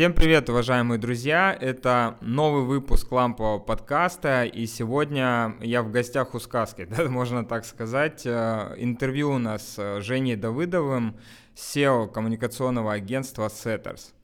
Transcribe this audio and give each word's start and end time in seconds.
Всем 0.00 0.14
привет, 0.14 0.48
уважаемые 0.48 0.98
друзья! 0.98 1.54
Это 1.60 2.16
новый 2.22 2.62
выпуск 2.62 3.12
лампового 3.12 3.58
подкаста, 3.58 4.44
и 4.44 4.64
сегодня 4.64 5.56
я 5.60 5.82
в 5.82 5.90
гостях 5.90 6.34
у 6.34 6.40
сказки, 6.40 6.84
да, 6.90 7.04
можно 7.10 7.44
так 7.44 7.66
сказать. 7.66 8.22
Э, 8.24 8.76
интервью 8.78 9.32
у 9.32 9.36
нас 9.36 9.74
с 9.74 10.00
Женей 10.00 10.36
Давыдовым, 10.36 11.18
SEO 11.54 12.10
коммуникационного 12.10 12.94
агентства 12.94 13.48
Setters. 13.48 14.14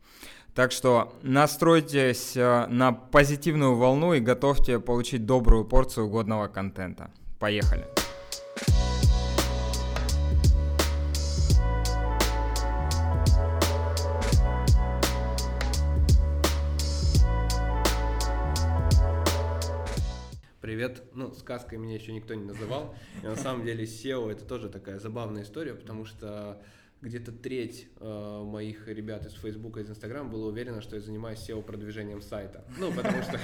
Так 0.55 0.73
что 0.73 1.13
настройтесь 1.21 2.39
э, 2.39 2.67
на 2.69 2.93
позитивную 2.93 3.77
волну 3.77 4.15
и 4.15 4.21
готовьте 4.21 4.81
получить 4.81 5.27
добрую 5.27 5.67
порцию 5.67 6.09
годного 6.09 6.49
контента. 6.49 7.11
Поехали! 7.39 7.87
Привет. 20.89 21.03
Ну, 21.15 21.33
сказкой 21.33 21.79
меня 21.79 21.95
еще 21.95 22.13
никто 22.13 22.35
не 22.35 22.45
называл. 22.45 22.95
И 23.23 23.27
на 23.27 23.37
самом 23.37 23.65
деле 23.65 23.85
SEO 23.85 24.31
это 24.31 24.45
тоже 24.45 24.69
такая 24.69 24.99
забавная 24.99 25.43
история, 25.43 25.75
потому 25.75 26.05
что 26.05 26.61
где-то 27.03 27.31
треть 27.31 27.89
э, 28.01 28.43
моих 28.45 28.89
ребят 28.89 29.27
из 29.27 29.33
Фейсбука, 29.35 29.81
из 29.81 29.91
Инстаграма 29.91 30.31
было 30.31 30.49
уверено, 30.49 30.81
что 30.81 30.97
я 30.97 31.03
занимаюсь 31.03 31.39
SEO-продвижением 31.47 32.23
сайта. 32.23 32.65
Ну, 32.79 32.91
потому 32.91 33.23
что, 33.23 33.39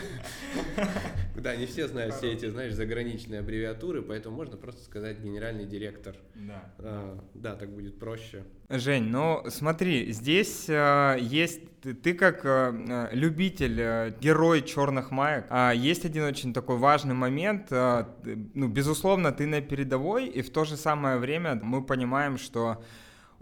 да, 1.36 1.54
не 1.54 1.66
все 1.66 1.86
знают 1.86 2.14
все 2.14 2.32
эти, 2.32 2.48
знаешь, 2.48 2.72
заграничные 2.72 3.40
аббревиатуры, 3.40 4.02
поэтому 4.02 4.36
можно 4.36 4.56
просто 4.56 4.82
сказать 4.84 5.20
генеральный 5.20 5.66
директор. 5.66 6.16
Да. 6.34 6.72
Э, 6.78 7.18
да, 7.34 7.54
так 7.54 7.70
будет 7.70 7.98
проще. 7.98 8.44
Жень, 8.68 9.04
ну 9.04 9.42
смотри, 9.48 10.12
здесь 10.12 10.64
э, 10.68 11.18
есть 11.20 11.60
ты, 11.82 11.94
ты 11.94 12.14
как 12.14 12.44
э, 12.44 13.08
любитель, 13.12 13.80
э, 13.80 14.14
герой 14.20 14.62
черных 14.62 15.10
маек, 15.10 15.46
э, 15.50 15.72
есть 15.74 16.04
один 16.04 16.24
очень 16.24 16.54
такой 16.54 16.78
важный 16.78 17.14
момент. 17.14 17.66
Э, 17.70 18.06
ну, 18.54 18.68
безусловно, 18.68 19.32
ты 19.32 19.46
на 19.46 19.60
передовой, 19.60 20.26
и 20.26 20.42
в 20.42 20.50
то 20.50 20.64
же 20.64 20.76
самое 20.76 21.18
время 21.18 21.60
мы 21.62 21.84
понимаем, 21.84 22.38
что 22.38 22.82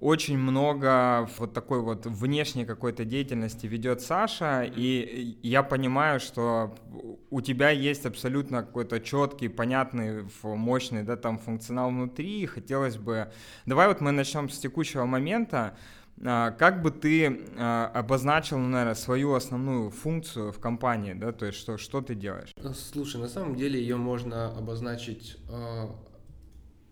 очень 0.00 0.38
много 0.38 1.28
вот 1.38 1.52
такой 1.52 1.80
вот 1.80 2.06
внешней 2.06 2.64
какой-то 2.64 3.04
деятельности 3.04 3.66
ведет 3.66 4.00
Саша, 4.00 4.62
и 4.62 5.38
я 5.42 5.62
понимаю, 5.62 6.20
что 6.20 6.74
у 7.30 7.40
тебя 7.40 7.70
есть 7.70 8.06
абсолютно 8.06 8.62
какой-то 8.62 9.00
четкий, 9.00 9.48
понятный, 9.48 10.26
мощный, 10.42 11.02
да, 11.02 11.16
там 11.16 11.38
функционал 11.38 11.90
внутри, 11.90 12.42
и 12.42 12.46
хотелось 12.46 12.96
бы... 12.96 13.30
Давай 13.66 13.88
вот 13.88 14.00
мы 14.00 14.10
начнем 14.10 14.48
с 14.48 14.58
текущего 14.58 15.04
момента. 15.04 15.76
А, 16.22 16.50
как 16.50 16.82
бы 16.82 16.90
ты 16.90 17.40
а, 17.56 17.90
обозначил, 17.94 18.58
наверное, 18.58 18.94
свою 18.94 19.34
основную 19.34 19.90
функцию 19.90 20.52
в 20.52 20.58
компании, 20.58 21.14
да, 21.14 21.32
то 21.32 21.46
есть 21.46 21.58
что, 21.58 21.78
что 21.78 22.00
ты 22.02 22.14
делаешь? 22.14 22.54
Слушай, 22.74 23.20
на 23.20 23.28
самом 23.28 23.56
деле 23.56 23.80
ее 23.80 23.96
можно 23.96 24.48
обозначить 24.56 25.38
а, 25.50 25.94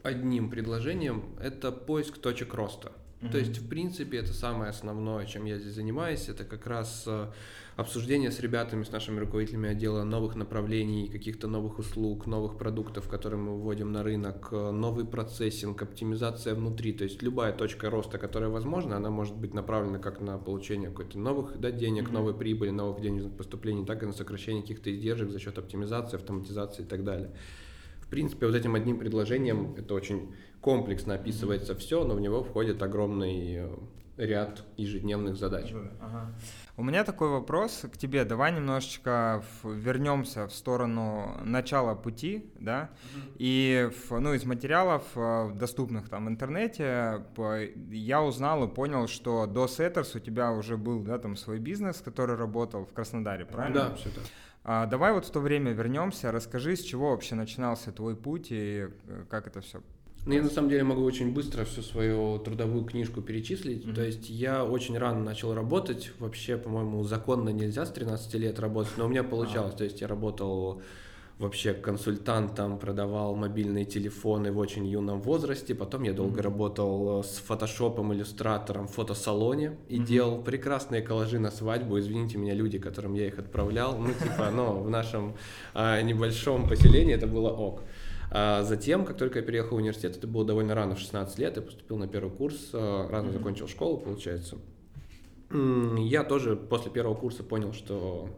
одним 0.02 0.50
предложением– 0.50 1.24
это 1.40 1.72
поиск 1.72 2.18
точек 2.18 2.54
роста. 2.54 2.92
Mm-hmm. 3.20 3.30
То 3.32 3.38
есть, 3.38 3.58
в 3.58 3.68
принципе, 3.68 4.18
это 4.18 4.32
самое 4.32 4.70
основное, 4.70 5.26
чем 5.26 5.44
я 5.44 5.58
здесь 5.58 5.74
занимаюсь. 5.74 6.28
Это 6.28 6.44
как 6.44 6.68
раз 6.68 7.02
э, 7.06 7.26
обсуждение 7.74 8.30
с 8.30 8.38
ребятами, 8.38 8.84
с 8.84 8.92
нашими 8.92 9.18
руководителями 9.18 9.70
отдела 9.70 10.04
новых 10.04 10.36
направлений, 10.36 11.08
каких-то 11.08 11.48
новых 11.48 11.80
услуг, 11.80 12.26
новых 12.26 12.58
продуктов, 12.58 13.08
которые 13.08 13.40
мы 13.40 13.58
вводим 13.58 13.90
на 13.90 14.04
рынок, 14.04 14.50
э, 14.52 14.70
новый 14.70 15.04
процессинг, 15.04 15.82
оптимизация 15.82 16.54
внутри. 16.54 16.92
То 16.92 17.02
есть, 17.02 17.20
любая 17.20 17.52
точка 17.52 17.90
роста, 17.90 18.18
которая 18.18 18.50
возможна, 18.50 18.96
она 18.96 19.10
может 19.10 19.34
быть 19.34 19.52
направлена 19.52 19.98
как 19.98 20.20
на 20.20 20.38
получение 20.38 20.90
какой-то 20.90 21.18
новых 21.18 21.58
да, 21.58 21.72
денег, 21.72 22.08
mm-hmm. 22.08 22.12
новой 22.12 22.34
прибыли, 22.34 22.70
новых 22.70 23.00
денежных 23.00 23.36
поступлений, 23.36 23.84
так 23.84 24.00
и 24.04 24.06
на 24.06 24.12
сокращение 24.12 24.62
каких-то 24.62 24.94
издержек 24.94 25.30
за 25.30 25.40
счет 25.40 25.58
оптимизации, 25.58 26.18
автоматизации 26.18 26.84
и 26.84 26.86
так 26.86 27.02
далее. 27.02 27.32
В 28.08 28.10
принципе, 28.10 28.46
вот 28.46 28.54
этим 28.54 28.74
одним 28.74 28.98
предложением 28.98 29.74
это 29.76 29.92
очень 29.92 30.34
комплексно 30.62 31.12
описывается 31.12 31.74
все, 31.74 32.04
но 32.04 32.14
в 32.14 32.20
него 32.22 32.42
входит 32.42 32.82
огромный 32.82 33.56
э, 33.56 33.76
ряд 34.16 34.64
ежедневных 34.78 35.36
задач. 35.36 35.74
Ага. 36.00 36.32
У 36.78 36.82
меня 36.82 37.04
такой 37.04 37.28
вопрос 37.28 37.84
к 37.92 37.98
тебе. 37.98 38.24
Давай 38.24 38.50
немножечко 38.50 39.44
вернемся 39.62 40.48
в 40.48 40.54
сторону 40.54 41.38
начала 41.44 41.94
пути, 41.94 42.50
да, 42.58 42.88
и 43.36 43.90
в, 44.08 44.18
ну, 44.18 44.32
из 44.32 44.46
материалов, 44.46 45.02
э, 45.14 45.50
доступных 45.52 46.08
там 46.08 46.24
в 46.24 46.28
интернете, 46.30 47.26
я 47.90 48.22
узнал 48.22 48.64
и 48.64 48.74
понял, 48.74 49.06
что 49.06 49.44
до 49.44 49.66
Setters 49.66 50.16
у 50.16 50.20
тебя 50.20 50.50
уже 50.52 50.78
был, 50.78 51.02
да, 51.02 51.18
там 51.18 51.36
свой 51.36 51.58
бизнес, 51.58 52.00
который 52.00 52.36
работал 52.36 52.86
в 52.86 52.94
Краснодаре, 52.94 53.44
правильно? 53.44 53.90
Да, 53.90 53.94
все 53.96 54.08
так. 54.08 54.24
А, 54.70 54.84
давай 54.84 55.14
вот 55.14 55.24
в 55.24 55.30
то 55.30 55.40
время 55.40 55.72
вернемся, 55.72 56.30
расскажи, 56.30 56.76
с 56.76 56.82
чего 56.82 57.12
вообще 57.12 57.34
начинался 57.34 57.90
твой 57.90 58.14
путь 58.14 58.48
и 58.50 58.88
э, 59.06 59.24
как 59.30 59.46
это 59.46 59.62
все 59.62 59.80
ну, 60.26 60.34
я 60.34 60.42
на 60.42 60.50
самом 60.50 60.68
деле 60.68 60.84
могу 60.84 61.04
очень 61.04 61.32
быстро 61.32 61.64
всю 61.64 61.80
свою 61.80 62.38
трудовую 62.38 62.84
книжку 62.84 63.22
перечислить. 63.22 63.86
Mm-hmm. 63.86 63.94
То 63.94 64.04
есть 64.04 64.28
я 64.28 64.62
очень 64.62 64.98
рано 64.98 65.20
начал 65.20 65.54
работать. 65.54 66.12
Вообще, 66.18 66.58
по-моему, 66.58 67.02
законно 67.04 67.48
нельзя 67.48 67.86
с 67.86 67.90
13 67.92 68.34
лет 68.34 68.60
работать, 68.60 68.92
но 68.98 69.06
у 69.06 69.08
меня 69.08 69.24
получалось. 69.24 69.72
А. 69.72 69.78
То 69.78 69.84
есть 69.84 70.02
я 70.02 70.06
работал 70.06 70.82
вообще 71.38 71.72
консультантом, 71.72 72.78
продавал 72.78 73.34
мобильные 73.36 73.84
телефоны 73.84 74.50
в 74.50 74.58
очень 74.58 74.86
юном 74.86 75.20
возрасте. 75.22 75.74
Потом 75.74 76.02
я 76.02 76.12
долго 76.12 76.40
mm-hmm. 76.40 76.42
работал 76.42 77.22
с 77.22 77.38
фотошопом, 77.38 78.12
иллюстратором 78.12 78.88
в 78.88 78.92
фотосалоне 78.92 79.76
и 79.88 79.98
mm-hmm. 79.98 80.04
делал 80.04 80.42
прекрасные 80.42 81.00
коллажи 81.00 81.38
на 81.38 81.50
свадьбу. 81.50 81.98
Извините 81.98 82.38
меня, 82.38 82.54
люди, 82.54 82.78
которым 82.78 83.14
я 83.14 83.26
их 83.28 83.38
отправлял. 83.38 83.96
Ну, 83.98 84.08
типа, 84.08 84.50
ну, 84.52 84.80
в 84.80 84.90
нашем 84.90 85.36
а, 85.74 86.00
небольшом 86.02 86.68
поселении 86.68 87.14
это 87.14 87.28
было 87.28 87.50
ок. 87.50 87.82
А 88.30 88.62
затем, 88.64 89.04
как 89.04 89.16
только 89.16 89.38
я 89.38 89.44
переехал 89.44 89.76
в 89.76 89.78
университет, 89.78 90.16
это 90.16 90.26
было 90.26 90.44
довольно 90.44 90.74
рано, 90.74 90.96
в 90.96 90.98
16 90.98 91.38
лет, 91.38 91.56
я 91.56 91.62
поступил 91.62 91.96
на 91.96 92.08
первый 92.08 92.30
курс, 92.30 92.70
а, 92.72 93.08
рано 93.08 93.28
mm-hmm. 93.28 93.32
закончил 93.32 93.68
школу, 93.68 93.98
получается. 93.98 94.56
Я 95.50 96.24
тоже 96.24 96.56
после 96.56 96.90
первого 96.90 97.14
курса 97.14 97.42
понял, 97.42 97.72
что 97.72 98.28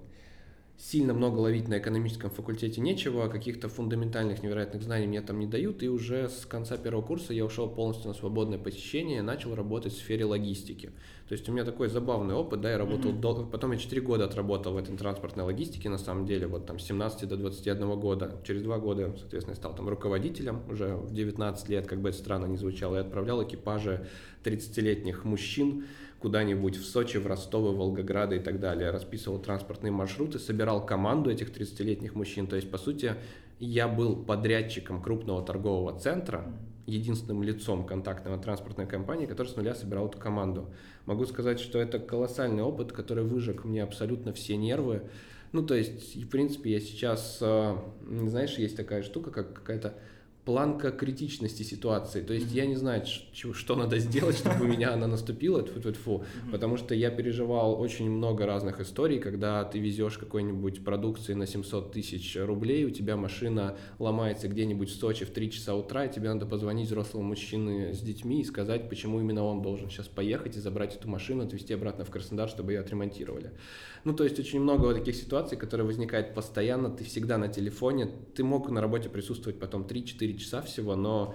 сильно 0.81 1.13
много 1.13 1.39
ловить 1.39 1.69
на 1.69 1.79
экономическом 1.79 2.31
факультете 2.31 2.81
нечего, 2.81 3.29
каких-то 3.29 3.69
фундаментальных 3.69 4.43
невероятных 4.43 4.83
знаний 4.83 5.07
мне 5.07 5.21
там 5.21 5.39
не 5.39 5.47
дают, 5.47 5.83
и 5.83 5.89
уже 5.89 6.29
с 6.29 6.47
конца 6.47 6.79
первого 6.79 7.03
курса 7.03 7.35
я 7.35 7.45
ушел 7.45 7.69
полностью 7.69 8.09
на 8.09 8.15
свободное 8.15 8.59
посещение, 8.59 9.21
начал 9.21 9.55
работать 9.55 9.93
в 9.93 9.97
сфере 9.97 10.25
логистики. 10.25 10.91
То 11.29 11.35
есть 11.35 11.49
у 11.49 11.53
меня 11.53 11.65
такой 11.65 11.89
забавный 11.89 12.35
опыт, 12.35 12.63
да, 12.63 12.73
я 12.73 12.79
работал, 12.79 13.13
mm-hmm. 13.13 13.21
дол... 13.21 13.47
потом 13.47 13.73
я 13.73 13.79
4 13.79 14.01
года 14.01 14.25
отработал 14.25 14.73
в 14.73 14.79
этой 14.79 14.97
транспортной 14.97 15.45
логистике, 15.45 15.89
на 15.89 15.99
самом 15.99 16.27
деле, 16.27 16.47
вот 16.47 16.67
там 16.67 16.79
с 16.79 16.85
17 16.85 17.29
до 17.29 17.37
21 17.37 18.01
года. 18.01 18.41
Через 18.45 18.63
2 18.63 18.79
года, 18.79 19.15
соответственно, 19.19 19.57
стал 19.57 19.75
там 19.75 19.89
руководителем, 19.89 20.63
уже 20.69 20.97
в 20.97 21.13
19 21.13 21.69
лет, 21.69 21.87
как 21.87 22.01
бы 22.01 22.09
это 22.09 22.19
странно 22.19 22.47
не 22.47 22.57
звучало, 22.57 22.97
я 22.97 23.03
отправлял 23.03 23.45
экипажи 23.45 24.09
30-летних 24.45 25.25
мужчин, 25.25 25.85
куда-нибудь 26.21 26.77
в 26.77 26.85
Сочи, 26.85 27.17
в 27.17 27.27
Ростов, 27.27 27.75
в 27.75 27.77
Волгоград 27.77 28.33
и 28.33 28.39
так 28.39 28.61
далее. 28.61 28.91
Расписывал 28.91 29.39
транспортные 29.39 29.91
маршруты, 29.91 30.39
собирал 30.39 30.85
команду 30.85 31.31
этих 31.31 31.51
30-летних 31.51 32.15
мужчин. 32.15 32.47
То 32.47 32.57
есть, 32.57 32.71
по 32.71 32.79
сути, 32.79 33.15
я 33.59 33.89
был 33.89 34.17
подрядчиком 34.17 35.03
крупного 35.03 35.43
торгового 35.45 35.99
центра, 35.99 36.53
единственным 36.87 37.43
лицом 37.43 37.87
контактной 37.87 38.39
транспортной 38.39 38.87
компании, 38.87 39.27
который 39.27 39.49
с 39.49 39.57
нуля 39.57 39.75
собирал 39.75 40.09
эту 40.09 40.19
команду. 40.19 40.73
Могу 41.07 41.25
сказать, 41.25 41.61
что 41.61 41.79
это 41.79 41.99
колоссальный 41.99 42.63
опыт, 42.63 42.93
который 42.93 43.25
выжег 43.25 43.65
мне 43.65 43.83
абсолютно 43.83 44.33
все 44.33 44.57
нервы. 44.57 45.03
Ну, 45.53 45.65
то 45.65 45.75
есть, 45.75 46.17
в 46.17 46.29
принципе, 46.29 46.73
я 46.73 46.81
сейчас, 46.81 47.39
э, 47.41 47.77
знаешь, 48.09 48.57
есть 48.57 48.77
такая 48.77 49.03
штука, 49.03 49.31
как 49.31 49.55
какая-то 49.55 49.95
планка 50.45 50.91
критичности 50.91 51.63
ситуации. 51.63 52.23
То 52.23 52.33
есть 52.33 52.53
я 52.53 52.67
не 52.67 52.77
знаю, 52.77 53.05
что, 53.07 53.53
что 53.53 53.77
надо 53.77 53.99
сделать, 53.99 54.37
чтобы 54.37 54.65
у 54.65 54.69
меня 54.69 54.93
она 54.93 55.07
наступила, 55.07 55.63
тьфу 55.63 55.79
-тьфу 55.79 55.93
-тьфу, 55.93 56.25
потому 56.51 56.77
что 56.77 56.95
я 56.95 57.11
переживал 57.11 57.81
очень 57.81 58.11
много 58.11 58.47
разных 58.47 58.81
историй, 58.81 59.19
когда 59.19 59.65
ты 59.65 59.79
везешь 59.79 60.19
какой-нибудь 60.19 60.85
продукции 60.85 61.35
на 61.35 61.47
700 61.47 61.93
тысяч 61.93 62.37
рублей, 62.37 62.85
у 62.85 62.91
тебя 62.91 63.17
машина 63.17 63.77
ломается 63.99 64.49
где-нибудь 64.49 64.89
в 64.89 64.95
Сочи 64.95 65.25
в 65.25 65.31
3 65.31 65.51
часа 65.51 65.75
утра, 65.75 66.07
и 66.07 66.13
тебе 66.13 66.33
надо 66.33 66.47
позвонить 66.47 66.87
взрослому 66.87 67.29
мужчине 67.29 67.93
с 67.93 68.01
детьми 68.01 68.41
и 68.41 68.45
сказать, 68.45 68.89
почему 68.89 69.21
именно 69.21 69.45
он 69.45 69.63
должен 69.63 69.91
сейчас 69.91 70.09
поехать 70.09 70.57
и 70.57 70.61
забрать 70.61 70.97
эту 70.97 71.09
машину, 71.09 71.45
отвезти 71.45 71.75
обратно 71.75 72.05
в 72.05 72.11
Краснодар, 72.11 72.49
чтобы 72.49 72.73
ее 72.73 72.81
отремонтировали. 72.81 73.51
Ну, 74.05 74.15
то 74.15 74.25
есть 74.25 74.39
очень 74.39 74.61
много 74.61 74.87
вот 74.87 74.95
таких 74.95 75.15
ситуаций, 75.15 75.59
которые 75.59 75.87
возникают 75.87 76.35
постоянно, 76.35 76.89
ты 76.89 77.05
всегда 77.05 77.39
на 77.39 77.49
телефоне, 77.49 78.09
ты 78.35 78.43
мог 78.43 78.71
на 78.71 78.81
работе 78.81 79.09
присутствовать 79.09 79.59
потом 79.59 79.83
3-4 79.83 80.30
часа 80.39 80.63
всего, 80.63 80.97
но 80.97 81.35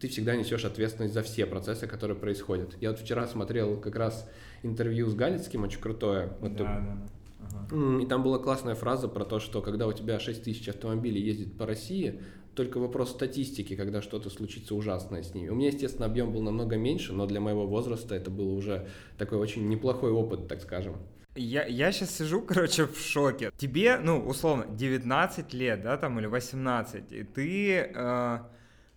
ты 0.00 0.08
всегда 0.08 0.36
несешь 0.36 0.64
ответственность 0.64 1.14
за 1.14 1.22
все 1.22 1.46
процессы, 1.46 1.86
которые 1.86 2.16
происходят. 2.16 2.76
Я 2.80 2.90
вот 2.90 3.00
вчера 3.00 3.26
смотрел 3.26 3.78
как 3.78 3.96
раз 3.96 4.28
интервью 4.62 5.08
с 5.08 5.14
Галицким, 5.14 5.64
очень 5.64 5.80
крутое. 5.80 6.32
Вот 6.40 6.56
да, 6.56 6.64
да, 6.64 7.08
Ага. 7.40 8.02
И 8.02 8.06
там 8.06 8.22
была 8.22 8.38
классная 8.38 8.74
фраза 8.74 9.08
про 9.08 9.24
то, 9.24 9.38
что 9.38 9.60
когда 9.60 9.86
у 9.86 9.92
тебя 9.92 10.18
6 10.18 10.42
тысяч 10.42 10.68
автомобилей 10.68 11.20
ездит 11.20 11.56
по 11.56 11.66
России, 11.66 12.20
только 12.54 12.78
вопрос 12.78 13.10
статистики, 13.10 13.74
когда 13.74 14.00
что-то 14.00 14.30
случится 14.30 14.74
ужасное 14.74 15.22
с 15.22 15.34
ними. 15.34 15.48
У 15.48 15.54
меня, 15.54 15.68
естественно, 15.68 16.06
объем 16.06 16.32
был 16.32 16.42
намного 16.42 16.76
меньше, 16.76 17.12
но 17.12 17.26
для 17.26 17.40
моего 17.40 17.66
возраста 17.66 18.14
это 18.14 18.30
был 18.30 18.54
уже 18.54 18.86
такой 19.18 19.38
очень 19.38 19.68
неплохой 19.68 20.12
опыт, 20.12 20.46
так 20.48 20.62
скажем. 20.62 20.96
Я, 21.34 21.66
я 21.66 21.92
сейчас 21.92 22.16
сижу, 22.16 22.42
короче, 22.48 22.86
в 22.86 22.98
шоке. 22.98 23.50
Тебе, 23.56 23.98
ну, 23.98 24.18
условно, 24.18 24.66
19 24.68 25.54
лет, 25.54 25.82
да, 25.82 25.96
там, 25.96 26.18
или 26.18 26.26
18, 26.26 27.12
и 27.12 27.22
ты 27.24 27.90
э, 27.94 28.38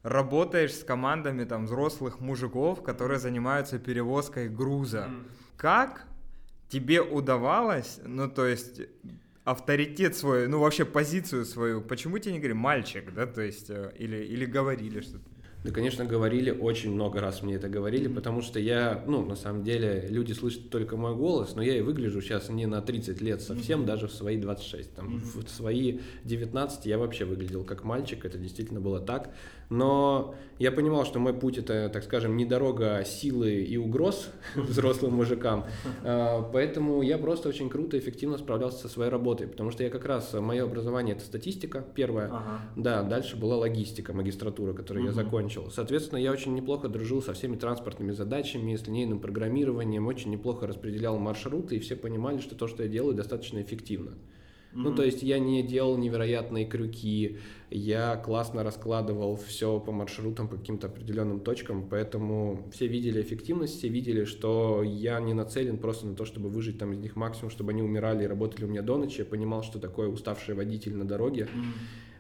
работаешь 0.03 0.73
с 0.73 0.83
командами, 0.83 1.45
там, 1.45 1.65
взрослых 1.65 2.19
мужиков, 2.19 2.83
которые 2.83 3.19
занимаются 3.19 3.79
перевозкой 3.79 4.49
груза. 4.49 5.07
Mm. 5.09 5.23
Как 5.57 6.05
тебе 6.69 7.01
удавалось, 7.01 7.99
ну, 8.05 8.29
то 8.29 8.45
есть, 8.45 8.81
авторитет 9.43 10.15
свой, 10.15 10.47
ну, 10.47 10.59
вообще 10.59 10.85
позицию 10.85 11.45
свою, 11.45 11.81
почему 11.81 12.19
тебе 12.19 12.33
не 12.33 12.39
говорили 12.39 12.59
мальчик, 12.59 13.13
да, 13.13 13.25
то 13.25 13.41
есть, 13.41 13.69
э, 13.69 13.93
или, 13.97 14.17
или 14.17 14.45
говорили 14.45 15.01
что-то? 15.01 15.25
Да, 15.63 15.71
конечно, 15.71 16.05
говорили, 16.05 16.51
очень 16.51 16.91
много 16.93 17.19
раз 17.19 17.41
мне 17.41 17.55
это 17.55 17.67
говорили, 17.67 18.09
mm-hmm. 18.09 18.13
потому 18.13 18.41
что 18.41 18.59
я, 18.59 19.03
ну, 19.07 19.25
на 19.25 19.35
самом 19.35 19.63
деле, 19.63 20.05
люди 20.07 20.31
слышат 20.31 20.69
только 20.69 20.97
мой 20.97 21.15
голос, 21.15 21.55
но 21.55 21.61
я 21.61 21.75
и 21.75 21.81
выгляжу 21.81 22.21
сейчас 22.21 22.49
не 22.49 22.67
на 22.67 22.81
30 22.81 23.21
лет 23.21 23.41
совсем, 23.41 23.81
mm-hmm. 23.81 23.85
даже 23.85 24.07
в 24.07 24.13
свои 24.13 24.37
26. 24.37 24.93
Там, 24.93 25.15
mm-hmm. 25.15 25.45
в 25.45 25.49
свои 25.49 25.99
19 26.25 26.85
я 26.85 26.97
вообще 26.97 27.25
выглядел 27.25 27.63
как 27.63 27.83
мальчик, 27.83 28.23
это 28.23 28.37
действительно 28.37 28.79
было 28.79 28.99
так. 28.99 29.33
Но 29.69 30.35
я 30.59 30.71
понимал, 30.71 31.05
что 31.05 31.19
мой 31.19 31.33
путь 31.33 31.57
это, 31.57 31.89
так 31.89 32.03
скажем, 32.03 32.37
не 32.37 32.45
дорога 32.45 33.03
силы 33.05 33.63
и 33.63 33.77
угроз 33.77 34.29
взрослым 34.55 35.15
мужикам, 35.15 35.65
а, 36.03 36.41
поэтому 36.53 37.01
я 37.01 37.17
просто 37.17 37.49
очень 37.49 37.69
круто 37.69 37.97
и 37.97 37.99
эффективно 37.99 38.37
справлялся 38.37 38.79
со 38.79 38.89
своей 38.89 39.11
работой, 39.11 39.47
потому 39.47 39.71
что 39.71 39.83
я 39.83 39.89
как 39.89 40.05
раз, 40.05 40.33
мое 40.33 40.63
образование 40.63 41.15
это 41.15 41.25
статистика, 41.25 41.85
первое, 41.95 42.27
ага. 42.27 42.61
да, 42.75 43.03
дальше 43.03 43.35
была 43.35 43.57
логистика, 43.57 44.13
магистратура, 44.13 44.73
которую 44.73 45.05
угу. 45.05 45.09
я 45.09 45.23
закончил. 45.23 45.69
Соответственно, 45.69 46.19
я 46.19 46.31
очень 46.31 46.55
неплохо 46.55 46.87
дружил 46.87 47.21
со 47.21 47.33
всеми 47.33 47.55
транспортными 47.55 48.11
задачами, 48.11 48.75
с 48.75 48.87
линейным 48.87 49.19
программированием, 49.19 50.07
очень 50.07 50.31
неплохо 50.31 50.65
распределял 50.65 51.19
маршруты, 51.19 51.75
и 51.75 51.79
все 51.79 51.95
понимали, 51.95 52.39
что 52.39 52.55
то, 52.55 52.67
что 52.67 52.83
я 52.83 52.89
делаю, 52.89 53.15
достаточно 53.15 53.61
эффективно. 53.61 54.13
Mm-hmm. 54.73 54.81
Ну, 54.83 54.95
то 54.95 55.03
есть 55.03 55.23
я 55.23 55.39
не 55.39 55.63
делал 55.63 55.97
невероятные 55.97 56.65
крюки, 56.65 57.37
я 57.69 58.15
классно 58.15 58.63
раскладывал 58.63 59.35
все 59.35 59.79
по 59.79 59.91
маршрутам, 59.91 60.47
по 60.47 60.57
каким-то 60.57 60.87
определенным 60.87 61.39
точкам, 61.39 61.87
поэтому 61.89 62.69
все 62.71 62.87
видели 62.87 63.21
эффективность, 63.21 63.77
все 63.77 63.87
видели, 63.89 64.25
что 64.25 64.83
я 64.83 65.19
не 65.19 65.33
нацелен 65.33 65.77
просто 65.77 66.07
на 66.07 66.15
то, 66.15 66.25
чтобы 66.25 66.49
выжить 66.49 66.77
там 66.77 66.93
из 66.93 66.99
них 66.99 67.15
максимум, 67.15 67.49
чтобы 67.49 67.71
они 67.71 67.81
умирали 67.81 68.23
и 68.23 68.27
работали 68.27 68.65
у 68.65 68.67
меня 68.67 68.81
до 68.81 68.97
ночи. 68.97 69.19
Я 69.19 69.25
понимал, 69.25 69.63
что 69.63 69.79
такое 69.79 70.07
уставший 70.09 70.55
водитель 70.55 70.95
на 70.95 71.05
дороге. 71.05 71.47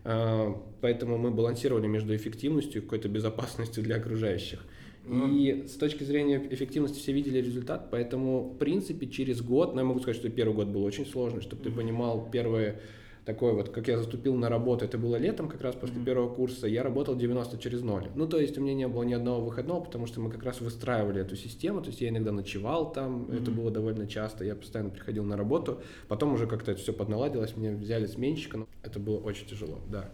Mm-hmm. 0.05 0.63
Поэтому 0.81 1.17
мы 1.17 1.31
балансировали 1.31 1.87
между 1.87 2.15
эффективностью 2.15 2.81
и 2.81 2.83
какой-то 2.83 3.09
безопасностью 3.09 3.83
для 3.83 3.97
окружающих. 3.97 4.63
И 5.07 5.67
с 5.67 5.75
точки 5.75 6.03
зрения 6.03 6.45
эффективности 6.49 6.99
все 6.99 7.13
видели 7.13 7.39
результат, 7.39 7.89
поэтому, 7.91 8.49
в 8.49 8.57
принципе, 8.57 9.07
через 9.07 9.41
год, 9.41 9.73
ну, 9.73 9.81
я 9.81 9.85
могу 9.85 9.99
сказать, 9.99 10.17
что 10.17 10.29
первый 10.29 10.53
год 10.53 10.67
был 10.67 10.83
очень 10.83 11.05
сложный, 11.05 11.41
чтобы 11.41 11.63
ты 11.63 11.71
понимал, 11.71 12.29
первое 12.31 12.79
такое 13.27 13.51
вот, 13.51 13.69
как 13.69 13.89
я 13.89 13.97
заступил 13.97 14.35
на 14.35 14.47
работу, 14.47 14.85
это 14.85 14.97
было 14.97 15.17
летом, 15.17 15.49
как 15.49 15.61
раз 15.61 15.75
после 15.75 15.97
mm-hmm. 15.97 16.05
первого 16.05 16.33
курса, 16.33 16.65
я 16.65 16.81
работал 16.81 17.13
90 17.13 17.57
через 17.57 17.81
0. 17.81 18.11
Ну, 18.15 18.25
то 18.25 18.39
есть 18.39 18.57
у 18.57 18.61
меня 18.61 18.73
не 18.73 18.87
было 18.87 19.03
ни 19.03 19.13
одного 19.13 19.41
выходного, 19.41 19.83
потому 19.83 20.07
что 20.07 20.21
мы 20.21 20.31
как 20.31 20.43
раз 20.43 20.61
выстраивали 20.61 21.19
эту 21.19 21.35
систему, 21.35 21.81
то 21.81 21.87
есть 21.87 21.99
я 21.99 22.07
иногда 22.07 22.31
ночевал 22.31 22.93
там, 22.93 23.23
mm-hmm. 23.23 23.41
это 23.41 23.51
было 23.51 23.69
довольно 23.69 24.07
часто, 24.07 24.45
я 24.45 24.55
постоянно 24.55 24.91
приходил 24.91 25.25
на 25.25 25.35
работу, 25.35 25.81
потом 26.07 26.33
уже 26.33 26.47
как-то 26.47 26.71
это 26.71 26.79
все 26.79 26.93
подналадилось, 26.93 27.57
меня 27.57 27.75
взяли 27.75 28.05
сменщика, 28.05 28.59
но 28.59 28.67
это 28.81 28.97
было 28.97 29.17
очень 29.17 29.45
тяжело, 29.45 29.79
да. 29.89 30.09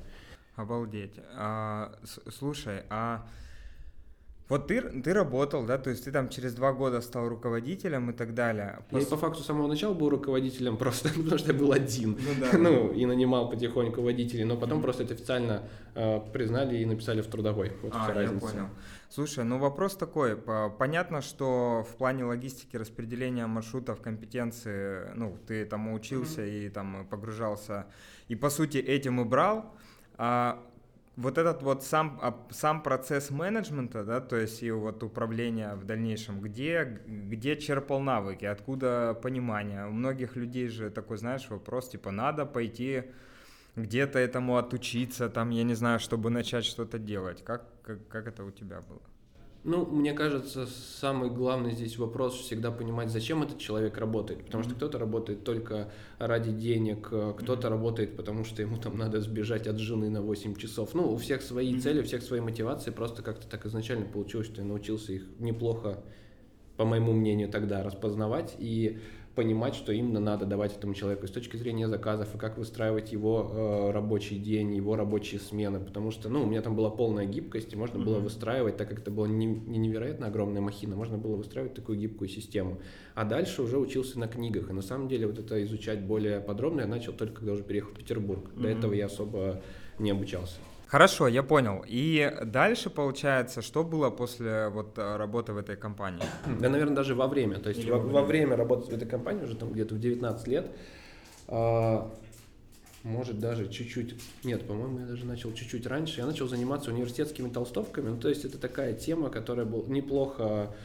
Обалдеть. 0.56 1.20
А, 1.36 1.96
слушай, 2.30 2.82
а 2.90 3.28
вот 4.50 4.68
ты, 4.68 4.82
ты 4.82 5.14
работал, 5.14 5.66
да, 5.66 5.78
то 5.78 5.90
есть 5.90 6.04
ты 6.04 6.12
там 6.12 6.28
через 6.28 6.54
два 6.54 6.74
года 6.74 7.00
стал 7.02 7.30
руководителем 7.30 8.10
и 8.10 8.14
так 8.14 8.34
далее. 8.34 8.80
Я 8.92 9.00
и 9.00 9.06
по 9.06 9.16
факту 9.16 9.42
с 9.42 9.46
самого 9.46 9.68
начала 9.68 9.94
был 9.94 10.10
руководителем 10.10 10.76
просто, 10.84 11.10
потому 11.10 11.38
что 11.38 11.54
я 11.54 11.58
был 11.58 11.72
один. 11.72 12.12
Ну, 12.20 12.30
да, 12.40 12.58
ну 12.58 12.92
и 12.92 13.06
нанимал 13.06 13.50
потихоньку 13.50 14.02
водителей, 14.02 14.44
но 14.44 14.58
потом 14.58 14.80
mm-hmm. 14.80 14.84
просто 14.84 15.04
это 15.04 15.14
официально 15.14 15.64
э, 15.96 16.20
признали 16.34 16.78
и 16.78 16.86
написали 16.86 17.22
в 17.22 17.28
трудовой. 17.28 17.72
Вот 17.82 17.94
а, 17.96 18.04
вся 18.04 18.14
я 18.14 18.22
разница. 18.22 18.46
понял. 18.46 18.70
Слушай, 19.10 19.46
ну 19.46 19.60
вопрос 19.60 19.96
такой. 19.96 20.36
Понятно, 20.36 21.22
что 21.22 21.86
в 21.90 21.96
плане 21.96 22.26
логистики 22.26 22.76
распределения 22.76 23.48
маршрутов, 23.48 24.02
компетенции, 24.02 25.16
ну, 25.16 25.38
ты 25.48 25.66
там 25.66 25.94
учился 25.94 26.42
mm-hmm. 26.42 26.66
и 26.66 26.70
там 26.70 27.08
погружался, 27.10 27.86
и 28.28 28.36
по 28.36 28.50
сути 28.50 28.78
этим 28.78 29.22
и 29.22 29.24
брал. 29.24 29.74
А 30.18 30.62
вот 31.16 31.38
этот 31.38 31.62
вот 31.62 31.84
сам, 31.84 32.20
а, 32.22 32.48
сам 32.50 32.82
процесс 32.82 33.30
менеджмента, 33.30 34.04
да, 34.04 34.20
то 34.20 34.36
есть 34.36 34.64
и 34.64 34.72
вот 34.72 35.04
управления 35.04 35.76
в 35.76 35.86
дальнейшем, 35.86 36.42
где, 36.42 37.02
где 37.06 37.56
черпал 37.56 38.00
навыки, 38.00 38.46
откуда 38.46 39.18
понимание? 39.22 39.86
У 39.86 39.92
многих 39.92 40.36
людей 40.36 40.68
же 40.68 40.90
такой, 40.90 41.18
знаешь, 41.18 41.48
вопрос, 41.50 41.90
типа, 41.90 42.12
надо 42.12 42.46
пойти 42.46 43.04
где-то 43.76 44.20
этому 44.20 44.58
отучиться, 44.58 45.30
там, 45.30 45.52
я 45.52 45.64
не 45.64 45.76
знаю, 45.76 46.00
чтобы 46.00 46.30
начать 46.30 46.66
что-то 46.66 47.00
делать. 47.00 47.44
Как, 47.44 47.66
как, 47.84 48.08
как 48.08 48.28
это 48.28 48.44
у 48.44 48.52
тебя 48.52 48.82
было? 48.82 49.02
Ну, 49.64 49.86
мне 49.86 50.12
кажется, 50.12 50.68
самый 51.00 51.30
главный 51.30 51.72
здесь 51.72 51.98
вопрос 51.98 52.36
всегда 52.36 52.70
понимать, 52.70 53.10
зачем 53.10 53.44
этот 53.44 53.60
человек 53.60 53.98
работает. 53.98 54.44
Потому 54.44 54.62
mm-hmm. 54.62 54.68
что 54.68 54.76
кто-то 54.76 55.00
работает 55.00 55.46
только 55.46 55.90
ради 56.20 56.52
денег, 56.52 57.08
э, 57.12 57.34
кто-то 57.38 57.68
mm-hmm. 57.68 57.72
работает, 57.72 58.18
потому 58.18 58.44
что 58.44 58.62
ему 58.62 58.76
там 58.76 58.98
надо 58.98 59.22
сбежать 59.22 59.66
от 59.68 59.80
жены 59.80 60.10
на 60.10 60.22
8 60.22 60.56
часов. 60.56 60.94
Ну, 60.94 61.14
у 61.14 61.16
всех 61.16 61.42
свои 61.42 61.74
mm-hmm. 61.74 61.80
цели, 61.80 62.02
у 62.02 62.04
всех 62.04 62.24
свои 62.24 62.42
мотивации. 62.42 62.92
Просто 62.92 63.24
как-то 63.24 63.48
так 63.48 63.66
изначально 63.66 64.06
получилось, 64.06 64.48
что 64.48 64.60
я 64.60 64.68
научился 64.68 65.14
их 65.14 65.24
неплохо, 65.40 66.04
по 66.76 66.84
моему 66.84 67.14
мнению, 67.14 67.48
тогда 67.48 67.84
распознавать. 67.84 68.56
И 68.60 69.00
понимать, 69.36 69.74
что 69.76 69.92
именно 69.92 70.20
надо 70.20 70.46
давать 70.46 70.76
этому 70.78 70.94
человеку 70.94 71.28
с 71.28 71.32
точки 71.32 71.58
зрения 71.58 71.88
заказов 71.88 72.36
и 72.36 72.38
как 72.38 72.58
выстраивать 72.58 73.12
его 73.12 73.52
э, 73.52 73.92
рабочий 73.92 74.38
день, 74.38 74.76
его 74.76 74.96
рабочие 74.96 75.40
смены, 75.40 75.80
потому 75.80 76.12
что, 76.12 76.30
ну, 76.30 76.44
у 76.44 76.46
меня 76.46 76.62
там 76.62 76.76
была 76.76 76.92
полная 76.92 77.26
гибкость, 77.26 77.74
и 77.74 77.76
можно 77.76 77.98
mm-hmm. 77.98 78.04
было 78.04 78.20
выстраивать, 78.20 78.78
так 78.78 78.90
как 78.90 79.00
это 79.00 79.12
была 79.12 79.28
не, 79.28 79.46
не 79.46 79.80
невероятно 79.80 80.28
огромная 80.28 80.62
махина, 80.62 80.96
можно 80.96 81.18
было 81.18 81.36
выстраивать 81.36 81.74
такую 81.74 81.98
гибкую 81.98 82.30
систему. 82.30 82.80
А 83.16 83.24
дальше 83.24 83.64
уже 83.64 83.80
учился 83.80 84.20
на 84.20 84.28
книгах, 84.28 84.70
и 84.70 84.74
на 84.74 84.84
самом 84.84 85.08
деле 85.08 85.26
вот 85.26 85.40
это 85.40 85.64
изучать 85.64 86.02
более 86.02 86.40
подробно 86.40 86.82
я 86.82 86.88
начал 86.88 87.14
только 87.14 87.36
когда 87.40 87.54
уже 87.54 87.64
переехал 87.64 87.92
в 87.92 87.96
Петербург. 87.96 88.50
Mm-hmm. 88.50 88.62
До 88.62 88.68
этого 88.68 88.94
я 88.94 89.08
особо 89.08 89.62
не 89.98 90.12
обучался. 90.12 90.58
Хорошо, 90.94 91.28
я 91.28 91.42
понял. 91.42 91.84
И 91.88 92.32
дальше, 92.46 92.92
получается, 92.92 93.64
что 93.64 93.84
было 93.84 94.12
после 94.12 94.70
вот 94.70 95.00
э, 95.00 95.18
работы 95.18 95.52
в 95.52 95.58
этой 95.58 95.76
компании? 95.76 96.22
Да, 96.62 96.70
наверное, 96.70 96.96
даже 96.96 97.16
во 97.16 97.26
время. 97.28 97.58
То 97.58 97.70
есть 97.70 97.84
во, 97.90 97.98
во 97.98 98.22
время 98.22 98.56
работы 98.56 98.92
в 98.92 98.94
этой 98.94 99.08
компании, 99.08 99.44
уже 99.44 99.56
там 99.56 99.72
где-то 99.72 99.96
в 99.96 100.00
19 100.00 100.48
лет, 100.48 100.68
а, 101.48 102.12
может 103.02 103.40
даже 103.40 103.70
чуть-чуть, 103.70 104.22
нет, 104.44 104.68
по-моему, 104.68 105.00
я 105.00 105.08
даже 105.08 105.26
начал 105.26 105.52
чуть-чуть 105.52 105.88
раньше, 105.88 106.20
я 106.20 106.28
начал 106.28 106.48
заниматься 106.48 106.92
университетскими 106.92 107.50
толстовками, 107.50 108.10
ну, 108.10 108.18
то 108.18 108.30
есть 108.30 108.46
это 108.46 108.60
такая 108.60 108.94
тема, 108.94 109.32
которая 109.32 109.66
был 109.66 109.88
неплохо 109.88 110.76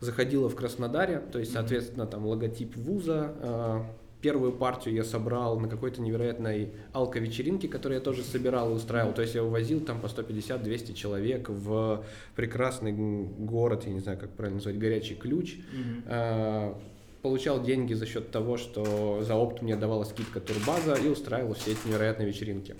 заходила 0.00 0.48
в 0.48 0.54
Краснодаре, 0.54 1.18
то 1.18 1.38
есть, 1.38 1.52
соответственно, 1.52 2.06
там 2.06 2.24
логотип 2.24 2.76
вуза, 2.76 3.34
а, 3.40 3.86
Первую 4.20 4.52
партию 4.52 4.94
я 4.94 5.04
собрал 5.04 5.58
на 5.58 5.68
какой-то 5.68 6.02
невероятной 6.02 6.72
алко-вечеринке, 6.92 7.68
которую 7.68 7.98
я 7.98 8.04
тоже 8.04 8.22
собирал 8.22 8.70
и 8.70 8.74
устраивал. 8.74 9.14
То 9.14 9.22
есть 9.22 9.34
я 9.34 9.42
увозил 9.42 9.80
там 9.80 10.00
по 10.00 10.06
150-200 10.06 10.92
человек 10.92 11.48
в 11.48 12.04
прекрасный 12.36 12.92
город, 12.92 13.84
я 13.86 13.92
не 13.92 14.00
знаю, 14.00 14.18
как 14.18 14.30
правильно 14.30 14.56
назвать, 14.56 14.78
горячий 14.78 15.14
ключ. 15.14 15.56
Mm-hmm. 15.56 16.76
Получал 17.22 17.62
деньги 17.62 17.92
за 17.92 18.06
счет 18.06 18.30
того, 18.30 18.56
что 18.56 19.22
за 19.22 19.34
опт 19.34 19.62
мне 19.62 19.76
давала 19.76 20.04
скидка 20.04 20.40
турбаза 20.40 20.94
и 20.94 21.08
устраивал 21.08 21.54
все 21.54 21.72
эти 21.72 21.86
невероятные 21.86 22.26
вечеринки. 22.26 22.76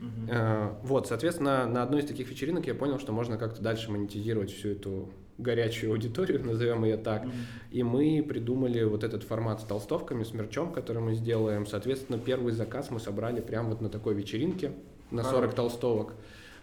Uh-huh. 0.00 0.74
Вот, 0.82 1.06
соответственно, 1.06 1.66
на 1.66 1.84
одной 1.84 2.00
из 2.00 2.06
таких 2.06 2.28
вечеринок 2.28 2.66
я 2.66 2.74
понял, 2.74 2.98
что 2.98 3.12
можно 3.12 3.38
как-то 3.38 3.62
дальше 3.62 3.92
монетизировать 3.92 4.50
всю 4.50 4.70
эту 4.70 5.08
горячую 5.38 5.92
аудиторию, 5.92 6.40
назовем 6.44 6.84
ее 6.84 6.96
так. 6.96 7.24
Mm-hmm. 7.24 7.72
И 7.72 7.82
мы 7.82 8.24
придумали 8.26 8.82
вот 8.84 9.04
этот 9.04 9.22
формат 9.22 9.60
с 9.60 9.64
толстовками, 9.64 10.24
с 10.24 10.32
мерчом, 10.32 10.72
который 10.72 11.02
мы 11.02 11.14
сделаем. 11.14 11.66
Соответственно, 11.66 12.18
первый 12.18 12.52
заказ 12.52 12.90
мы 12.90 13.00
собрали 13.00 13.40
прямо 13.40 13.70
вот 13.70 13.80
на 13.80 13.88
такой 13.88 14.14
вечеринке 14.14 14.72
на 15.10 15.22
40 15.22 15.50
а. 15.50 15.52
толстовок. 15.54 16.14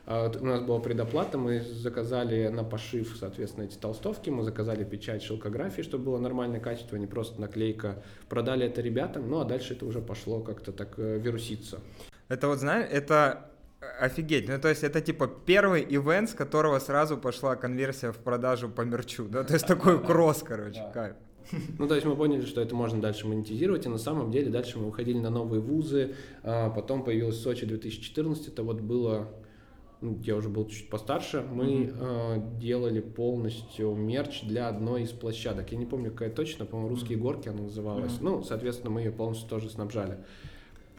А, 0.05 0.31
у 0.39 0.45
нас 0.45 0.61
была 0.61 0.79
предоплата, 0.79 1.37
мы 1.37 1.61
заказали 1.61 2.47
на 2.47 2.63
пошив, 2.63 3.15
соответственно, 3.19 3.65
эти 3.65 3.75
толстовки, 3.75 4.29
мы 4.29 4.43
заказали 4.43 4.83
печать 4.83 5.23
шелкографии, 5.23 5.81
чтобы 5.81 6.05
было 6.05 6.17
нормальное 6.17 6.59
качество, 6.59 6.95
не 6.95 7.07
просто 7.07 7.39
наклейка. 7.39 8.03
Продали 8.27 8.65
это 8.65 8.81
ребятам, 8.81 9.29
ну 9.29 9.39
а 9.39 9.45
дальше 9.45 9.73
это 9.73 9.85
уже 9.85 10.01
пошло 10.01 10.41
как-то 10.41 10.71
так 10.71 10.95
э, 10.97 11.19
вируситься. 11.19 11.79
Это 12.29 12.47
вот, 12.47 12.59
знаешь, 12.59 12.89
это 12.91 13.50
Офигеть, 13.99 14.47
ну 14.47 14.59
то 14.59 14.69
есть 14.69 14.83
это 14.83 15.01
типа 15.01 15.27
первый 15.27 15.83
ивент, 15.83 16.29
с 16.29 16.33
которого 16.33 16.77
сразу 16.79 17.17
пошла 17.17 17.55
конверсия 17.55 18.11
в 18.11 18.17
продажу 18.17 18.69
по 18.69 18.81
мерчу, 18.81 19.27
да, 19.27 19.43
то 19.43 19.53
есть 19.53 19.65
такой 19.65 20.03
кросс, 20.03 20.43
короче, 20.43 20.83
кайф. 20.93 21.15
Ну, 21.79 21.87
то 21.87 21.95
есть 21.95 22.05
мы 22.05 22.15
поняли, 22.15 22.45
что 22.45 22.61
это 22.61 22.75
можно 22.75 23.01
дальше 23.01 23.27
монетизировать, 23.27 23.85
и 23.87 23.89
на 23.89 23.97
самом 23.97 24.31
деле 24.31 24.51
дальше 24.51 24.77
мы 24.77 24.85
выходили 24.85 25.17
на 25.17 25.31
новые 25.31 25.61
вузы, 25.61 26.13
а 26.43 26.69
потом 26.69 27.03
появилась 27.03 27.41
Сочи 27.41 27.65
2014, 27.65 28.49
это 28.49 28.63
вот 28.63 28.81
было 28.81 29.29
ну, 30.01 30.19
я 30.23 30.35
уже 30.35 30.49
был 30.49 30.67
чуть 30.67 30.89
постарше, 30.89 31.41
мы 31.41 31.65
mm-hmm. 31.65 32.57
э, 32.57 32.59
делали 32.59 32.99
полностью 32.99 33.93
мерч 33.93 34.41
для 34.41 34.67
одной 34.67 35.03
из 35.03 35.11
площадок. 35.11 35.71
Я 35.71 35.77
не 35.77 35.85
помню, 35.85 36.09
какая 36.11 36.31
точно, 36.31 36.65
по-моему, 36.65 36.89
«Русские 36.89 37.19
горки» 37.19 37.49
она 37.49 37.61
называлась. 37.61 38.13
Mm-hmm. 38.13 38.23
Ну, 38.23 38.43
соответственно, 38.43 38.89
мы 38.89 39.01
ее 39.01 39.11
полностью 39.11 39.47
тоже 39.47 39.69
снабжали. 39.69 40.17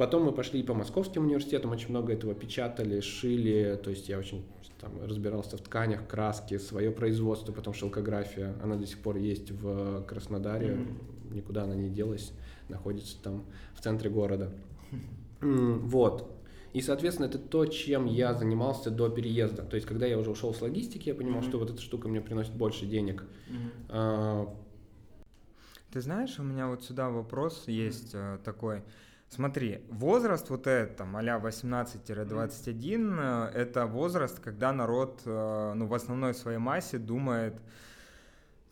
Потом 0.02 0.24
мы 0.24 0.32
пошли 0.32 0.58
и 0.58 0.62
по 0.64 0.74
московским 0.74 1.26
университетам, 1.26 1.70
очень 1.70 1.90
много 1.90 2.12
этого 2.12 2.34
печатали, 2.34 2.98
шили, 2.98 3.78
то 3.80 3.88
есть 3.90 4.08
я 4.08 4.18
очень 4.18 4.44
там, 4.80 4.90
разбирался 5.00 5.56
в 5.56 5.60
тканях, 5.60 6.08
краске, 6.08 6.58
свое 6.58 6.90
производство, 6.90 7.52
потом 7.52 7.72
шелкография, 7.72 8.56
она 8.64 8.74
до 8.74 8.84
сих 8.84 8.98
пор 8.98 9.18
есть 9.18 9.52
в 9.52 10.02
Краснодаре, 10.02 10.70
mm-hmm. 10.70 11.34
никуда 11.36 11.62
она 11.62 11.76
не 11.76 11.88
делась, 11.88 12.32
находится 12.68 13.16
там 13.22 13.44
в 13.76 13.80
центре 13.80 14.10
города. 14.10 14.50
Вот. 15.40 16.34
И, 16.72 16.80
соответственно, 16.80 17.26
это 17.26 17.38
то, 17.38 17.64
чем 17.66 18.06
я 18.06 18.34
занимался 18.34 18.90
до 18.90 19.08
переезда. 19.08 19.62
То 19.62 19.76
есть, 19.76 19.86
когда 19.86 20.06
я 20.06 20.18
уже 20.18 20.32
ушел 20.32 20.52
с 20.52 20.60
логистики, 20.60 21.10
я 21.10 21.14
понимал, 21.14 21.42
mm-hmm. 21.42 21.48
что 21.48 21.58
вот 21.60 21.70
эта 21.70 21.80
штука 21.80 22.08
мне 22.08 22.20
приносит 22.20 22.54
больше 22.54 22.86
денег. 22.86 23.22
Mm-hmm. 23.22 23.70
А... 23.90 24.56
Ты 25.92 26.00
знаешь, 26.00 26.40
у 26.40 26.42
меня 26.42 26.66
вот 26.66 26.82
сюда 26.82 27.08
вопрос 27.08 27.68
есть 27.68 28.16
mm-hmm. 28.16 28.42
такой. 28.42 28.82
Смотри, 29.34 29.80
возраст 29.88 30.50
вот 30.50 30.66
этот, 30.66 30.96
там, 30.96 31.16
а 31.16 31.22
18-21, 31.22 32.66
mm. 32.76 33.50
это 33.52 33.86
возраст, 33.86 34.38
когда 34.40 34.74
народ, 34.74 35.22
э, 35.24 35.72
ну, 35.74 35.86
в 35.86 35.94
основной 35.94 36.34
своей 36.34 36.58
массе 36.58 36.98
думает, 36.98 37.54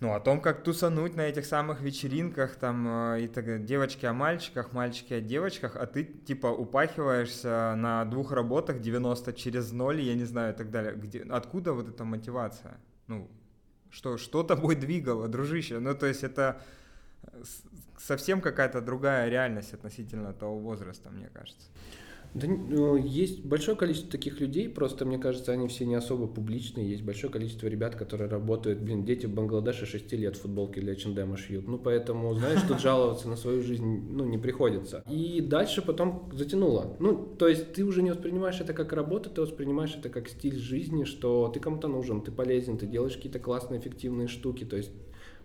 ну, 0.01 0.13
о 0.13 0.21
том, 0.21 0.43
как 0.43 0.63
тусануть 0.63 1.17
на 1.17 1.23
этих 1.23 1.47
самых 1.47 1.81
вечеринках, 1.81 2.57
там, 2.57 3.15
э, 3.15 3.23
и 3.23 3.29
так 3.29 3.65
девочки 3.65 4.05
о 4.05 4.13
мальчиках, 4.13 4.75
мальчики 4.75 5.15
о 5.15 5.23
девочках, 5.23 5.77
а 5.77 5.87
ты, 5.87 6.05
типа, 6.05 6.49
упахиваешься 6.49 7.75
на 7.79 8.05
двух 8.05 8.31
работах 8.31 8.83
90 8.83 9.33
через 9.33 9.73
ноль, 9.73 10.03
я 10.03 10.15
не 10.15 10.25
знаю, 10.25 10.53
и 10.53 10.57
так 10.57 10.71
далее. 10.71 10.93
Где, 10.95 11.23
откуда 11.23 11.73
вот 11.73 11.89
эта 11.89 12.05
мотивация? 12.05 12.77
Ну, 13.07 13.31
что, 13.89 14.19
что 14.19 14.43
тобой 14.43 14.75
двигало, 14.77 15.27
дружище? 15.27 15.79
Ну, 15.79 15.95
то 15.95 16.05
есть 16.05 16.23
это 16.23 16.61
совсем 18.01 18.41
какая-то 18.41 18.81
другая 18.81 19.29
реальность 19.29 19.75
относительно 19.75 20.33
того 20.33 20.59
возраста, 20.59 21.11
мне 21.11 21.29
кажется. 21.33 21.69
Да, 22.33 22.47
ну, 22.47 22.97
есть 22.97 23.45
большое 23.45 23.77
количество 23.77 24.13
таких 24.13 24.41
людей, 24.41 24.69
просто 24.69 25.05
мне 25.05 25.19
кажется, 25.19 25.51
они 25.51 25.67
все 25.67 25.85
не 25.85 25.97
особо 25.97 26.29
публичные. 26.29 26.89
Есть 26.89 27.03
большое 27.03 27.33
количество 27.33 27.67
ребят, 27.67 27.97
которые 27.97 28.31
работают, 28.31 28.79
блин, 28.79 29.05
дети 29.05 29.27
в 29.27 29.35
Бангладеше 29.35 29.85
6 29.85 30.13
лет 30.13 30.37
футболки 30.37 30.79
для 30.79 30.93
H&M 30.93 31.37
шьют. 31.37 31.67
Ну, 31.67 31.77
поэтому, 31.77 32.33
знаешь, 32.35 32.61
тут 32.69 32.81
жаловаться 32.81 33.29
на 33.29 33.35
свою 33.35 33.63
жизнь, 33.63 33.85
ну, 33.85 34.25
не 34.25 34.39
приходится. 34.39 35.03
И 35.11 35.41
дальше 35.41 35.83
потом 35.83 36.31
затянуло. 36.33 36.97
Ну, 37.01 37.17
то 37.17 37.49
есть 37.49 37.73
ты 37.73 37.83
уже 37.83 38.01
не 38.01 38.11
воспринимаешь 38.11 38.61
это 38.61 38.75
как 38.75 38.93
работу, 38.93 39.29
ты 39.29 39.41
воспринимаешь 39.41 39.97
это 39.97 40.09
как 40.09 40.29
стиль 40.29 40.57
жизни, 40.57 41.03
что 41.03 41.49
ты 41.49 41.59
кому-то 41.59 41.89
нужен, 41.89 42.23
ты 42.23 42.31
полезен, 42.31 42.79
ты 42.79 42.87
делаешь 42.87 43.17
какие-то 43.17 43.41
классные, 43.41 43.81
эффективные 43.81 44.29
штуки. 44.29 44.65
То 44.65 44.77
есть 44.77 44.93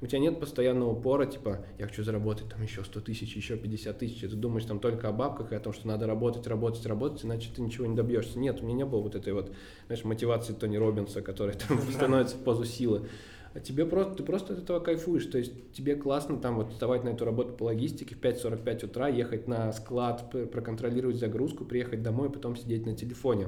у 0.01 0.07
тебя 0.07 0.19
нет 0.19 0.39
постоянного 0.39 0.91
упора, 0.91 1.25
типа, 1.25 1.65
я 1.79 1.87
хочу 1.87 2.03
заработать 2.03 2.49
там 2.49 2.61
еще 2.61 2.83
100 2.83 2.99
тысяч, 3.01 3.35
еще 3.35 3.55
50 3.55 3.97
тысяч, 3.97 4.21
ты 4.21 4.27
думаешь 4.27 4.65
там 4.65 4.79
только 4.79 5.09
о 5.09 5.11
бабках 5.11 5.51
и 5.51 5.55
о 5.55 5.59
том, 5.59 5.73
что 5.73 5.87
надо 5.87 6.05
работать, 6.07 6.47
работать, 6.47 6.85
работать, 6.85 7.23
иначе 7.23 7.49
ты 7.55 7.61
ничего 7.61 7.85
не 7.85 7.95
добьешься. 7.95 8.37
Нет, 8.39 8.61
у 8.61 8.65
меня 8.65 8.75
не 8.75 8.85
было 8.85 9.01
вот 9.01 9.15
этой 9.15 9.33
вот, 9.33 9.51
знаешь, 9.87 10.03
мотивации 10.03 10.53
Тони 10.53 10.77
Робинса, 10.77 11.21
которая 11.21 11.55
там 11.55 11.79
становится 11.91 12.35
в 12.35 12.43
позу 12.43 12.65
силы. 12.65 13.07
А 13.53 13.61
тебе 13.61 13.85
просто, 13.85 14.15
ты 14.15 14.23
просто 14.23 14.53
от 14.53 14.59
этого 14.59 14.81
кайфуешь, 14.81 15.27
то 15.27 15.37
есть 15.37 15.71
тебе 15.71 15.95
классно 15.95 16.37
там 16.37 16.57
вот 16.57 16.71
вставать 16.71 17.05
на 17.05 17.09
эту 17.09 17.23
работу 17.23 17.53
по 17.53 17.63
логистике 17.63 18.13
в 18.13 18.19
5.45 18.19 18.85
утра, 18.85 19.07
ехать 19.07 19.47
на 19.47 19.71
склад, 19.71 20.29
проконтролировать 20.51 21.15
загрузку, 21.15 21.63
приехать 21.63 22.03
домой, 22.03 22.29
потом 22.29 22.57
сидеть 22.57 22.85
на 22.85 22.95
телефоне 22.95 23.47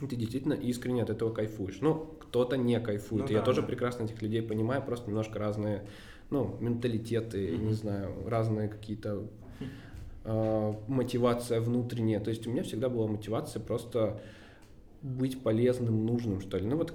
ты 0.00 0.16
действительно 0.16 0.54
искренне 0.54 1.02
от 1.02 1.10
этого 1.10 1.32
кайфуешь. 1.32 1.78
Ну, 1.80 2.16
кто-то 2.20 2.56
не 2.56 2.78
кайфует. 2.80 3.26
Ну, 3.26 3.32
я 3.32 3.38
да, 3.38 3.44
тоже 3.44 3.60
да. 3.60 3.66
прекрасно 3.68 4.04
этих 4.04 4.20
людей 4.22 4.42
понимаю, 4.42 4.82
просто 4.82 5.08
немножко 5.08 5.38
разные, 5.38 5.86
ну, 6.30 6.56
менталитеты, 6.60 7.48
mm-hmm. 7.48 7.64
не 7.64 7.72
знаю, 7.74 8.28
разные 8.28 8.68
какие-то 8.68 9.26
э, 10.24 10.74
мотивация 10.88 11.60
внутренняя. 11.60 12.20
То 12.20 12.30
есть 12.30 12.46
у 12.46 12.50
меня 12.50 12.62
всегда 12.62 12.88
была 12.88 13.06
мотивация 13.06 13.60
просто 13.60 14.20
быть 15.02 15.42
полезным, 15.42 16.06
нужным, 16.06 16.40
что 16.40 16.58
ли. 16.58 16.66
Ну, 16.66 16.76
вот 16.76 16.92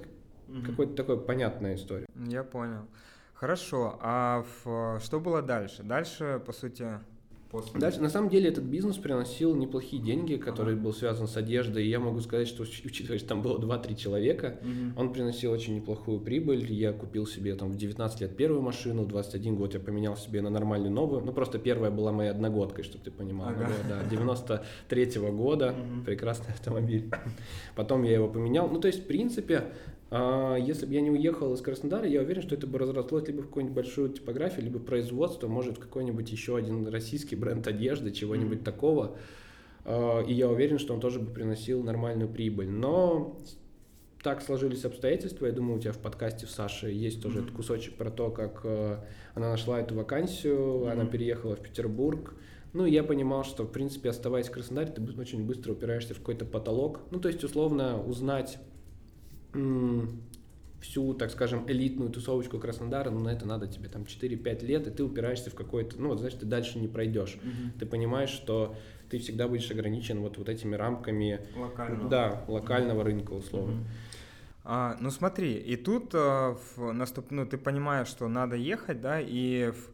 mm-hmm. 0.48 0.66
какой-то 0.66 0.94
такой 0.94 1.20
понятная 1.20 1.76
история. 1.76 2.06
Я 2.26 2.44
понял. 2.44 2.86
Хорошо, 3.32 3.98
а 4.02 4.44
в, 4.64 5.00
что 5.02 5.18
было 5.18 5.40
дальше? 5.40 5.82
Дальше, 5.82 6.42
по 6.44 6.52
сути, 6.52 7.00
После... 7.50 7.80
Дальше, 7.80 8.00
на 8.00 8.08
самом 8.08 8.30
деле, 8.30 8.48
этот 8.48 8.62
бизнес 8.62 8.96
приносил 8.96 9.56
неплохие 9.56 10.00
деньги, 10.00 10.36
который 10.36 10.74
ага. 10.74 10.84
был 10.84 10.92
связан 10.92 11.26
с 11.26 11.36
одеждой. 11.36 11.84
И 11.84 11.88
я 11.88 11.98
могу 11.98 12.20
сказать, 12.20 12.46
что, 12.46 12.62
учитывая, 12.62 13.18
что 13.18 13.28
там 13.28 13.42
было 13.42 13.58
2-3 13.58 13.96
человека, 13.96 14.60
угу. 14.60 15.00
он 15.00 15.12
приносил 15.12 15.50
очень 15.50 15.74
неплохую 15.74 16.20
прибыль. 16.20 16.72
Я 16.72 16.92
купил 16.92 17.26
себе 17.26 17.56
там 17.56 17.72
в 17.72 17.76
19 17.76 18.20
лет 18.20 18.36
первую 18.36 18.62
машину, 18.62 19.02
в 19.02 19.08
21 19.08 19.56
год 19.56 19.74
я 19.74 19.80
поменял 19.80 20.16
себе 20.16 20.42
на 20.42 20.50
нормальную 20.50 20.92
новую. 20.92 21.22
Ну, 21.24 21.32
просто 21.32 21.58
первая 21.58 21.90
была 21.90 22.12
моей 22.12 22.30
одногодкой, 22.30 22.84
чтобы 22.84 23.04
ты 23.04 23.10
понимал. 23.10 23.48
Ага. 23.48 23.68
Да, 23.88 24.04
93 24.08 25.04
-го 25.04 25.32
года, 25.32 25.74
угу. 25.74 26.04
прекрасный 26.04 26.50
автомобиль. 26.54 27.10
Потом 27.74 28.04
я 28.04 28.12
его 28.12 28.28
поменял. 28.28 28.68
Ну, 28.68 28.78
то 28.78 28.86
есть, 28.86 29.00
в 29.00 29.06
принципе, 29.06 29.64
а 30.10 30.56
если 30.56 30.86
бы 30.86 30.94
я 30.94 31.00
не 31.02 31.10
уехал 31.10 31.54
из 31.54 31.60
Краснодара, 31.60 32.06
я 32.06 32.20
уверен, 32.20 32.42
что 32.42 32.56
это 32.56 32.66
бы 32.66 32.78
разрослось 32.78 33.28
либо 33.28 33.42
в 33.42 33.46
какую-нибудь 33.46 33.76
большую 33.76 34.08
типографию, 34.08 34.64
либо 34.64 34.80
производство, 34.80 35.46
может, 35.46 35.78
какой-нибудь 35.78 36.30
еще 36.32 36.56
один 36.56 36.88
российский 36.88 37.36
бренд 37.36 37.66
одежды, 37.68 38.10
чего-нибудь 38.10 38.58
mm-hmm. 38.58 38.64
такого. 38.64 39.16
А, 39.84 40.20
и 40.22 40.32
я 40.32 40.48
уверен, 40.48 40.78
что 40.78 40.94
он 40.94 41.00
тоже 41.00 41.20
бы 41.20 41.32
приносил 41.32 41.84
нормальную 41.84 42.28
прибыль. 42.28 42.68
Но 42.68 43.38
так 44.20 44.42
сложились 44.42 44.84
обстоятельства. 44.84 45.46
Я 45.46 45.52
думаю, 45.52 45.78
у 45.78 45.80
тебя 45.80 45.92
в 45.92 45.98
подкасте 45.98 46.44
в 46.44 46.50
Саше 46.50 46.90
есть 46.90 47.22
тоже 47.22 47.38
mm-hmm. 47.38 47.42
этот 47.44 47.54
кусочек 47.54 47.94
про 47.94 48.10
то, 48.10 48.30
как 48.30 48.62
э, 48.64 48.96
она 49.34 49.50
нашла 49.50 49.80
эту 49.80 49.94
вакансию, 49.94 50.58
mm-hmm. 50.58 50.90
она 50.90 51.04
переехала 51.04 51.54
в 51.54 51.60
Петербург. 51.60 52.34
Ну, 52.72 52.84
я 52.84 53.04
понимал, 53.04 53.44
что, 53.44 53.62
в 53.62 53.70
принципе, 53.70 54.10
оставаясь 54.10 54.48
в 54.48 54.52
Краснодаре, 54.52 54.90
ты 54.92 55.02
очень 55.20 55.46
быстро 55.46 55.72
упираешься 55.72 56.14
в 56.14 56.18
какой-то 56.18 56.44
потолок. 56.44 57.00
Ну, 57.12 57.20
то 57.20 57.28
есть, 57.28 57.44
условно, 57.44 58.02
узнать 58.02 58.58
всю, 60.80 61.14
так 61.14 61.30
скажем, 61.30 61.64
элитную 61.68 62.10
тусовочку 62.10 62.58
Краснодара, 62.58 63.10
ну, 63.10 63.20
на 63.20 63.28
это 63.28 63.46
надо 63.46 63.66
тебе 63.66 63.88
там 63.88 64.02
4-5 64.02 64.64
лет, 64.64 64.86
и 64.86 64.90
ты 64.90 65.04
упираешься 65.04 65.50
в 65.50 65.54
какой-то, 65.54 66.00
ну, 66.00 66.08
вот, 66.08 66.18
знаешь, 66.18 66.34
ты 66.34 66.46
дальше 66.46 66.78
не 66.78 66.88
пройдешь. 66.88 67.36
Угу. 67.36 67.78
Ты 67.80 67.86
понимаешь, 67.86 68.30
что 68.30 68.74
ты 69.10 69.18
всегда 69.18 69.48
будешь 69.48 69.70
ограничен 69.70 70.20
вот, 70.20 70.38
вот 70.38 70.48
этими 70.48 70.76
рамками 70.76 71.40
локального, 71.56 72.08
да, 72.08 72.44
локального 72.48 73.04
рынка, 73.04 73.32
условно. 73.32 73.80
Угу. 73.80 73.88
А, 74.64 74.96
ну 75.00 75.10
смотри, 75.10 75.54
и 75.54 75.76
тут 75.76 76.10
а, 76.14 76.56
в 76.76 76.92
наступ, 76.92 77.30
ну 77.30 77.46
ты 77.46 77.58
понимаешь, 77.58 78.08
что 78.08 78.28
надо 78.28 78.56
ехать, 78.56 79.00
да, 79.00 79.20
и 79.20 79.70
в, 79.70 79.90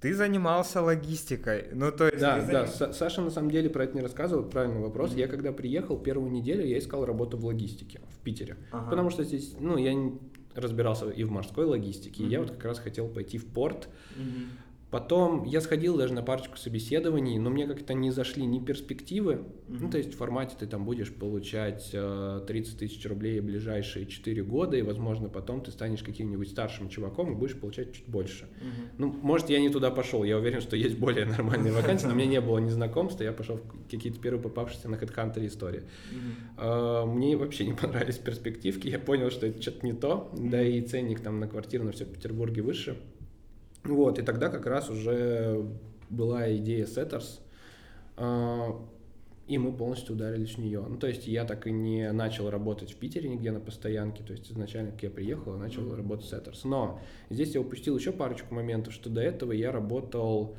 ты 0.00 0.14
занимался 0.14 0.82
логистикой. 0.82 1.68
Ну, 1.72 1.90
то 1.90 2.06
есть 2.06 2.20
да, 2.20 2.40
да. 2.40 2.66
Заним... 2.66 2.92
Саша 2.92 3.22
на 3.22 3.30
самом 3.30 3.50
деле 3.50 3.70
про 3.70 3.84
это 3.84 3.96
не 3.96 4.02
рассказывал. 4.02 4.44
Правильный 4.44 4.80
вопрос. 4.80 5.12
Mm-hmm. 5.12 5.20
Я 5.20 5.28
когда 5.28 5.52
приехал 5.52 5.98
первую 5.98 6.30
неделю, 6.30 6.66
я 6.66 6.78
искал 6.78 7.04
работу 7.04 7.36
в 7.36 7.44
логистике 7.44 8.00
в 8.10 8.18
Питере. 8.22 8.56
Ага. 8.72 8.90
Потому 8.90 9.10
что 9.10 9.24
здесь, 9.24 9.54
ну, 9.58 9.78
я 9.78 9.94
разбирался 10.54 11.08
и 11.10 11.24
в 11.24 11.30
морской 11.30 11.64
логистике. 11.64 12.22
Mm-hmm. 12.22 12.26
И 12.26 12.30
я 12.30 12.40
вот 12.40 12.50
как 12.50 12.64
раз 12.64 12.78
хотел 12.78 13.08
пойти 13.08 13.38
в 13.38 13.46
порт. 13.46 13.88
Mm-hmm. 14.16 14.46
Потом 14.96 15.44
я 15.44 15.60
сходил 15.60 15.98
даже 15.98 16.14
на 16.14 16.22
парочку 16.22 16.56
собеседований, 16.56 17.38
но 17.38 17.50
мне 17.50 17.66
как-то 17.66 17.92
не 17.92 18.10
зашли 18.10 18.46
ни 18.46 18.60
перспективы. 18.60 19.34
Mm-hmm. 19.34 19.76
Ну, 19.78 19.90
то 19.90 19.98
есть 19.98 20.14
в 20.14 20.16
формате 20.16 20.56
ты 20.58 20.66
там 20.66 20.86
будешь 20.86 21.12
получать 21.12 21.90
э, 21.92 22.40
30 22.46 22.78
тысяч 22.78 23.04
рублей 23.04 23.40
ближайшие 23.40 24.06
4 24.06 24.42
года, 24.44 24.78
и, 24.78 24.80
возможно, 24.80 25.28
потом 25.28 25.60
ты 25.60 25.70
станешь 25.70 26.02
каким-нибудь 26.02 26.48
старшим 26.48 26.88
чуваком 26.88 27.32
и 27.32 27.34
будешь 27.34 27.60
получать 27.60 27.92
чуть 27.92 28.06
больше. 28.06 28.44
Mm-hmm. 28.44 28.88
Ну, 28.96 29.14
может, 29.20 29.50
я 29.50 29.60
не 29.60 29.68
туда 29.68 29.90
пошел. 29.90 30.24
Я 30.24 30.38
уверен, 30.38 30.62
что 30.62 30.76
есть 30.76 30.96
более 30.96 31.26
нормальные 31.26 31.74
вакансии, 31.74 32.06
но 32.06 32.14
у 32.14 32.16
меня 32.16 32.30
не 32.30 32.40
было 32.40 32.56
ни 32.56 32.70
знакомства. 32.70 33.22
Я 33.22 33.32
пошел 33.32 33.56
в 33.56 33.90
какие-то 33.90 34.18
первые 34.18 34.42
попавшиеся 34.42 34.88
на 34.88 34.94
HeadHunter 34.94 35.46
истории. 35.46 35.82
Mm-hmm. 36.56 37.04
Мне 37.04 37.36
вообще 37.36 37.66
не 37.66 37.74
понравились 37.74 38.16
перспективки. 38.16 38.88
Я 38.88 38.98
понял, 38.98 39.30
что 39.30 39.46
это 39.46 39.60
что-то 39.60 39.84
не 39.84 39.92
то. 39.92 40.30
Mm-hmm. 40.32 40.48
Да 40.48 40.62
и 40.62 40.80
ценник 40.80 41.20
там 41.20 41.38
на 41.38 41.48
квартиру 41.48 41.84
на 41.84 41.92
все 41.92 42.06
в 42.06 42.08
Петербурге 42.08 42.62
выше. 42.62 42.96
Вот, 43.86 44.18
и 44.18 44.22
тогда 44.22 44.48
как 44.48 44.66
раз 44.66 44.90
уже 44.90 45.64
была 46.10 46.54
идея 46.56 46.86
Setters, 46.86 47.40
а, 48.16 48.80
и 49.46 49.58
мы 49.58 49.72
полностью 49.72 50.14
ударились 50.14 50.56
в 50.56 50.58
нее. 50.58 50.84
Ну, 50.86 50.96
то 50.96 51.06
есть 51.06 51.26
я 51.26 51.44
так 51.44 51.66
и 51.66 51.72
не 51.72 52.10
начал 52.12 52.50
работать 52.50 52.92
в 52.92 52.96
Питере 52.96 53.28
нигде 53.28 53.52
на 53.52 53.60
постоянке, 53.60 54.22
то 54.22 54.32
есть 54.32 54.50
изначально, 54.50 54.90
как 54.92 55.02
я 55.04 55.10
приехал, 55.10 55.54
я 55.54 55.58
начал 55.58 55.82
mm-hmm. 55.82 55.96
работать 55.96 56.26
в 56.26 56.32
Setters. 56.32 56.60
Но 56.64 57.00
здесь 57.30 57.54
я 57.54 57.60
упустил 57.60 57.96
еще 57.96 58.12
парочку 58.12 58.54
моментов, 58.54 58.92
что 58.92 59.08
до 59.08 59.20
этого 59.20 59.52
я 59.52 59.70
работал 59.70 60.56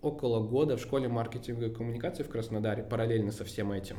около 0.00 0.46
года 0.46 0.76
в 0.76 0.80
школе 0.80 1.08
маркетинга 1.08 1.66
и 1.66 1.70
коммуникации 1.70 2.22
в 2.22 2.28
Краснодаре, 2.28 2.82
параллельно 2.82 3.32
со 3.32 3.44
всем 3.44 3.72
этим. 3.72 3.96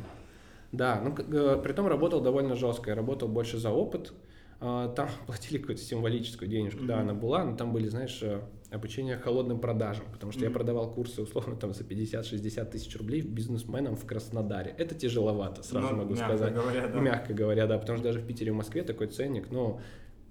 Да, 0.72 1.02
ну, 1.02 1.14
при 1.14 1.74
том 1.74 1.88
работал 1.88 2.22
довольно 2.22 2.56
жестко, 2.56 2.90
я 2.90 2.96
работал 2.96 3.28
больше 3.28 3.58
за 3.58 3.72
опыт, 3.72 4.12
А, 4.12 4.34
там 4.60 5.10
платили 5.28 5.58
какую-то 5.58 5.82
символическую 5.82 6.50
денежку, 6.50 6.84
mm-hmm. 6.84 6.88
да, 6.88 7.00
она 7.00 7.14
была, 7.14 7.44
но 7.44 7.56
там 7.56 7.74
были, 7.74 7.88
знаешь, 7.88 8.20
э, 8.22 8.42
обучение 8.72 9.18
холодным 9.18 9.60
продажам, 9.60 10.06
потому 10.12 10.32
что 10.32 10.42
mm-hmm. 10.42 10.46
я 10.46 10.52
продавал 10.52 10.92
курсы 10.92 11.22
условно 11.22 11.56
там 11.56 11.74
за 11.74 11.84
50-60 11.84 12.72
тысяч 12.72 12.96
рублей 12.98 13.22
бизнесменам 13.22 13.96
в 13.96 14.06
Краснодаре. 14.06 14.74
Это 14.78 14.96
тяжеловато, 14.96 15.64
сразу 15.64 15.90
ну, 15.90 15.98
могу 15.98 16.16
мягко 16.16 16.38
сказать. 16.38 16.54
Говоря, 16.54 16.88
да. 16.88 17.00
Мягко 17.00 17.34
говоря, 17.34 17.68
да, 17.68 17.78
потому 17.78 17.98
что 17.98 18.08
даже 18.08 18.20
в 18.20 18.28
Питере 18.28 18.50
и 18.50 18.52
в 18.52 18.56
Москве 18.56 18.84
такой 18.84 19.08
ценник, 19.08 19.52
но 19.52 19.82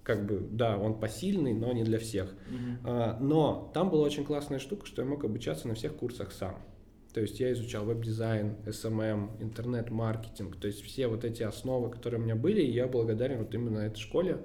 как 0.03 0.27
бы, 0.27 0.47
да, 0.51 0.77
он 0.77 1.01
посильный, 1.01 1.55
но 1.55 1.73
не 1.73 1.83
для 1.83 1.99
всех. 1.99 2.31
Mm-hmm. 2.31 2.77
А, 2.85 3.19
но 3.21 3.71
там 3.73 3.91
была 3.91 4.05
очень 4.05 4.25
классная 4.25 4.59
штука, 4.59 4.87
что 4.87 5.03
я 5.03 5.09
мог 5.09 5.25
обучаться 5.25 5.67
на 5.67 5.75
всех 5.75 5.97
курсах 5.97 6.33
сам. 6.33 6.57
То 7.15 7.21
есть 7.21 7.39
я 7.39 7.53
изучал 7.53 7.85
веб-дизайн, 7.85 8.57
SMM, 8.67 9.41
интернет-маркетинг, 9.41 10.57
то 10.57 10.67
есть 10.67 10.83
все 10.83 11.07
вот 11.07 11.25
эти 11.25 11.45
основы, 11.45 11.89
которые 11.89 12.21
у 12.21 12.25
меня 12.25 12.35
были, 12.35 12.61
и 12.61 12.73
я 12.73 12.89
благодарен 12.89 13.39
вот 13.39 13.55
именно 13.55 13.79
этой 13.79 14.01
школе, 14.01 14.39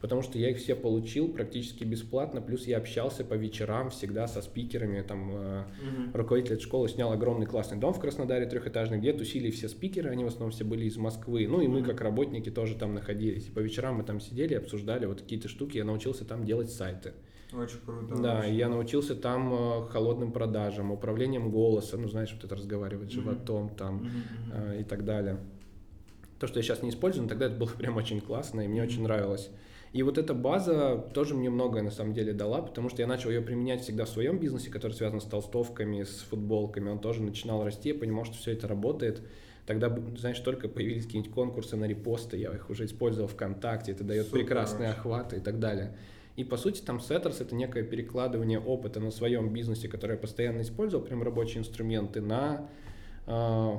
потому 0.00 0.20
что 0.20 0.36
я 0.36 0.50
их 0.50 0.56
все 0.58 0.74
получил 0.74 1.28
практически 1.28 1.84
бесплатно, 1.84 2.40
плюс 2.40 2.66
я 2.66 2.78
общался 2.78 3.24
по 3.24 3.34
вечерам 3.34 3.90
всегда 3.90 4.26
со 4.26 4.42
спикерами, 4.42 5.02
там 5.02 5.30
mm-hmm. 5.30 6.10
руководитель 6.14 6.60
школы 6.60 6.88
снял 6.88 7.12
огромный 7.12 7.46
классный 7.46 7.78
дом 7.78 7.94
в 7.94 8.00
Краснодаре 8.00 8.46
трехэтажный, 8.46 8.98
где 8.98 9.12
тусили 9.12 9.52
все 9.52 9.68
спикеры, 9.68 10.10
они 10.10 10.24
в 10.24 10.26
основном 10.26 10.50
все 10.50 10.64
были 10.64 10.86
из 10.86 10.96
Москвы, 10.96 11.46
ну 11.46 11.60
и 11.60 11.68
мы 11.68 11.84
как 11.84 12.00
работники 12.00 12.50
тоже 12.50 12.74
там 12.74 12.94
находились, 12.94 13.46
и 13.46 13.50
по 13.52 13.60
вечерам 13.60 13.98
мы 13.98 14.02
там 14.02 14.18
сидели, 14.18 14.54
обсуждали 14.54 15.06
вот 15.06 15.20
какие-то 15.20 15.46
штуки, 15.46 15.76
я 15.76 15.84
научился 15.84 16.24
там 16.24 16.44
делать 16.44 16.72
сайты. 16.72 17.12
Очень 17.56 17.80
круто. 17.84 18.16
Да, 18.16 18.40
очень. 18.40 18.54
я 18.54 18.68
научился 18.68 19.14
там 19.14 19.52
э, 19.54 19.86
холодным 19.88 20.32
продажам, 20.32 20.90
управлением 20.90 21.50
голоса, 21.50 21.96
ну, 21.96 22.08
знаешь, 22.08 22.32
вот 22.34 22.44
это 22.44 22.54
разговаривать 22.56 23.10
mm-hmm. 23.10 23.12
животом 23.12 23.68
там 23.70 24.02
mm-hmm. 24.02 24.76
э, 24.76 24.80
и 24.80 24.84
так 24.84 25.04
далее. 25.04 25.38
То, 26.38 26.46
что 26.46 26.58
я 26.58 26.62
сейчас 26.62 26.82
не 26.82 26.90
использую, 26.90 27.24
но 27.24 27.28
тогда 27.28 27.46
это 27.46 27.56
было 27.56 27.68
прям 27.78 27.96
очень 27.96 28.20
классно, 28.20 28.62
и 28.62 28.68
мне 28.68 28.80
mm-hmm. 28.80 28.84
очень 28.84 29.02
нравилось. 29.02 29.50
И 29.94 30.02
вот 30.02 30.18
эта 30.18 30.34
база 30.34 30.96
тоже 31.14 31.34
мне 31.34 31.50
многое 31.50 31.84
на 31.84 31.92
самом 31.92 32.14
деле 32.14 32.32
дала, 32.32 32.60
потому 32.62 32.88
что 32.88 33.00
я 33.00 33.06
начал 33.06 33.30
ее 33.30 33.40
применять 33.40 33.82
всегда 33.82 34.06
в 34.06 34.08
своем 34.08 34.40
бизнесе, 34.40 34.68
который 34.68 34.92
связан 34.92 35.20
с 35.20 35.24
толстовками, 35.24 36.02
с 36.02 36.18
футболками. 36.28 36.90
Он 36.90 36.98
тоже 36.98 37.22
начинал 37.22 37.64
расти, 37.64 37.90
я 37.90 37.94
понимал, 37.94 38.24
что 38.24 38.34
все 38.36 38.50
это 38.50 38.66
работает. 38.66 39.22
Тогда, 39.66 39.96
знаешь, 40.18 40.40
только 40.40 40.68
появились 40.68 41.04
какие-нибудь 41.04 41.32
конкурсы 41.32 41.76
на 41.76 41.84
репосты, 41.84 42.36
я 42.36 42.52
их 42.52 42.68
уже 42.70 42.86
использовал 42.86 43.28
ВКонтакте, 43.28 43.92
это 43.92 44.02
дает 44.02 44.26
Супер, 44.26 44.40
прекрасные 44.40 44.90
охваты 44.90 45.36
и 45.36 45.40
так 45.40 45.60
далее. 45.60 45.96
И 46.36 46.42
по 46.42 46.56
сути 46.56 46.80
там 46.82 46.98
Setters 46.98 47.40
это 47.40 47.54
некое 47.54 47.84
перекладывание 47.84 48.58
опыта 48.58 49.00
на 49.00 49.10
своем 49.10 49.52
бизнесе, 49.52 49.88
который 49.88 50.12
я 50.12 50.18
постоянно 50.18 50.62
использовал, 50.62 51.04
прям 51.04 51.22
рабочие 51.22 51.60
инструменты, 51.60 52.20
на 52.20 52.68
э, 53.26 53.72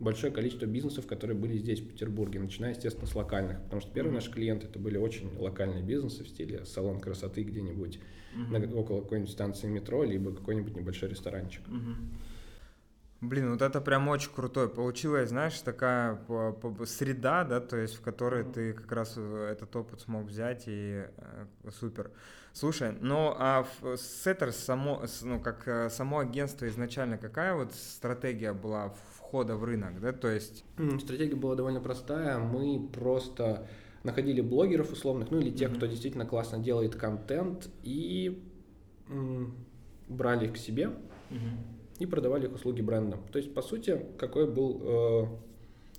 большое 0.00 0.32
количество 0.32 0.66
бизнесов, 0.66 1.06
которые 1.06 1.36
были 1.36 1.56
здесь, 1.56 1.80
в 1.80 1.88
Петербурге, 1.88 2.40
начиная, 2.40 2.70
естественно, 2.70 3.06
с 3.06 3.14
локальных. 3.14 3.62
Потому 3.62 3.80
что 3.80 3.92
первые 3.92 4.12
mm-hmm. 4.12 4.14
наши 4.14 4.32
клиенты 4.32 4.66
это 4.66 4.78
были 4.78 4.98
очень 4.98 5.30
локальные 5.38 5.82
бизнесы 5.82 6.24
в 6.24 6.28
стиле 6.28 6.64
салон 6.64 7.00
красоты 7.00 7.44
где-нибудь 7.44 8.00
mm-hmm. 8.34 8.66
на, 8.66 8.78
около 8.80 9.02
какой-нибудь 9.02 9.30
станции 9.30 9.68
метро, 9.68 10.02
либо 10.02 10.34
какой-нибудь 10.34 10.76
небольшой 10.76 11.10
ресторанчик. 11.10 11.62
Mm-hmm. 11.68 11.94
Блин, 13.22 13.52
вот 13.52 13.62
это 13.62 13.80
прям 13.80 14.08
очень 14.08 14.30
крутой. 14.30 14.68
Получилась, 14.68 15.30
знаешь, 15.30 15.58
такая 15.60 16.20
среда, 16.84 17.44
да, 17.44 17.60
то 17.60 17.76
есть 17.76 17.94
в 17.94 18.02
которой 18.02 18.44
ты 18.44 18.74
как 18.74 18.92
раз 18.92 19.14
э, 19.16 19.48
этот 19.52 19.74
опыт 19.74 20.02
смог 20.02 20.26
взять 20.26 20.64
и 20.66 21.06
э, 21.16 21.70
супер. 21.80 22.10
Слушай, 22.52 22.92
ну 23.00 23.34
а 23.36 23.66
Сеттер 23.96 24.52
само, 24.52 25.02
ну 25.22 25.40
как 25.40 25.66
э, 25.66 25.88
само 25.88 26.18
агентство 26.18 26.68
изначально, 26.68 27.16
какая 27.16 27.54
вот 27.54 27.72
стратегия 27.72 28.52
была 28.52 28.94
входа 29.14 29.56
в 29.56 29.64
рынок, 29.64 29.98
да, 29.98 30.12
то 30.12 30.28
есть? 30.28 30.64
Стратегия 31.00 31.36
была 31.36 31.54
довольно 31.54 31.80
простая. 31.80 32.38
Мы 32.38 32.86
просто 32.92 33.66
находили 34.04 34.42
блогеров 34.42 34.92
условных, 34.92 35.30
ну 35.30 35.38
или 35.38 35.50
тех, 35.50 35.70
mm-hmm. 35.70 35.76
кто 35.76 35.86
действительно 35.86 36.26
классно 36.26 36.58
делает 36.58 36.96
контент, 36.96 37.70
и 37.82 38.46
м- 39.08 39.54
брали 40.06 40.44
их 40.44 40.52
к 40.52 40.56
себе. 40.58 40.90
Mm-hmm 41.30 41.75
и 41.98 42.06
продавали 42.06 42.46
их 42.46 42.54
услуги 42.54 42.82
брендам. 42.82 43.20
То 43.32 43.38
есть, 43.38 43.54
по 43.54 43.62
сути, 43.62 44.06
какой 44.18 44.46
был 44.46 44.80
э, 44.82 45.26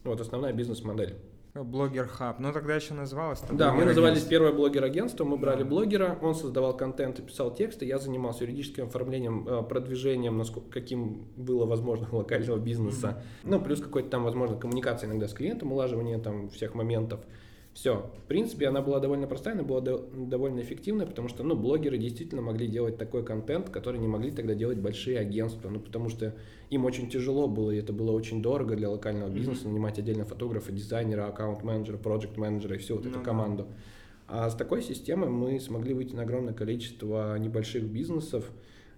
вот 0.04 0.22
основная 0.22 0.54
бизнес-модель. 0.54 1.16
Блогер 1.64 2.08
Хаб. 2.08 2.40
Ну 2.40 2.52
тогда 2.54 2.76
еще 2.76 2.94
называлось. 2.94 3.42
Да, 3.52 3.74
мы 3.74 3.86
назывались 3.86 4.22
первое 4.22 4.52
блогер-агентство. 4.52 5.24
Мы 5.24 5.38
брали 5.38 5.64
да. 5.64 5.70
блогера, 5.70 6.20
он 6.22 6.36
создавал 6.36 6.76
контент 6.76 7.20
и 7.20 7.24
писал 7.24 7.54
тексты. 7.54 7.86
Я 7.86 7.98
занимался 7.98 8.44
юридическим 8.44 8.88
оформлением, 8.88 9.48
э, 9.48 9.64
продвижением, 9.64 10.38
насколько 10.38 10.70
каким 10.70 11.28
было 11.36 11.66
возможно 11.66 12.08
локального 12.16 12.58
бизнеса. 12.58 13.08
Mm-hmm. 13.08 13.50
Ну 13.50 13.62
плюс 13.62 13.82
какой-то 13.82 14.10
там, 14.10 14.24
возможно, 14.24 14.56
коммуникация 14.56 15.10
иногда 15.10 15.28
с 15.28 15.34
клиентом, 15.34 15.72
улаживание 15.72 16.18
там 16.20 16.50
всех 16.50 16.76
моментов. 16.76 17.22
Все. 17.78 18.10
В 18.24 18.28
принципе, 18.28 18.68
она 18.68 18.82
была 18.82 19.00
довольно 19.00 19.28
простая, 19.28 19.54
она 19.54 19.62
была 19.62 19.82
до, 19.82 20.00
довольно 20.00 20.62
эффективная, 20.62 21.06
потому 21.06 21.28
что, 21.28 21.44
ну, 21.44 21.56
блогеры 21.56 22.00
действительно 22.00 22.42
могли 22.42 22.68
делать 22.68 22.98
такой 22.98 23.24
контент, 23.24 23.70
который 23.70 24.00
не 24.00 24.08
могли 24.08 24.32
тогда 24.32 24.56
делать 24.56 24.80
большие 24.80 25.20
агентства, 25.20 25.70
ну, 25.70 25.80
потому 25.80 26.10
что 26.10 26.34
им 26.72 26.86
очень 26.86 27.08
тяжело 27.08 27.48
было, 27.48 27.70
и 27.70 27.78
это 27.78 27.94
было 27.94 28.14
очень 28.14 28.42
дорого 28.42 28.76
для 28.76 28.90
локального 28.90 29.30
бизнеса, 29.30 29.66
mm-hmm. 29.66 29.70
нанимать 29.70 30.00
отдельно 30.00 30.26
фотографа, 30.26 30.72
дизайнера, 30.72 31.28
аккаунт-менеджера, 31.28 31.98
проект-менеджера 31.98 32.78
и 32.78 32.80
всю 32.80 32.96
вот 32.96 33.06
ну, 33.06 33.12
эту 33.12 33.20
команду. 33.20 33.68
А 34.28 34.50
с 34.50 34.56
такой 34.56 34.82
системой 34.82 35.30
мы 35.30 35.60
смогли 35.60 35.94
выйти 35.94 36.16
на 36.16 36.24
огромное 36.24 36.56
количество 36.56 37.38
небольших 37.38 37.84
бизнесов, 37.84 38.50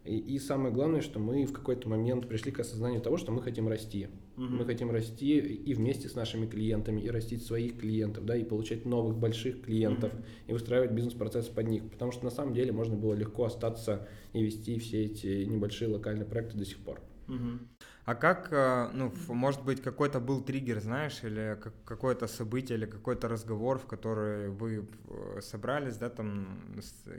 и, 0.05 0.17
и 0.17 0.39
самое 0.39 0.73
главное, 0.73 1.01
что 1.01 1.19
мы 1.19 1.45
в 1.45 1.53
какой-то 1.53 1.89
момент 1.89 2.27
пришли 2.27 2.51
к 2.51 2.59
осознанию 2.59 3.01
того, 3.01 3.17
что 3.17 3.31
мы 3.31 3.41
хотим 3.41 3.67
расти. 3.67 4.07
Угу. 4.37 4.45
Мы 4.45 4.65
хотим 4.65 4.91
расти 4.91 5.37
и 5.37 5.73
вместе 5.73 6.07
с 6.07 6.15
нашими 6.15 6.47
клиентами, 6.47 7.01
и 7.01 7.09
растить 7.09 7.45
своих 7.45 7.79
клиентов, 7.79 8.25
да, 8.25 8.35
и 8.35 8.43
получать 8.43 8.85
новых 8.85 9.17
больших 9.17 9.63
клиентов, 9.63 10.13
угу. 10.13 10.23
и 10.47 10.53
выстраивать 10.53 10.91
бизнес-процесс 10.91 11.47
под 11.47 11.67
них. 11.67 11.89
Потому 11.89 12.11
что 12.11 12.23
на 12.23 12.31
самом 12.31 12.53
деле 12.53 12.71
можно 12.71 12.95
было 12.95 13.13
легко 13.13 13.45
остаться 13.45 14.07
и 14.33 14.41
вести 14.43 14.79
все 14.79 15.05
эти 15.05 15.43
небольшие 15.43 15.89
локальные 15.89 16.25
проекты 16.25 16.57
до 16.57 16.65
сих 16.65 16.77
пор. 16.79 17.01
Угу. 17.27 17.59
А 18.05 18.15
как, 18.15 18.47
э, 18.51 18.89
ну, 18.93 19.13
может 19.27 19.63
быть, 19.63 19.83
какой-то 19.83 20.19
был 20.19 20.41
триггер, 20.41 20.79
знаешь, 20.79 21.19
или 21.23 21.59
какое-то 21.85 22.25
событие, 22.25 22.77
или 22.77 22.87
какой-то 22.87 23.27
разговор, 23.27 23.77
в 23.77 23.85
который 23.85 24.49
вы 24.49 24.87
э, 25.07 25.41
собрались, 25.41 25.97
да, 25.97 26.09
там, 26.09 26.59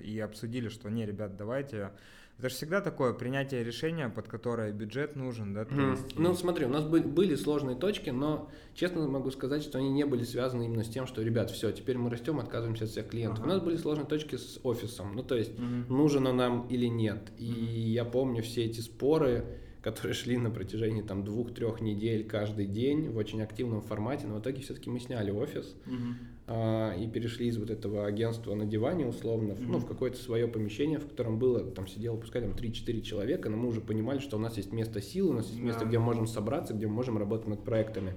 и 0.02 0.18
обсудили, 0.18 0.68
что, 0.68 0.90
не, 0.90 1.06
ребят, 1.06 1.36
давайте 1.36 1.92
это 2.40 2.48
же 2.48 2.54
всегда 2.54 2.80
такое 2.80 3.12
принятие 3.12 3.62
решения, 3.62 4.08
под 4.08 4.26
которое 4.26 4.72
бюджет 4.72 5.14
нужен, 5.14 5.52
да? 5.52 5.64
Mm. 5.64 5.90
Есть... 5.90 6.18
Ну, 6.18 6.34
смотри, 6.34 6.64
у 6.64 6.70
нас 6.70 6.84
были 6.84 7.34
сложные 7.34 7.76
точки, 7.76 8.08
но 8.08 8.50
честно 8.74 9.06
могу 9.06 9.30
сказать, 9.30 9.62
что 9.62 9.76
они 9.76 9.90
не 9.90 10.06
были 10.06 10.24
связаны 10.24 10.64
именно 10.64 10.82
с 10.82 10.88
тем, 10.88 11.06
что, 11.06 11.20
ребят, 11.20 11.50
все, 11.50 11.70
теперь 11.70 11.98
мы 11.98 12.08
растем, 12.08 12.40
отказываемся 12.40 12.84
от 12.84 12.90
всех 12.90 13.08
клиентов. 13.08 13.40
Ага. 13.40 13.46
У 13.46 13.54
нас 13.54 13.62
были 13.62 13.76
сложные 13.76 14.06
точки 14.06 14.36
с 14.36 14.58
офисом, 14.62 15.14
ну, 15.14 15.22
то 15.22 15.36
есть, 15.36 15.52
mm-hmm. 15.52 15.92
нужен 15.92 16.26
он 16.26 16.38
нам 16.38 16.66
или 16.68 16.86
нет. 16.86 17.30
И 17.36 17.44
mm-hmm. 17.44 17.90
я 17.90 18.04
помню 18.06 18.42
все 18.42 18.64
эти 18.64 18.80
споры, 18.80 19.44
которые 19.82 20.14
шли 20.14 20.36
на 20.36 20.50
протяжении 20.50 21.02
там 21.02 21.24
двух-трех 21.24 21.80
недель 21.80 22.26
каждый 22.26 22.66
день 22.66 23.08
в 23.08 23.16
очень 23.16 23.42
активном 23.42 23.82
формате, 23.82 24.26
но 24.26 24.36
в 24.36 24.40
итоге 24.40 24.62
все-таки 24.62 24.90
мы 24.90 25.00
сняли 25.00 25.30
офис. 25.30 25.76
Mm-hmm 25.86 26.14
а, 26.52 26.96
и 26.96 27.06
перешли 27.06 27.46
из 27.46 27.58
вот 27.58 27.70
этого 27.70 28.06
агентства 28.06 28.56
на 28.56 28.66
диване 28.66 29.06
условно, 29.06 29.52
mm-hmm. 29.52 29.66
ну, 29.68 29.78
в 29.78 29.86
какое-то 29.86 30.20
свое 30.20 30.48
помещение, 30.48 30.98
в 30.98 31.06
котором 31.06 31.38
было, 31.38 31.60
там 31.60 31.86
сидело, 31.86 32.16
пускай 32.16 32.42
там 32.42 32.50
3-4 32.50 33.02
человека, 33.02 33.48
но 33.48 33.56
мы 33.56 33.68
уже 33.68 33.80
понимали, 33.80 34.18
что 34.18 34.36
у 34.36 34.40
нас 34.40 34.56
есть 34.56 34.72
место 34.72 35.00
силы, 35.00 35.30
у 35.30 35.32
нас 35.34 35.46
есть 35.46 35.60
yeah. 35.60 35.66
место, 35.66 35.84
где 35.84 36.00
мы 36.00 36.06
можем 36.06 36.26
собраться, 36.26 36.74
где 36.74 36.88
мы 36.88 36.94
можем 36.94 37.18
работать 37.18 37.46
над 37.46 37.62
проектами. 37.62 38.14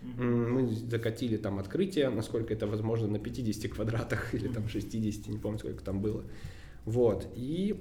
Мы 0.00 0.68
закатили 0.68 1.36
там 1.36 1.58
открытие, 1.58 2.08
насколько 2.08 2.54
это 2.54 2.66
возможно, 2.66 3.08
на 3.08 3.18
50 3.18 3.70
квадратах 3.70 4.32
или 4.34 4.48
там 4.48 4.68
60, 4.68 5.26
не 5.26 5.36
помню, 5.36 5.58
сколько 5.58 5.84
там 5.84 6.00
было. 6.00 6.24
Вот, 6.86 7.28
и 7.34 7.78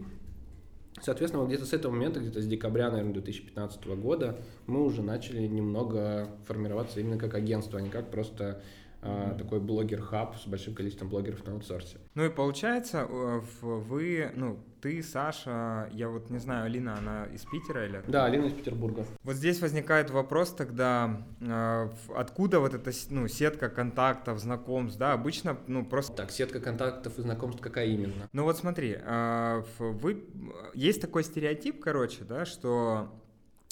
Соответственно, 1.01 1.43
вот 1.43 1.49
где-то 1.49 1.65
с 1.65 1.73
этого 1.73 1.91
момента, 1.91 2.19
где-то 2.19 2.41
с 2.41 2.47
декабря, 2.47 2.89
наверное, 2.89 3.13
2015 3.13 3.85
года, 3.87 4.39
мы 4.65 4.83
уже 4.83 5.01
начали 5.01 5.45
немного 5.45 6.29
формироваться 6.45 6.99
именно 7.01 7.17
как 7.17 7.33
агентство, 7.33 7.79
а 7.79 7.81
не 7.81 7.89
как 7.89 8.11
просто 8.11 8.61
mm-hmm. 9.05 9.37
такой 9.37 9.59
блогер-хаб 9.59 10.35
с 10.37 10.47
большим 10.47 10.73
количеством 10.73 11.09
блогеров 11.09 11.45
на 11.45 11.53
аутсорсе. 11.53 11.97
Ну 12.15 12.25
и 12.25 12.29
получается, 12.29 13.07
э, 13.09 13.41
вы, 13.61 14.31
ну, 14.35 14.59
ты, 14.81 15.01
Саша, 15.01 15.89
я 15.93 16.09
вот 16.09 16.29
не 16.29 16.37
знаю, 16.37 16.65
Алина, 16.65 16.97
она 16.97 17.25
из 17.25 17.43
Питера 17.45 17.85
или? 17.85 18.03
Да, 18.07 18.25
Алина 18.25 18.45
из 18.45 18.53
Петербурга. 18.53 19.05
Вот 19.23 19.35
здесь 19.35 19.61
возникает 19.61 20.11
вопрос 20.11 20.51
тогда, 20.51 21.25
э, 21.41 21.89
откуда 22.15 22.59
вот 22.59 22.73
эта, 22.73 22.91
ну, 23.09 23.27
сетка 23.27 23.69
контактов, 23.69 24.39
знакомств, 24.39 24.97
да, 24.99 25.13
обычно, 25.13 25.57
ну, 25.67 25.85
просто... 25.85 26.13
Так, 26.13 26.31
сетка 26.31 26.59
контактов 26.59 27.17
и 27.17 27.21
знакомств 27.21 27.61
какая 27.61 27.87
именно? 27.87 28.29
Ну 28.31 28.43
вот 28.43 28.57
смотри, 28.57 28.97
вы, 29.79 30.23
есть 30.73 31.01
такой 31.01 31.23
стереотип, 31.23 31.81
короче, 31.81 32.23
да, 32.23 32.45
что 32.45 33.09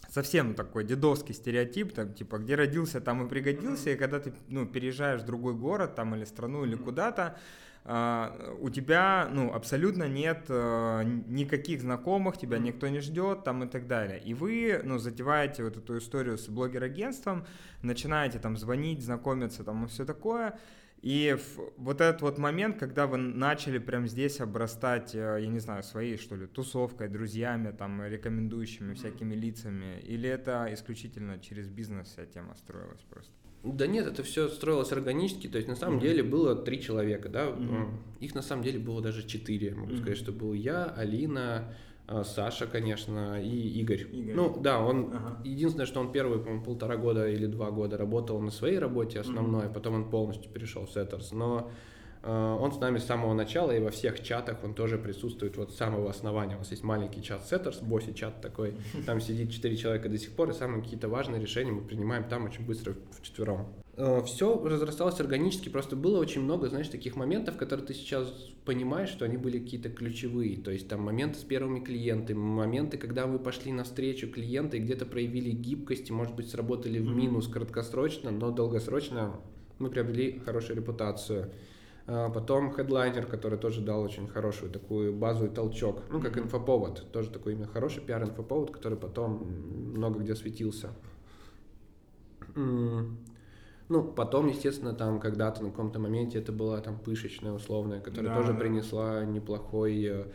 совсем 0.09 0.53
такой 0.53 0.83
дедовский 0.83 1.33
стереотип, 1.33 1.93
там, 1.93 2.13
типа, 2.13 2.37
где 2.37 2.55
родился, 2.55 3.01
там 3.01 3.25
и 3.25 3.29
пригодился, 3.29 3.91
и 3.91 3.95
когда 3.95 4.19
ты, 4.19 4.33
ну, 4.47 4.65
переезжаешь 4.65 5.21
в 5.21 5.25
другой 5.25 5.53
город, 5.53 5.95
там, 5.95 6.15
или 6.15 6.25
страну, 6.25 6.65
или 6.65 6.75
куда-то, 6.75 7.37
Uh, 7.85 8.57
у 8.61 8.69
тебя, 8.69 9.27
ну, 9.29 9.53
абсолютно 9.53 10.07
нет 10.07 10.45
uh, 10.47 11.03
никаких 11.27 11.81
знакомых, 11.81 12.37
тебя 12.37 12.57
никто 12.57 12.87
не 12.87 13.01
ждет, 13.01 13.43
там 13.43 13.65
и 13.65 13.67
так 13.67 13.87
далее. 13.87 14.21
И 14.23 14.33
вы, 14.33 14.79
ну, 14.85 14.99
затеваете 14.99 15.65
вот 15.65 15.75
эту 15.75 15.97
историю 15.97 16.37
с 16.37 16.47
блогер-агентством, 16.47 17.45
начинаете 17.81 18.39
там 18.39 18.55
звонить, 18.55 19.03
знакомиться, 19.03 19.65
там 19.65 19.83
и 19.83 19.87
все 19.89 20.05
такое, 20.05 20.57
И 21.03 21.37
вот 21.75 21.99
этот 21.99 22.21
вот 22.21 22.37
момент, 22.37 22.77
когда 22.77 23.07
вы 23.07 23.17
начали 23.17 23.77
прям 23.77 24.07
здесь 24.07 24.39
обрастать, 24.39 25.13
э, 25.13 25.39
я 25.41 25.47
не 25.47 25.59
знаю, 25.59 25.83
своей, 25.83 26.15
что 26.15 26.37
ли, 26.37 26.47
тусовкой, 26.47 27.09
друзьями, 27.09 27.75
там, 27.77 28.01
рекомендующими 28.01 28.93
всякими 28.93 29.35
лицами, 29.35 29.99
или 29.99 30.29
это 30.29 30.69
исключительно 30.71 31.39
через 31.39 31.67
бизнес 31.67 32.07
вся 32.07 32.25
тема 32.25 32.55
строилась 32.55 33.01
просто? 33.09 33.33
Да 33.63 33.85
нет, 33.85 34.07
это 34.07 34.23
все 34.23 34.47
строилось 34.47 34.93
органически, 34.93 35.47
то 35.47 35.57
есть 35.57 35.67
на 35.67 35.75
самом 35.75 35.97
mm-hmm. 35.97 36.01
деле 36.01 36.23
было 36.23 36.55
три 36.55 36.81
человека, 36.81 37.27
да, 37.27 37.47
mm-hmm. 37.47 37.87
их 38.21 38.33
на 38.33 38.41
самом 38.41 38.63
деле 38.63 38.79
было 38.79 39.01
даже 39.01 39.27
четыре, 39.27 39.75
могу 39.75 39.91
mm-hmm. 39.91 39.97
сказать, 39.97 40.17
что 40.17 40.31
был 40.31 40.53
я, 40.53 40.85
Алина, 40.85 41.75
Саша, 42.23 42.67
конечно, 42.67 43.41
и 43.41 43.79
Игорь. 43.79 44.07
Игорь. 44.11 44.35
Ну 44.35 44.57
да, 44.59 44.79
он 44.79 45.11
ага. 45.13 45.37
единственное, 45.43 45.85
что 45.85 45.99
он 45.99 46.11
первые, 46.11 46.39
по 46.39 46.63
полтора 46.63 46.97
года 46.97 47.27
или 47.27 47.47
два 47.47 47.71
года 47.71 47.97
работал 47.97 48.39
на 48.39 48.51
своей 48.51 48.77
работе 48.77 49.19
основной, 49.19 49.65
mm-hmm. 49.65 49.73
потом 49.73 49.95
он 49.95 50.09
полностью 50.09 50.51
перешел 50.51 50.85
в 50.85 50.91
Сеттерс. 50.91 51.31
Но 51.31 51.71
он 52.23 52.71
с 52.71 52.79
нами 52.79 52.99
с 52.99 53.05
самого 53.05 53.33
начала 53.33 53.71
и 53.71 53.79
во 53.79 53.91
всех 53.91 54.23
чатах 54.23 54.63
он 54.63 54.73
тоже 54.73 54.97
присутствует 54.97 55.57
вот 55.57 55.71
с 55.71 55.75
самого 55.75 56.09
основания. 56.09 56.55
У 56.55 56.59
нас 56.59 56.71
есть 56.71 56.83
маленький 56.83 57.21
чат 57.21 57.45
Сеттерс, 57.45 57.79
босси 57.79 58.13
чат 58.13 58.41
такой, 58.41 58.75
там 59.05 59.19
сидит 59.19 59.51
четыре 59.51 59.75
человека 59.75 60.09
до 60.09 60.17
сих 60.17 60.31
пор, 60.31 60.51
и 60.51 60.53
самые 60.53 60.81
какие-то 60.81 61.09
важные 61.09 61.41
решения 61.41 61.71
мы 61.71 61.81
принимаем 61.81 62.23
там 62.29 62.45
очень 62.45 62.65
быстро 62.65 62.95
в 63.11 63.21
четвером. 63.21 63.67
Э, 63.95 64.23
все 64.25 64.59
разрасталось 64.63 65.19
органически, 65.19 65.69
просто 65.69 65.95
было 65.95 66.17
очень 66.17 66.41
много, 66.41 66.67
знаешь, 66.67 66.87
таких 66.87 67.15
моментов, 67.15 67.57
которые 67.57 67.85
ты 67.85 67.93
сейчас 67.93 68.27
понимаешь, 68.65 69.09
что 69.09 69.25
они 69.25 69.37
были 69.37 69.59
какие-то 69.59 69.89
ключевые, 69.89 70.57
то 70.57 70.71
есть 70.71 70.87
там 70.87 71.01
моменты 71.01 71.37
с 71.39 71.43
первыми 71.43 71.79
клиентами, 71.79 72.37
моменты, 72.37 72.97
когда 72.97 73.27
мы 73.27 73.37
пошли 73.37 73.71
навстречу 73.71 74.31
клиента 74.31 74.77
и 74.77 74.79
где-то 74.79 75.05
проявили 75.05 75.51
гибкость, 75.51 76.09
и, 76.09 76.13
может 76.13 76.35
быть, 76.35 76.49
сработали 76.49 76.99
в 76.99 77.15
минус 77.15 77.47
краткосрочно, 77.47 78.31
но 78.31 78.49
долгосрочно 78.51 79.39
мы 79.77 79.89
приобрели 79.89 80.39
хорошую 80.39 80.77
репутацию. 80.77 81.51
А 82.05 82.29
потом 82.29 82.73
хедлайнер, 82.73 83.25
который 83.25 83.57
тоже 83.57 83.81
дал 83.81 84.01
очень 84.01 84.27
хорошую 84.27 84.71
такую 84.71 85.13
базу 85.13 85.45
и 85.45 85.49
толчок, 85.49 86.01
ну, 86.09 86.21
как 86.21 86.37
инфоповод, 86.37 87.11
тоже 87.11 87.29
такой 87.29 87.53
именно 87.53 87.67
хороший 87.67 88.01
пиар-инфоповод, 88.01 88.71
который 88.71 88.97
потом 88.97 89.47
много 89.95 90.19
где 90.19 90.35
светился. 90.35 90.89
Ну, 92.55 94.03
потом, 94.03 94.47
естественно, 94.47 94.93
там 94.93 95.19
когда-то 95.19 95.61
на 95.61 95.69
каком-то 95.69 95.99
моменте 95.99 96.39
это 96.39 96.51
была 96.51 96.79
там 96.81 96.97
пышечная 96.97 97.51
условная, 97.51 97.99
которая 97.99 98.33
да, 98.33 98.37
тоже 98.39 98.53
да. 98.53 98.59
принесла 98.59 99.25
неплохой 99.25 100.03
э, 100.03 100.25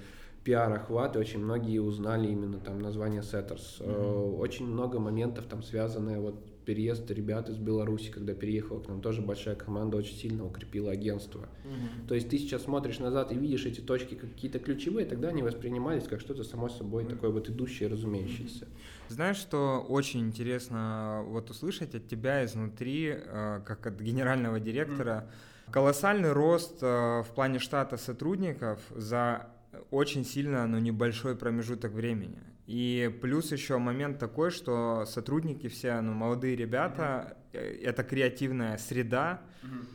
пиар-охват, 0.45 1.17
и 1.17 1.19
очень 1.19 1.41
многие 1.41 1.79
узнали 1.79 2.29
именно 2.29 2.59
там 2.59 2.79
название 2.79 3.23
Setters. 3.23 3.81
Mm-hmm. 3.81 4.37
Очень 4.37 4.67
много 4.67 5.01
моментов 5.01 5.47
там 5.47 5.63
связанные 5.63 6.21
вот 6.21 6.35
переезд 6.69 7.11
ребят 7.11 7.49
из 7.49 7.57
Беларуси, 7.57 8.11
когда 8.11 8.35
переехала 8.35 8.81
к 8.81 8.89
нам, 8.89 9.01
тоже 9.01 9.23
большая 9.23 9.55
команда 9.55 9.97
очень 9.97 10.15
сильно 10.15 10.45
укрепила 10.45 10.91
агентство. 10.91 11.49
Угу. 11.65 12.09
То 12.09 12.15
есть 12.15 12.29
ты 12.29 12.37
сейчас 12.37 12.65
смотришь 12.65 12.99
назад 12.99 13.33
и 13.33 13.39
видишь 13.39 13.65
эти 13.65 13.81
точки 13.81 14.15
какие-то 14.15 14.59
ключевые, 14.59 15.07
тогда 15.07 15.29
они 15.29 15.43
воспринимались 15.43 16.07
как 16.07 16.21
что-то 16.21 16.45
само 16.45 16.69
собой 16.69 17.05
угу. 17.05 17.13
такое 17.13 17.31
вот 17.31 17.49
идущее, 17.49 17.89
разумеющееся. 17.89 18.69
Знаешь, 19.09 19.39
что 19.39 19.81
очень 19.89 20.21
интересно 20.21 21.25
вот 21.27 21.49
услышать 21.49 21.95
от 21.95 22.07
тебя 22.07 22.45
изнутри, 22.45 23.15
э, 23.17 23.63
как 23.65 23.87
от 23.87 23.99
генерального 23.99 24.61
директора, 24.61 25.25
угу. 25.65 25.73
колоссальный 25.73 26.33
рост 26.33 26.83
э, 26.83 27.23
в 27.23 27.29
плане 27.35 27.61
штата 27.61 27.97
сотрудников 27.97 28.79
за 28.95 29.49
очень 29.91 30.27
сильно, 30.27 30.67
но 30.67 30.79
небольшой 30.79 31.35
промежуток 31.35 31.93
времени. 31.93 32.43
И 32.69 33.11
плюс 33.23 33.51
еще 33.51 33.79
момент 33.79 34.19
такой, 34.19 34.51
что 34.51 35.07
сотрудники 35.07 35.69
все, 35.69 36.03
ну, 36.03 36.13
молодые 36.13 36.55
ребята, 36.55 37.39
mm-hmm. 37.55 37.83
это 37.83 38.05
креативная 38.05 38.77
среда. 38.77 39.41
Mm-hmm. 39.63 39.87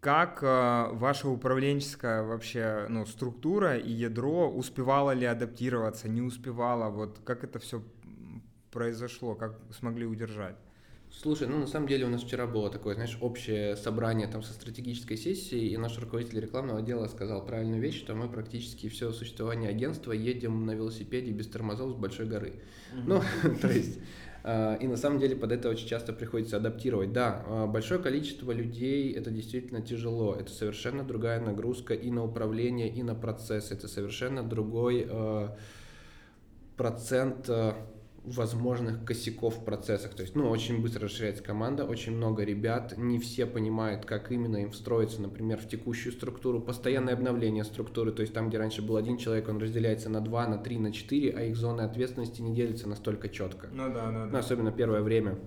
Как 0.00 0.42
э, 0.42 0.88
ваша 0.90 1.28
управленческая 1.28 2.24
вообще 2.24 2.86
ну, 2.88 3.06
структура 3.06 3.76
и 3.76 3.92
ядро 3.92 4.50
успевало 4.50 5.12
ли 5.12 5.24
адаптироваться, 5.24 6.08
не 6.08 6.20
успевало, 6.20 6.90
вот 6.90 7.20
как 7.24 7.44
это 7.44 7.60
все 7.60 7.80
произошло, 8.72 9.36
как 9.36 9.60
смогли 9.70 10.04
удержать? 10.04 10.56
Слушай, 11.12 11.48
ну 11.48 11.58
на 11.58 11.66
самом 11.66 11.88
деле 11.88 12.06
у 12.06 12.08
нас 12.08 12.22
вчера 12.22 12.46
было 12.46 12.70
такое, 12.70 12.94
знаешь, 12.94 13.18
общее 13.20 13.76
собрание 13.76 14.28
там 14.28 14.42
со 14.42 14.52
стратегической 14.52 15.16
сессией, 15.16 15.68
и 15.68 15.76
наш 15.76 15.98
руководитель 15.98 16.40
рекламного 16.40 16.78
отдела 16.78 17.08
сказал 17.08 17.44
правильную 17.44 17.80
вещь, 17.82 17.98
что 17.98 18.14
мы 18.14 18.28
практически 18.28 18.88
все 18.88 19.12
существование 19.12 19.70
агентства 19.70 20.12
едем 20.12 20.64
на 20.64 20.70
велосипеде 20.70 21.32
без 21.32 21.48
тормозов 21.48 21.92
с 21.92 21.94
большой 21.94 22.26
горы. 22.26 22.54
Mm-hmm. 22.94 23.02
Ну, 23.06 23.22
то 23.60 23.68
есть, 23.68 23.98
а, 24.44 24.76
и 24.76 24.86
на 24.86 24.96
самом 24.96 25.18
деле 25.18 25.36
под 25.36 25.52
это 25.52 25.68
очень 25.68 25.88
часто 25.88 26.12
приходится 26.12 26.56
адаптировать. 26.56 27.12
Да, 27.12 27.44
а, 27.46 27.66
большое 27.66 28.00
количество 28.00 28.52
людей, 28.52 29.12
это 29.12 29.30
действительно 29.30 29.82
тяжело, 29.82 30.34
это 30.34 30.50
совершенно 30.50 31.02
другая 31.02 31.40
нагрузка 31.40 31.92
и 31.92 32.10
на 32.10 32.24
управление, 32.24 32.88
и 32.88 33.02
на 33.02 33.14
процесс, 33.14 33.72
это 33.72 33.88
совершенно 33.88 34.42
другой 34.42 35.06
а, 35.10 35.56
процент 36.76 37.50
возможных 38.24 39.04
косяков 39.04 39.58
в 39.58 39.64
процессах. 39.64 40.14
То 40.14 40.22
есть, 40.22 40.34
ну, 40.34 40.48
очень 40.48 40.82
быстро 40.82 41.04
расширяется 41.04 41.42
команда, 41.42 41.84
очень 41.84 42.14
много 42.14 42.44
ребят, 42.44 42.96
не 42.98 43.18
все 43.18 43.46
понимают, 43.46 44.04
как 44.04 44.30
именно 44.30 44.58
им 44.58 44.70
встроиться, 44.70 45.22
например, 45.22 45.58
в 45.58 45.68
текущую 45.68 46.12
структуру, 46.12 46.60
постоянное 46.60 47.14
обновление 47.14 47.64
структуры, 47.64 48.12
то 48.12 48.22
есть 48.22 48.34
там, 48.34 48.48
где 48.48 48.58
раньше 48.58 48.82
был 48.82 48.96
один 48.96 49.16
человек, 49.16 49.48
он 49.48 49.58
разделяется 49.58 50.10
на 50.10 50.20
два, 50.20 50.46
на 50.46 50.58
три, 50.58 50.78
на 50.78 50.92
четыре, 50.92 51.32
а 51.32 51.42
их 51.42 51.56
зоны 51.56 51.82
ответственности 51.82 52.42
не 52.42 52.54
делятся 52.54 52.88
настолько 52.88 53.28
четко. 53.28 53.68
Ну 53.72 53.92
да, 53.92 54.10
да. 54.10 54.26
Ну, 54.26 54.38
особенно 54.38 54.70
первое 54.70 55.00
время. 55.00 55.38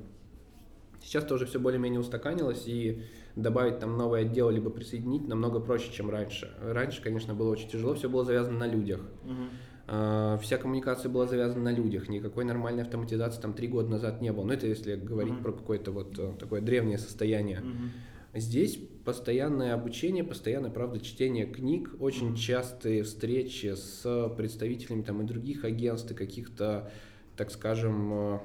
Сейчас 1.02 1.26
тоже 1.26 1.46
все 1.46 1.60
более-менее 1.60 2.00
устаканилось, 2.00 2.64
и 2.66 3.04
добавить 3.36 3.80
там 3.80 3.98
новый 3.98 4.22
отдел, 4.22 4.50
либо 4.50 4.70
присоединить 4.70 5.28
намного 5.28 5.60
проще, 5.60 5.92
чем 5.92 6.10
раньше. 6.10 6.56
Раньше, 6.62 7.02
конечно, 7.02 7.34
было 7.34 7.52
очень 7.52 7.70
тяжело, 7.70 7.94
все 7.94 8.10
было 8.10 8.24
завязано 8.24 8.60
на 8.60 8.68
людях. 8.68 9.02
Угу. 9.26 9.44
А, 9.86 10.38
вся 10.38 10.58
коммуникация 10.58 11.10
была 11.10 11.28
завязана 11.28 11.63
на 11.63 11.72
людях, 11.74 12.08
никакой 12.08 12.46
нормальной 12.46 12.84
автоматизации 12.84 13.41
там 13.41 13.54
три 13.54 13.67
года 13.67 13.89
назад 13.89 14.22
не 14.22 14.32
было. 14.32 14.46
Ну, 14.46 14.54
это 14.54 14.67
если 14.67 14.96
говорить 14.96 15.34
mm-hmm. 15.34 15.41
про 15.41 15.52
какое-то 15.52 15.91
вот 15.91 16.17
э, 16.17 16.34
такое 16.39 16.62
древнее 16.62 16.98
состояние. 16.98 17.60
Mm-hmm. 17.60 18.39
Здесь 18.39 18.80
постоянное 19.04 19.74
обучение, 19.74 20.24
постоянное, 20.24 20.72
правда, 20.72 21.00
чтение 21.00 21.46
книг, 21.46 21.96
очень 22.00 22.30
mm-hmm. 22.30 22.38
частые 22.38 23.04
встречи 23.04 23.76
с 23.76 24.34
представителями 24.38 25.02
там 25.02 25.22
и 25.22 25.26
других 25.26 25.65
агентств, 25.65 26.12
и 26.12 26.15
каких-то, 26.15 26.89
так 27.36 27.52
скажем, 27.52 28.13
э, 28.13 28.39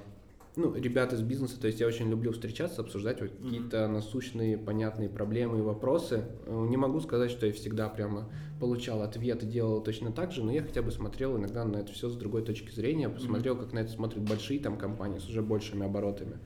ну, 0.59 0.75
ребята 0.75 1.14
из 1.14 1.23
бизнеса, 1.23 1.61
то 1.61 1.68
есть 1.68 1.79
я 1.79 1.87
очень 1.87 2.11
люблю 2.11 2.33
встречаться, 2.33 2.81
обсуждать 2.81 3.21
вот 3.21 3.31
какие-то 3.31 3.87
насущные, 3.87 4.59
понятные 4.59 5.09
проблемы 5.09 5.59
и 5.59 5.62
вопросы. 5.62 6.25
Э, 6.47 6.66
не 6.68 6.77
могу 6.77 6.99
сказать, 7.01 7.31
что 7.31 7.47
я 7.47 7.53
всегда 7.53 7.88
прямо 7.88 8.29
получал 8.59 9.03
ответ 9.03 9.44
и 9.44 9.47
делал 9.47 9.81
точно 9.81 10.11
так 10.11 10.33
же, 10.33 10.42
но 10.42 10.51
я 10.51 10.62
хотя 10.62 10.83
бы 10.83 10.90
смотрел 10.90 11.37
иногда 11.37 11.64
на 11.64 11.77
это 11.77 11.92
все 11.92 12.09
с 12.09 12.16
другой 12.16 12.42
точки 12.42 12.75
зрения, 12.75 13.09
посмотрел, 13.09 13.57
как 13.57 13.73
на 13.73 13.79
это 13.79 13.92
смотрят 13.92 14.23
большие 14.23 14.59
там 14.59 14.77
компании 14.77 15.18
с 15.18 15.29
уже 15.29 15.42
большими 15.42 15.87
оборотами. 15.87 16.38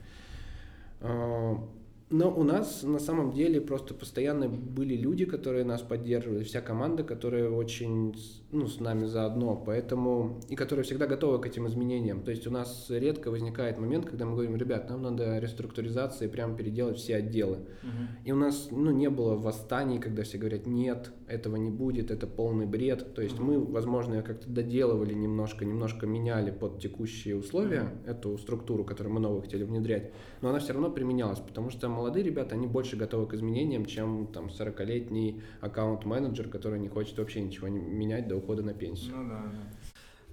Но 2.13 2.31
у 2.31 2.43
нас 2.43 2.83
на 2.83 2.99
самом 2.99 3.31
деле 3.31 3.59
просто 3.59 3.95
постоянно 3.95 4.47
были 4.47 4.95
люди, 4.95 5.25
которые 5.25 5.65
нас 5.65 5.81
поддерживали, 5.81 6.43
вся 6.43 6.61
команда, 6.61 7.03
которая 7.03 7.49
очень 7.49 8.15
ну, 8.51 8.67
с 8.67 8.79
нами 8.79 9.05
заодно, 9.05 9.55
поэтому 9.55 10.39
и 10.47 10.55
которая 10.55 10.83
всегда 10.83 11.07
готова 11.07 11.39
к 11.39 11.47
этим 11.47 11.67
изменениям. 11.67 12.21
То 12.21 12.29
есть 12.29 12.45
у 12.45 12.51
нас 12.51 12.85
редко 12.89 13.31
возникает 13.31 13.79
момент, 13.79 14.05
когда 14.05 14.27
мы 14.27 14.33
говорим, 14.33 14.55
ребят, 14.57 14.91
нам 14.91 15.01
надо 15.01 15.39
реструктуризация 15.39 16.27
и 16.27 16.31
прям 16.31 16.55
переделать 16.55 16.97
все 16.97 17.15
отделы. 17.15 17.57
Угу. 17.81 18.25
И 18.25 18.31
у 18.31 18.35
нас 18.35 18.67
ну, 18.69 18.91
не 18.91 19.09
было 19.09 19.35
восстаний, 19.35 19.97
когда 19.97 20.21
все 20.21 20.37
говорят, 20.37 20.67
нет, 20.67 21.11
этого 21.27 21.55
не 21.55 21.71
будет, 21.71 22.11
это 22.11 22.27
полный 22.27 22.67
бред. 22.67 23.15
То 23.15 23.23
есть 23.23 23.39
угу. 23.39 23.45
мы, 23.45 23.59
возможно, 23.59 24.21
как-то 24.21 24.47
доделывали 24.47 25.15
немножко, 25.15 25.65
немножко 25.65 26.05
меняли 26.05 26.51
под 26.51 26.79
текущие 26.79 27.35
условия 27.35 27.81
угу. 27.81 28.11
эту 28.11 28.37
структуру, 28.37 28.83
которую 28.83 29.15
мы 29.15 29.19
новую 29.19 29.41
хотели 29.41 29.63
внедрять, 29.63 30.11
но 30.43 30.49
она 30.49 30.59
все 30.59 30.73
равно 30.73 30.91
применялась, 30.91 31.39
потому 31.39 31.69
что 31.69 31.87
молодые 31.87 32.21
ребята, 32.21 32.55
они 32.55 32.67
больше 32.67 32.97
готовы 32.97 33.27
к 33.27 33.33
изменениям, 33.33 33.85
чем 33.85 34.27
там 34.27 34.47
40-летний 34.47 35.41
аккаунт-менеджер, 35.61 36.49
который 36.49 36.79
не 36.79 36.89
хочет 36.89 37.17
вообще 37.17 37.41
ничего 37.41 37.69
менять 37.69 38.27
до 38.27 38.35
ухода 38.35 38.61
на 38.61 38.73
пенсию. 38.73 39.15
Ну 39.15 39.29
да, 39.29 39.41
да. 39.41 39.63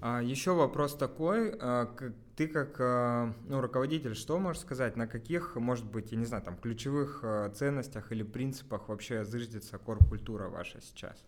А, 0.01 0.21
еще 0.21 0.53
вопрос 0.53 0.97
такой, 0.97 1.55
а, 1.61 1.95
ты 2.35 2.49
как 2.49 2.81
а, 2.81 3.33
ну, 3.47 3.61
руководитель, 3.61 4.17
что 4.17 4.41
можешь 4.41 4.63
сказать, 4.63 4.97
на 4.97 5.07
каких, 5.07 5.55
может 5.55 5.89
быть, 5.89 6.11
я 6.11 6.19
не 6.19 6.25
знаю, 6.25 6.43
там 6.43 6.57
ключевых 6.57 7.21
а, 7.23 7.49
ценностях 7.51 8.11
или 8.11 8.25
принципах 8.25 8.89
вообще 8.89 9.25
зыждется 9.25 9.79
корп-культура 9.79 10.49
ваша 10.49 10.81
сейчас 10.81 11.25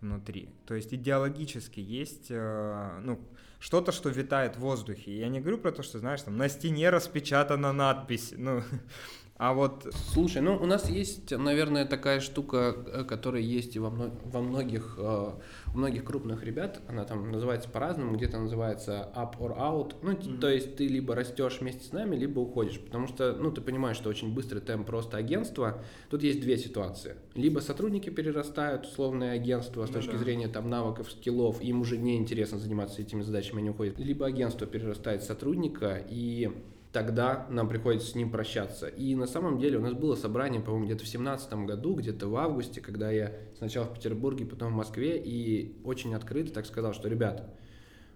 внутри? 0.00 0.50
То 0.66 0.74
есть 0.74 0.92
идеологически 0.94 1.80
есть, 1.80 2.28
а, 2.30 3.00
ну, 3.00 3.20
что-то, 3.58 3.92
что 3.92 4.08
витает 4.08 4.56
в 4.56 4.60
воздухе. 4.60 5.16
Я 5.18 5.28
не 5.28 5.40
говорю 5.40 5.58
про 5.58 5.72
то, 5.72 5.82
что, 5.82 5.98
знаешь, 5.98 6.22
там 6.22 6.36
на 6.36 6.48
стене 6.48 6.90
распечатана 6.90 7.72
надпись, 7.72 8.34
ну, 8.36 8.62
А 9.40 9.54
вот... 9.54 9.90
Слушай, 10.12 10.42
ну 10.42 10.54
у 10.54 10.66
нас 10.66 10.90
есть, 10.90 11.30
наверное, 11.30 11.86
такая 11.86 12.20
штука, 12.20 12.76
э, 12.86 13.04
которая 13.04 13.40
есть 13.40 13.74
и 13.74 13.78
во, 13.78 13.88
мно... 13.88 14.10
во 14.24 14.42
многих, 14.42 14.96
э, 14.98 15.30
многих 15.74 16.04
крупных 16.04 16.44
ребят, 16.44 16.82
она 16.88 17.06
там 17.06 17.32
называется 17.32 17.70
по-разному, 17.70 18.18
где-то 18.18 18.38
называется 18.38 19.10
up 19.16 19.38
or 19.38 19.56
out, 19.56 19.94
ну, 20.02 20.12
mm-hmm. 20.12 20.40
то 20.40 20.50
есть 20.50 20.76
ты 20.76 20.86
либо 20.86 21.14
растешь 21.14 21.56
вместе 21.62 21.86
с 21.86 21.92
нами, 21.92 22.16
либо 22.16 22.38
уходишь, 22.38 22.78
потому 22.80 23.06
что, 23.06 23.32
ну, 23.32 23.50
ты 23.50 23.62
понимаешь, 23.62 23.96
что 23.96 24.10
очень 24.10 24.34
быстрый 24.34 24.60
темп 24.60 24.86
просто 24.86 25.16
агентства, 25.16 25.82
тут 26.10 26.22
есть 26.22 26.42
две 26.42 26.58
ситуации, 26.58 27.14
либо 27.34 27.60
сотрудники 27.60 28.10
перерастают 28.10 28.84
условное 28.84 29.32
агентство 29.32 29.86
с 29.86 29.88
ну, 29.88 29.94
точки 29.94 30.12
да. 30.12 30.18
зрения 30.18 30.48
там 30.48 30.68
навыков, 30.68 31.10
скиллов, 31.10 31.62
им 31.62 31.80
уже 31.80 31.96
не 31.96 32.18
интересно 32.18 32.58
заниматься 32.58 33.00
этими 33.00 33.22
задачами, 33.22 33.60
они 33.60 33.70
уходят, 33.70 33.98
либо 33.98 34.26
агентство 34.26 34.66
перерастает 34.66 35.22
сотрудника 35.22 35.98
и 36.10 36.50
тогда 36.92 37.46
нам 37.50 37.68
приходится 37.68 38.08
с 38.08 38.14
ним 38.14 38.30
прощаться. 38.30 38.88
И 38.88 39.14
на 39.14 39.26
самом 39.26 39.58
деле 39.58 39.78
у 39.78 39.80
нас 39.80 39.92
было 39.92 40.16
собрание, 40.16 40.60
по-моему, 40.60 40.86
где-то 40.86 41.04
в 41.04 41.08
семнадцатом 41.08 41.66
году, 41.66 41.94
где-то 41.94 42.28
в 42.28 42.36
августе, 42.36 42.80
когда 42.80 43.10
я 43.10 43.34
сначала 43.56 43.84
в 43.86 43.94
Петербурге, 43.94 44.44
потом 44.44 44.72
в 44.72 44.76
Москве, 44.76 45.18
и 45.18 45.80
очень 45.84 46.14
открыто 46.14 46.52
так 46.52 46.66
сказал, 46.66 46.92
что, 46.92 47.08
ребята, 47.08 47.54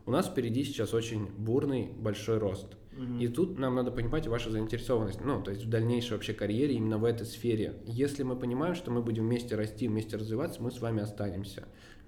у 0.07 0.11
нас 0.11 0.27
впереди 0.27 0.65
сейчас 0.65 0.93
очень 0.93 1.27
бурный 1.39 1.91
большой 1.97 2.39
рост. 2.39 2.77
Угу. 2.97 3.19
И 3.19 3.29
тут 3.29 3.59
нам 3.59 3.75
надо 3.75 3.91
понимать 3.91 4.27
вашу 4.27 4.51
заинтересованность, 4.51 5.21
ну, 5.25 5.43
то 5.43 5.51
есть 5.51 5.65
в 5.65 5.69
дальнейшей 5.69 6.13
вообще 6.13 6.33
карьере 6.33 6.75
именно 6.75 6.99
в 6.99 7.05
этой 7.05 7.27
сфере. 7.27 7.81
Если 7.87 8.23
мы 8.23 8.37
понимаем, 8.37 8.75
что 8.75 8.91
мы 8.91 9.03
будем 9.03 9.25
вместе 9.25 9.57
расти, 9.57 9.89
вместе 9.89 10.17
развиваться, 10.17 10.63
мы 10.63 10.71
с 10.71 10.81
вами 10.81 11.03
останемся. 11.03 11.65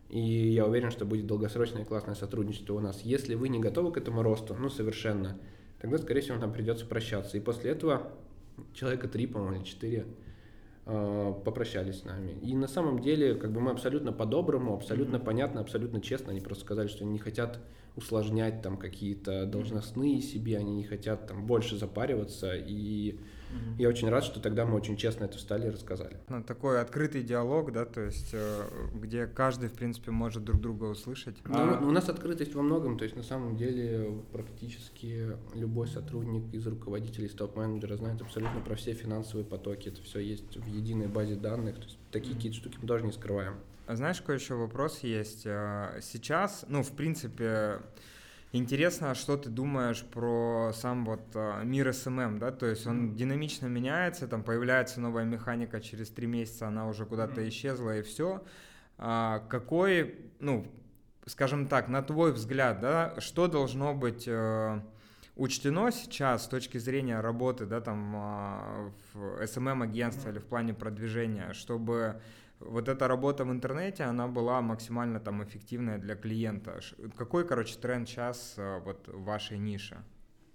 И 0.09 0.20
я 0.20 0.66
уверен, 0.66 0.90
что 0.92 1.05
будет 1.05 1.26
долгосрочное 1.26 1.85
классное 1.85 2.14
сотрудничество 2.14 2.74
у 2.74 2.81
нас. 2.81 3.00
Если 3.02 3.35
вы 3.35 3.48
не 3.48 3.59
готовы 3.59 3.92
к 3.92 3.96
этому 3.96 4.22
росту, 4.22 4.55
ну, 4.55 4.68
совершенно, 4.68 5.37
тогда, 5.87 6.03
скорее 6.03 6.20
всего, 6.20 6.37
нам 6.37 6.53
придется 6.53 6.85
прощаться. 6.85 7.37
И 7.37 7.40
после 7.40 7.70
этого 7.70 8.12
человека 8.75 9.09
три, 9.09 9.27
по-моему, 9.27 9.57
или 9.57 9.64
четыре 9.64 10.07
э, 10.85 11.35
попрощались 11.44 12.01
с 12.01 12.05
нами. 12.05 12.33
И 12.42 12.55
на 12.55 12.66
самом 12.66 12.99
деле, 12.99 13.35
как 13.35 13.53
бы 13.53 13.61
мы 13.61 13.70
абсолютно 13.70 14.12
по-доброму, 14.12 14.75
абсолютно 14.75 15.16
mm-hmm. 15.16 15.25
понятно, 15.25 15.61
абсолютно 15.61 16.01
честно, 16.01 16.33
они 16.33 16.40
просто 16.40 16.64
сказали, 16.64 16.88
что 16.88 17.05
они 17.05 17.12
не 17.12 17.18
хотят 17.18 17.61
усложнять 17.94 18.62
там 18.62 18.77
какие-то 18.77 19.46
должностные 19.46 20.20
себе, 20.20 20.59
они 20.59 20.75
не 20.75 20.85
хотят 20.85 21.29
там 21.29 21.46
больше 21.46 21.77
запариваться 21.77 22.53
и 22.55 23.18
Угу. 23.50 23.82
Я 23.82 23.88
очень 23.88 24.09
рад, 24.09 24.24
что 24.24 24.40
тогда 24.40 24.64
мы 24.64 24.74
очень 24.76 24.96
честно 24.96 25.24
это 25.24 25.38
встали 25.38 25.66
и 25.66 25.70
рассказали. 25.70 26.16
Ну, 26.28 26.42
такой 26.42 26.80
открытый 26.80 27.22
диалог, 27.22 27.72
да, 27.72 27.85
то 27.85 28.00
есть 28.00 28.30
э, 28.32 28.62
где 28.94 29.26
каждый, 29.26 29.68
в 29.68 29.72
принципе, 29.72 30.11
может 30.11 30.44
друг 30.44 30.61
друга 30.61 30.85
услышать. 30.85 31.37
Ну, 31.44 31.54
а... 31.56 31.80
У 31.80 31.90
нас 31.90 32.09
открытость 32.09 32.54
во 32.54 32.62
многом, 32.62 32.98
то 32.98 33.04
есть 33.04 33.16
на 33.16 33.22
самом 33.22 33.56
деле 33.56 34.22
практически 34.32 35.37
любой 35.54 35.88
сотрудник 35.88 36.52
из 36.52 36.66
руководителей, 36.66 37.26
из 37.26 37.32
топ-менеджера 37.32 37.96
знает 37.96 38.20
абсолютно 38.20 38.61
про 38.61 38.74
все 38.74 38.92
финансовые 38.92 39.44
потоки, 39.44 39.88
это 39.88 40.02
все 40.02 40.20
есть 40.20 40.56
в 40.56 40.66
единой 40.66 41.09
базе 41.09 41.35
данных, 41.35 41.76
то 41.76 41.85
есть 41.85 41.98
такие 42.11 42.32
mm 42.32 42.37
какие-то 42.37 42.59
штуки 42.59 42.78
мы 42.82 42.88
тоже 42.88 43.04
не 43.04 43.12
скрываем. 43.12 43.54
А 43.87 43.96
знаешь, 43.96 44.20
какой 44.20 44.37
еще 44.37 44.54
вопрос 44.54 45.00
есть? 45.00 45.42
Э, 45.46 46.00
сейчас, 46.02 46.64
ну, 46.68 46.82
в 46.82 46.90
принципе, 46.92 47.80
Интересно, 48.52 49.14
что 49.14 49.37
ты 49.37 49.50
думаешь 49.50 50.04
про 50.04 50.72
сам 50.72 51.04
вот 51.04 51.20
а, 51.35 51.62
мир 51.62 51.88
SMM, 51.88 52.38
да, 52.38 52.52
то 52.52 52.66
есть 52.66 52.87
он 52.87 53.14
динамично 53.14 53.66
меняется, 53.66 54.28
там 54.28 54.42
появляется 54.42 55.00
новая 55.00 55.24
механика, 55.24 55.80
через 55.80 56.11
три 56.11 56.26
месяца 56.26 56.68
она 56.68 56.88
уже 56.88 57.06
куда-то 57.06 57.40
mm-hmm. 57.40 57.48
исчезла 57.48 57.98
и 57.98 58.02
все. 58.02 58.42
А, 58.98 59.40
какой, 59.50 60.30
ну, 60.38 60.66
скажем 61.26 61.66
так, 61.66 61.88
на 61.88 62.02
твой 62.02 62.32
взгляд, 62.32 62.80
да, 62.80 63.14
что 63.18 63.48
должно 63.48 63.94
быть 63.94 64.24
э, 64.28 64.80
учтено 65.35 65.90
сейчас 65.90 66.44
с 66.44 66.48
точки 66.48 66.78
зрения 66.78 67.20
работы, 67.20 67.66
да, 67.66 67.80
там 67.80 68.14
э, 68.16 68.90
в 69.12 69.42
SMM-агентстве 69.42 70.30
mm-hmm. 70.30 70.32
или 70.35 70.38
в 70.38 70.46
плане 70.46 70.72
продвижения, 70.72 71.52
чтобы 71.52 72.20
вот 72.61 72.88
эта 72.88 73.09
работа 73.09 73.45
в 73.45 73.51
интернете, 73.51 74.05
она 74.05 74.29
была 74.29 74.61
максимально 74.62 75.21
там 75.21 75.45
эффективная 75.45 75.99
для 75.99 76.16
клиента. 76.16 76.81
Какой, 77.16 77.47
короче, 77.47 77.77
тренд 77.79 78.09
сейчас 78.09 78.55
э, 78.57 78.81
вот 78.85 79.09
в 79.09 79.25
вашей 79.25 79.59
нише? 79.59 79.99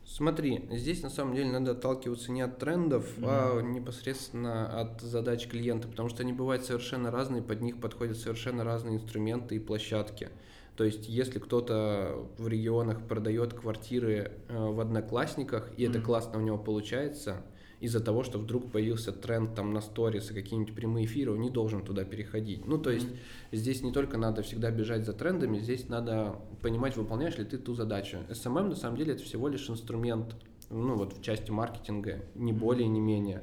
Смотри, 0.03 0.67
здесь 0.71 1.03
на 1.03 1.09
самом 1.09 1.35
деле 1.35 1.51
надо 1.51 1.71
отталкиваться 1.71 2.31
не 2.31 2.41
от 2.41 2.57
трендов, 2.57 3.05
mm-hmm. 3.17 3.25
а 3.27 3.61
непосредственно 3.61 4.81
от 4.81 5.01
задач 5.01 5.47
клиента, 5.47 5.87
потому 5.87 6.09
что 6.09 6.23
они 6.23 6.33
бывают 6.33 6.65
совершенно 6.65 7.11
разные, 7.11 7.43
под 7.43 7.61
них 7.61 7.79
подходят 7.79 8.17
совершенно 8.17 8.63
разные 8.63 8.95
инструменты 8.95 9.55
и 9.55 9.59
площадки. 9.59 10.29
То 10.75 10.85
есть, 10.85 11.07
если 11.07 11.37
кто-то 11.37 12.27
в 12.37 12.47
регионах 12.47 13.07
продает 13.07 13.53
квартиры 13.53 14.31
э, 14.47 14.57
в 14.57 14.79
одноклассниках, 14.79 15.71
и 15.77 15.83
mm-hmm. 15.83 15.89
это 15.89 16.01
классно 16.01 16.39
у 16.39 16.41
него 16.41 16.57
получается, 16.57 17.45
из-за 17.81 17.99
того, 17.99 18.23
что 18.23 18.37
вдруг 18.37 18.71
появился 18.71 19.11
тренд 19.11 19.55
там 19.55 19.73
на 19.73 19.81
сторис 19.81 20.29
и 20.29 20.33
какие-нибудь 20.33 20.75
прямые 20.75 21.07
эфиры, 21.07 21.33
он 21.33 21.41
не 21.41 21.49
должен 21.49 21.83
туда 21.83 22.05
переходить. 22.05 22.65
Ну, 22.67 22.77
то 22.77 22.91
есть 22.91 23.07
mm-hmm. 23.07 23.57
здесь 23.57 23.81
не 23.81 23.91
только 23.91 24.17
надо 24.17 24.43
всегда 24.43 24.69
бежать 24.69 25.03
за 25.03 25.13
трендами, 25.13 25.59
здесь 25.59 25.89
надо 25.89 26.35
понимать, 26.61 26.95
выполняешь 26.95 27.37
ли 27.37 27.43
ты 27.43 27.57
ту 27.57 27.73
задачу. 27.73 28.19
SMM 28.29 28.69
на 28.69 28.75
самом 28.75 28.97
деле 28.97 29.13
это 29.13 29.23
всего 29.23 29.47
лишь 29.47 29.67
инструмент, 29.67 30.35
ну 30.69 30.95
вот 30.95 31.17
в 31.17 31.23
части 31.23 31.49
маркетинга, 31.49 32.21
не 32.35 32.53
более, 32.53 32.87
не 32.87 32.99
менее. 32.99 33.41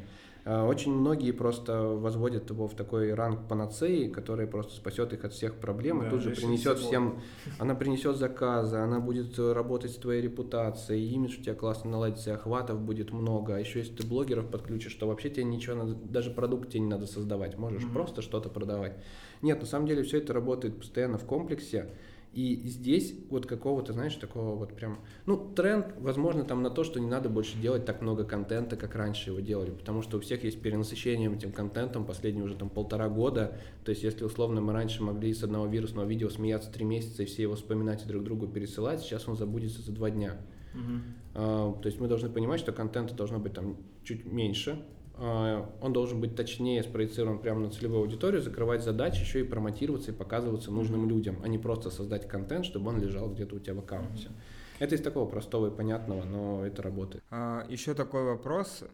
А, 0.51 0.65
очень 0.65 0.95
многие 0.95 1.33
просто 1.33 1.83
возводят 1.83 2.49
его 2.49 2.69
в 2.69 2.75
такой 2.75 3.13
ранг 3.13 3.47
панацеи, 3.49 4.09
который 4.09 4.47
просто 4.47 4.77
спасет 4.77 5.13
их 5.13 5.27
от 5.27 5.35
всех 5.35 5.57
проблем, 5.57 6.01
да, 6.01 6.07
и 6.07 6.11
тут 6.11 6.23
же 6.23 6.31
принесет 6.31 6.79
всем, 6.79 7.21
она 7.59 7.75
принесет 7.75 8.17
заказы, 8.17 8.77
она 8.77 8.99
будет 8.99 9.39
работать 9.39 9.91
с 9.91 9.97
твоей 9.97 10.23
репутацией, 10.23 11.07
имидж 11.11 11.39
у 11.39 11.43
тебя 11.43 11.55
классно 11.55 11.91
наладится, 11.91 12.33
охватов 12.33 12.81
будет 12.81 13.13
много, 13.13 13.57
а 13.57 13.59
еще 13.59 13.81
если 13.81 13.97
ты 13.97 14.07
блогеров 14.07 14.51
подключишь, 14.51 14.95
то 14.95 15.07
вообще 15.07 15.29
тебе 15.29 15.45
ничего 15.45 15.77
надо, 15.77 15.93
даже 15.93 16.31
продукт 16.31 16.71
тебе 16.71 16.81
не 16.81 16.89
надо 16.89 17.07
создавать, 17.07 17.59
можешь 17.59 17.83
mm-hmm. 17.83 17.93
просто 17.93 18.23
что-то 18.23 18.49
продавать. 18.49 18.97
Нет, 19.43 19.61
на 19.61 19.67
самом 19.67 19.87
деле 19.87 20.03
все 20.03 20.17
это 20.17 20.33
работает 20.33 20.79
постоянно 20.79 21.19
в 21.19 21.27
комплексе, 21.27 21.91
и 22.39 22.69
здесь 22.69 23.17
вот 23.31 23.47
какого-то, 23.47 23.93
знаешь, 23.93 24.15
такого 24.15 24.55
вот 24.55 24.73
прям, 24.77 25.01
ну, 25.27 25.37
тренд, 25.37 25.87
возможно, 25.99 26.45
там 26.45 26.63
на 26.63 26.71
то, 26.71 26.85
что 26.85 27.01
не 27.01 27.09
надо 27.09 27.29
больше 27.29 27.59
делать 27.59 27.85
так 27.85 28.01
много 28.01 28.23
контента, 28.23 28.77
как 28.77 28.95
раньше 28.95 29.31
его 29.31 29.41
делали, 29.41 29.73
потому 29.73 30.03
что 30.03 30.19
у 30.19 30.21
всех 30.21 30.45
есть 30.45 30.63
перенасыщение 30.63 31.35
этим 31.35 31.51
контентом 31.51 32.05
последние 32.05 32.45
уже 32.45 32.55
там 32.55 32.69
полтора 32.69 33.09
года, 33.09 33.59
то 33.85 33.91
есть 33.91 34.05
если 34.05 34.23
условно 34.23 34.61
мы 34.61 34.73
раньше 34.73 35.03
могли 35.03 35.35
с 35.35 35.43
одного 35.43 35.67
вирусного 35.67 36.07
видео 36.07 36.31
смеяться 36.31 36.71
три 36.71 36.85
месяца 36.85 37.25
и 37.25 37.27
все 37.27 37.43
его 37.43 37.57
вспоминать 37.57 38.05
и 38.05 38.07
друг 38.07 38.23
другу 38.23 38.47
пересылать, 38.47 39.01
сейчас 39.01 39.27
он 39.27 39.37
забудется 39.37 39.83
за 39.83 39.91
два 39.91 40.09
дня. 40.09 40.37
Uh-huh. 40.75 41.01
А, 41.35 41.73
то 41.73 41.87
есть 41.89 41.99
мы 41.99 42.07
должны 42.07 42.29
понимать, 42.29 42.61
что 42.61 42.71
контента 42.71 43.15
должно 43.15 43.41
быть 43.41 43.55
там 43.55 43.79
чуть 44.05 44.25
меньше, 44.25 44.81
он 45.19 45.93
должен 45.93 46.21
быть 46.21 46.37
точнее 46.37 46.83
спроецирован 46.83 47.39
прямо 47.41 47.61
на 47.61 47.71
целевую 47.71 48.03
аудиторию, 48.03 48.41
закрывать 48.41 48.83
задачи, 48.83 49.21
еще 49.21 49.41
и 49.41 49.43
промотироваться 49.43 50.13
и 50.13 50.15
показываться 50.15 50.71
нужным 50.71 51.05
mm-hmm. 51.05 51.09
людям, 51.09 51.37
а 51.43 51.49
не 51.49 51.59
просто 51.59 51.91
создать 51.91 52.29
контент, 52.29 52.65
чтобы 52.65 52.91
он 52.91 53.01
лежал 53.01 53.29
где-то 53.29 53.57
у 53.57 53.59
тебя 53.59 53.75
в 53.75 53.81
аккаунте. 53.81 54.29
Mm-hmm. 54.29 54.79
Это 54.79 54.95
из 54.95 55.03
такого 55.03 55.29
простого 55.29 55.69
и 55.69 55.71
понятного, 55.77 56.25
но 56.25 56.65
это 56.65 56.83
работает. 56.83 57.25
А, 57.31 57.67
еще 57.69 57.95
такой 57.95 58.23
вопрос. 58.23 58.85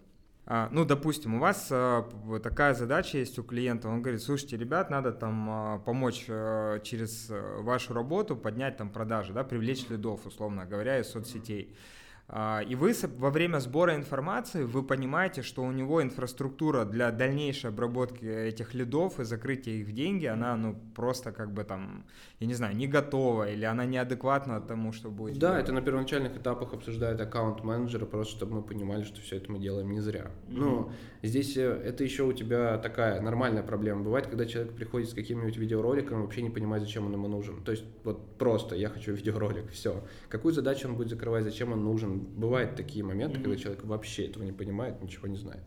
А, 0.47 0.69
ну, 0.73 0.85
допустим, 0.85 1.35
у 1.35 1.39
вас 1.39 1.69
а, 1.71 2.09
такая 2.43 2.75
задача 2.75 3.19
есть 3.19 3.39
у 3.39 3.43
клиента, 3.43 3.89
он 3.89 4.03
говорит, 4.03 4.23
слушайте, 4.23 4.57
ребят, 4.57 4.91
надо 4.91 5.13
там 5.13 5.49
а, 5.51 5.79
помочь 5.81 6.27
а, 6.29 6.81
через 6.81 7.31
э, 7.31 7.61
вашу 7.61 7.95
работу 7.95 8.37
поднять 8.37 8.77
там 8.77 8.91
продажи, 8.91 9.33
да, 9.33 9.43
привлечь 9.43 9.89
лидов, 9.89 10.27
условно 10.27 10.67
говоря, 10.67 10.99
из 10.99 11.09
соцсетей. 11.09 11.65
Mm-hmm. 11.65 12.04
А, 12.27 12.61
и 12.67 12.75
вы 12.75 12.95
во 13.19 13.31
время 13.31 13.59
сбора 13.59 13.95
информации, 13.95 14.65
вы 14.65 14.83
понимаете, 14.83 15.43
что 15.43 15.63
у 15.63 15.73
него 15.73 16.03
инфраструктура 16.03 16.87
для 16.87 17.11
дальнейшей 17.11 17.69
обработки 17.69 18.25
этих 18.25 18.73
лидов 18.73 19.21
и 19.21 19.25
закрытия 19.25 19.75
их 19.75 19.87
в 19.87 19.93
деньги, 19.93 20.25
она 20.25 20.57
ну 20.57 20.75
просто 20.95 21.33
как 21.33 21.53
бы 21.53 21.65
там, 21.65 22.07
я 22.41 22.47
не 22.47 22.55
знаю, 22.55 22.75
не 22.77 22.87
готова 22.87 23.51
или 23.51 23.67
она 23.67 23.85
неадекватна 23.85 24.61
тому, 24.63 24.93
что 24.93 25.11
будет. 25.11 25.39
Да, 25.39 25.61
это 25.61 25.73
на 25.73 25.83
первоначальных 25.83 26.37
этапах 26.37 26.73
обсуждает 26.73 27.21
аккаунт-менеджера, 27.21 28.07
просто 28.07 28.37
чтобы 28.37 28.57
мы 28.57 28.63
понимали, 28.63 29.05
что 29.05 29.21
все 29.21 29.37
это 29.37 29.53
мы 29.53 29.59
делаем 29.59 29.91
не 29.91 30.01
зря. 30.01 30.31
Mm-hmm. 30.49 30.57
Ну, 30.57 30.93
здесь 31.23 31.59
э, 31.59 31.63
это 31.63 32.05
еще 32.05 32.23
у 32.23 32.33
тебя 32.33 32.79
такая 32.79 33.21
нормальная 33.21 33.63
проблема. 33.63 34.03
Бывает, 34.03 34.29
когда 34.29 34.47
человек 34.47 34.73
приходит 34.73 35.11
с 35.11 35.15
каким-нибудь 35.15 35.59
видеороликом, 35.59 36.23
вообще 36.23 36.41
не 36.41 36.51
понимает, 36.51 36.83
зачем 36.83 37.07
он 37.07 37.13
ему 37.13 37.29
нужен. 37.29 37.63
То 37.65 37.73
есть 37.73 37.85
вот 38.03 38.39
просто 38.39 38.77
я 38.77 38.89
хочу 38.89 39.13
видеоролик, 39.15 39.71
все. 39.71 40.03
Какую 40.31 40.55
задачу 40.55 40.89
он 40.89 40.97
будет 40.97 41.11
закрывать, 41.11 41.45
зачем 41.45 41.73
он 41.73 41.85
нужен, 41.85 42.14
бывают 42.15 42.77
такие 42.77 43.05
моменты, 43.05 43.39
mm-hmm. 43.39 43.43
когда 43.43 43.57
человек 43.57 43.85
вообще 43.85 44.27
этого 44.27 44.43
не 44.45 44.53
понимает, 44.53 45.03
ничего 45.03 45.29
не 45.29 45.37
знает. 45.37 45.63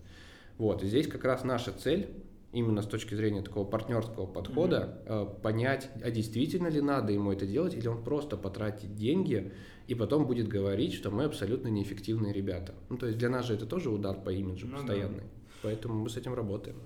Вот, 0.58 0.84
и 0.84 0.88
здесь 0.88 1.08
как 1.08 1.24
раз 1.24 1.44
наша 1.44 1.72
цель 1.72 2.10
именно 2.52 2.82
с 2.82 2.88
точки 2.88 3.14
зрения 3.14 3.42
такого 3.42 3.66
партнерского 3.66 4.26
подхода 4.26 5.02
mm-hmm. 5.06 5.42
понять, 5.42 5.90
а 6.04 6.10
действительно 6.10 6.68
ли 6.68 6.82
надо 6.82 7.12
ему 7.12 7.32
это 7.32 7.46
делать, 7.46 7.74
или 7.74 7.88
он 7.88 8.04
просто 8.04 8.38
потратит 8.38 8.96
деньги 8.96 9.54
и 9.88 9.96
потом 9.96 10.26
будет 10.26 10.48
говорить, 10.48 10.94
что 10.94 11.12
мы 11.12 11.26
абсолютно 11.26 11.68
неэффективные 11.70 12.34
ребята. 12.34 12.74
Ну, 12.90 12.98
то 12.98 13.08
есть 13.08 13.18
для 13.18 13.30
нас 13.30 13.46
же 13.46 13.54
это 13.54 13.66
тоже 13.66 13.90
удар 13.90 14.20
по 14.20 14.30
имиджу 14.30 14.68
ну, 14.68 14.78
постоянный. 14.78 15.24
Да. 15.24 15.60
Поэтому 15.64 15.96
мы 15.96 16.10
с 16.10 16.18
этим 16.18 16.34
работаем. 16.34 16.78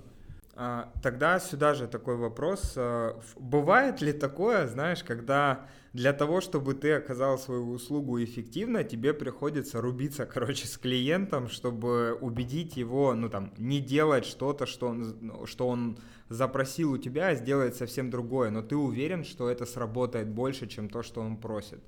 А, 0.54 0.92
тогда 1.02 1.40
сюда 1.40 1.74
же 1.74 1.86
такой 1.88 2.16
вопрос. 2.16 2.74
А, 2.76 3.20
бывает 3.36 4.00
ли 4.00 4.12
такое, 4.12 4.66
знаешь, 4.68 5.02
когда 5.02 5.66
для 5.92 6.14
того, 6.14 6.40
чтобы 6.40 6.74
ты 6.74 6.92
оказал 6.92 7.38
свою 7.38 7.70
услугу 7.70 8.22
эффективно, 8.22 8.82
тебе 8.82 9.12
приходится 9.12 9.80
рубиться, 9.80 10.26
короче, 10.32 10.66
с 10.66 10.78
клиентом, 10.78 11.48
чтобы 11.48 12.16
убедить 12.20 12.76
его, 12.76 13.14
ну 13.14 13.28
там, 13.28 13.52
не 13.58 13.80
делать 13.80 14.24
что-то, 14.24 14.66
что 14.66 14.88
он, 14.88 15.16
ну, 15.20 15.46
что 15.46 15.68
он 15.68 15.98
запросил 16.28 16.92
у 16.92 16.98
тебя, 16.98 17.28
а 17.28 17.34
сделать 17.34 17.76
совсем 17.76 18.10
другое, 18.10 18.50
но 18.50 18.62
ты 18.62 18.76
уверен, 18.76 19.24
что 19.24 19.50
это 19.50 19.66
сработает 19.66 20.28
больше, 20.28 20.66
чем 20.66 20.88
то, 20.88 21.02
что 21.02 21.20
он 21.20 21.36
просит. 21.36 21.80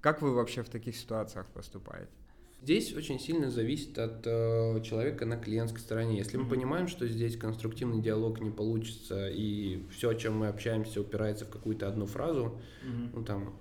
Как 0.00 0.22
вы 0.22 0.34
вообще 0.34 0.62
в 0.62 0.68
таких 0.68 0.96
ситуациях 0.96 1.46
поступаете? 1.46 2.10
Здесь 2.62 2.94
очень 2.94 3.18
сильно 3.18 3.50
зависит 3.50 3.98
от 3.98 4.24
э, 4.24 4.80
человека 4.84 5.26
на 5.26 5.36
клиентской 5.36 5.80
стороне. 5.80 6.18
Если 6.18 6.36
мы 6.36 6.48
понимаем, 6.48 6.86
что 6.86 7.08
здесь 7.08 7.36
конструктивный 7.36 8.00
диалог 8.00 8.40
не 8.40 8.50
получится, 8.50 9.28
и 9.28 9.82
все, 9.90 10.10
о 10.10 10.14
чем 10.14 10.36
мы 10.36 10.46
общаемся, 10.46 11.00
упирается 11.00 11.44
в 11.44 11.50
какую-то 11.50 11.88
одну 11.88 12.06
фразу, 12.06 12.60
ну 13.12 13.24
там 13.24 13.56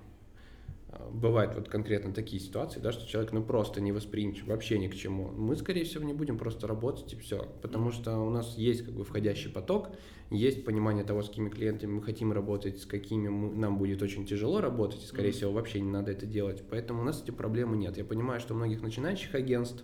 бывают 1.12 1.56
вот 1.56 1.70
конкретно 1.70 2.14
такие 2.14 2.42
ситуации, 2.42 2.80
да, 2.80 2.92
что 2.92 3.08
человек 3.08 3.32
ну 3.32 3.44
просто 3.44 3.82
не 3.82 3.92
восприимчив 3.92 4.48
вообще 4.48 4.78
ни 4.78 4.88
к 4.88 4.96
чему. 4.96 5.30
Мы, 5.30 5.56
скорее 5.56 5.84
всего, 5.84 6.04
не 6.04 6.14
будем 6.14 6.38
просто 6.38 6.68
работать 6.68 7.14
и 7.14 7.16
все, 7.16 7.48
потому 7.62 7.92
что 7.92 8.18
у 8.20 8.30
нас 8.30 8.58
есть 8.58 8.84
как 8.84 8.94
бы 8.94 9.04
входящий 9.04 9.50
поток, 9.50 9.90
есть 10.30 10.64
понимание 10.64 11.04
того, 11.04 11.22
с 11.22 11.28
какими 11.28 11.50
клиентами 11.50 11.92
мы 11.92 12.02
хотим 12.02 12.32
работать, 12.32 12.80
с 12.80 12.86
какими 12.86 13.28
мы, 13.28 13.54
нам 13.54 13.78
будет 13.78 14.02
очень 14.02 14.26
тяжело 14.26 14.62
работать, 14.62 15.04
и, 15.04 15.08
скорее 15.08 15.32
всего, 15.32 15.52
вообще 15.52 15.82
не 15.82 15.90
надо 15.90 16.12
это 16.12 16.26
делать. 16.26 16.64
Поэтому 16.70 17.02
у 17.02 17.04
нас 17.04 17.22
эти 17.22 17.32
проблемы 17.32 17.76
нет. 17.76 17.98
Я 17.98 18.06
понимаю, 18.06 18.40
что 18.40 18.54
у 18.54 18.58
многих 18.58 18.82
начинающих 18.82 19.36
агентств 19.36 19.84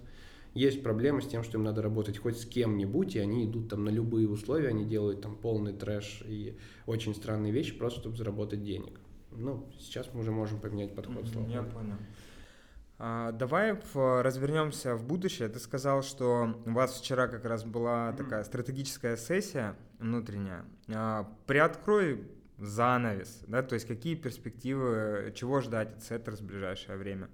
есть 0.53 0.81
проблемы 0.83 1.21
с 1.21 1.27
тем, 1.27 1.43
что 1.43 1.57
им 1.57 1.63
надо 1.63 1.81
работать 1.81 2.17
хоть 2.17 2.39
с 2.39 2.45
кем-нибудь, 2.45 3.15
и 3.15 3.19
они 3.19 3.45
идут 3.45 3.69
там 3.69 3.83
на 3.83 3.89
любые 3.89 4.29
условия, 4.29 4.69
они 4.69 4.85
делают 4.85 5.21
там 5.21 5.35
полный 5.35 5.73
трэш 5.73 6.23
и 6.25 6.55
очень 6.85 7.13
странные 7.13 7.51
вещи, 7.51 7.77
просто 7.77 7.99
чтобы 7.99 8.17
заработать 8.17 8.63
денег. 8.63 8.99
Ну, 9.31 9.69
сейчас 9.79 10.09
мы 10.13 10.21
уже 10.21 10.31
можем 10.31 10.59
поменять 10.59 10.95
подход. 10.95 11.25
Mm-hmm, 11.25 11.51
я 11.51 11.63
понял. 11.63 11.95
А, 12.99 13.31
давай 13.31 13.79
в, 13.93 14.23
развернемся 14.23 14.95
в 14.95 15.05
будущее. 15.05 15.49
Ты 15.49 15.59
сказал, 15.59 16.01
что 16.01 16.61
у 16.65 16.71
вас 16.71 16.99
вчера 16.99 17.27
как 17.27 17.45
раз 17.45 17.63
была 17.63 18.13
такая 18.13 18.43
стратегическая 18.43 19.17
сессия 19.17 19.75
внутренняя. 19.99 20.65
А, 20.89 21.31
приоткрой 21.45 22.27
занавес, 22.57 23.43
да, 23.47 23.61
то 23.61 23.75
есть 23.75 23.87
какие 23.87 24.15
перспективы, 24.15 25.31
чего 25.35 25.61
ждать 25.61 25.95
от 25.97 26.03
Сеттерс 26.03 26.39
в 26.39 26.45
ближайшее 26.45 26.97
время. 26.97 27.29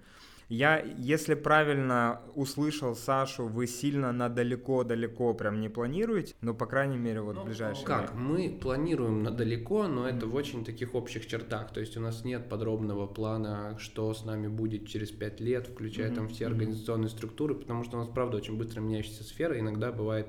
Я, 0.50 0.80
если 0.98 1.34
правильно 1.34 2.22
услышал 2.36 2.96
Сашу, 2.96 3.48
вы 3.48 3.68
сильно 3.68 4.12
на 4.12 4.30
далеко-далеко 4.30 5.34
прям 5.34 5.60
не 5.62 5.70
планируете, 5.70 6.36
но, 6.42 6.54
по 6.54 6.66
крайней 6.66 6.98
мере, 6.98 7.22
вот 7.22 7.36
ну, 7.36 7.46
ближайшее 7.46 7.86
Как? 7.86 8.12
Время. 8.12 8.28
Мы 8.28 8.50
планируем 8.62 9.24
на 9.24 9.32
далеко, 9.32 9.88
но 9.88 10.08
это 10.08 10.28
в 10.28 10.36
очень 10.36 10.64
таких 10.64 10.96
общих 10.96 11.28
чертах. 11.28 11.72
То 11.74 11.80
есть 11.80 11.98
у 11.98 12.02
нас 12.02 12.24
нет 12.24 12.50
подробного 12.50 13.08
плана, 13.08 13.78
что 13.80 14.14
с 14.14 14.26
нами 14.26 14.48
будет 14.48 14.88
через 14.88 15.12
пять 15.12 15.40
лет, 15.40 15.68
включая 15.68 16.12
mm-hmm. 16.12 16.16
там 16.16 16.30
все 16.30 16.48
организационные 16.48 17.10
структуры, 17.10 17.56
потому 17.56 17.84
что 17.84 17.98
у 17.98 18.00
нас, 18.00 18.10
правда, 18.10 18.38
очень 18.38 18.58
быстро 18.58 18.82
меняющаяся 18.82 19.24
сфера. 19.24 19.60
Иногда 19.60 19.92
бывает, 19.92 20.28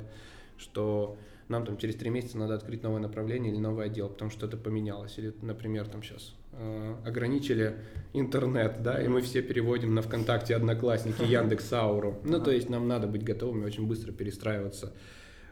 что 0.57 1.17
нам 1.49 1.67
там 1.67 1.77
через 1.77 1.97
три 1.97 2.11
месяца 2.11 2.39
надо 2.39 2.55
открыть 2.55 2.83
новое 2.83 3.01
направление 3.01 3.53
или 3.53 3.61
новый 3.61 3.87
отдел, 3.87 4.09
потому 4.09 4.31
что 4.31 4.47
это 4.47 4.57
поменялось. 4.57 5.19
Или, 5.19 5.35
например, 5.43 5.87
там 5.89 6.03
сейчас 6.03 6.35
э, 6.53 6.97
ограничили 7.05 7.77
интернет, 8.13 8.83
да, 8.83 9.03
и 9.03 9.09
мы 9.09 9.21
все 9.21 9.43
переводим 9.43 9.95
на 9.95 10.03
ВКонтакте, 10.03 10.57
Одноклассники, 10.57 11.23
Яндекс, 11.31 11.73
Ауру. 11.73 12.19
Ну, 12.25 12.41
то 12.41 12.51
есть 12.51 12.71
нам 12.71 12.89
надо 12.89 13.07
быть 13.07 13.25
готовыми 13.25 13.65
очень 13.65 13.87
быстро 13.87 14.13
перестраиваться. 14.13 14.93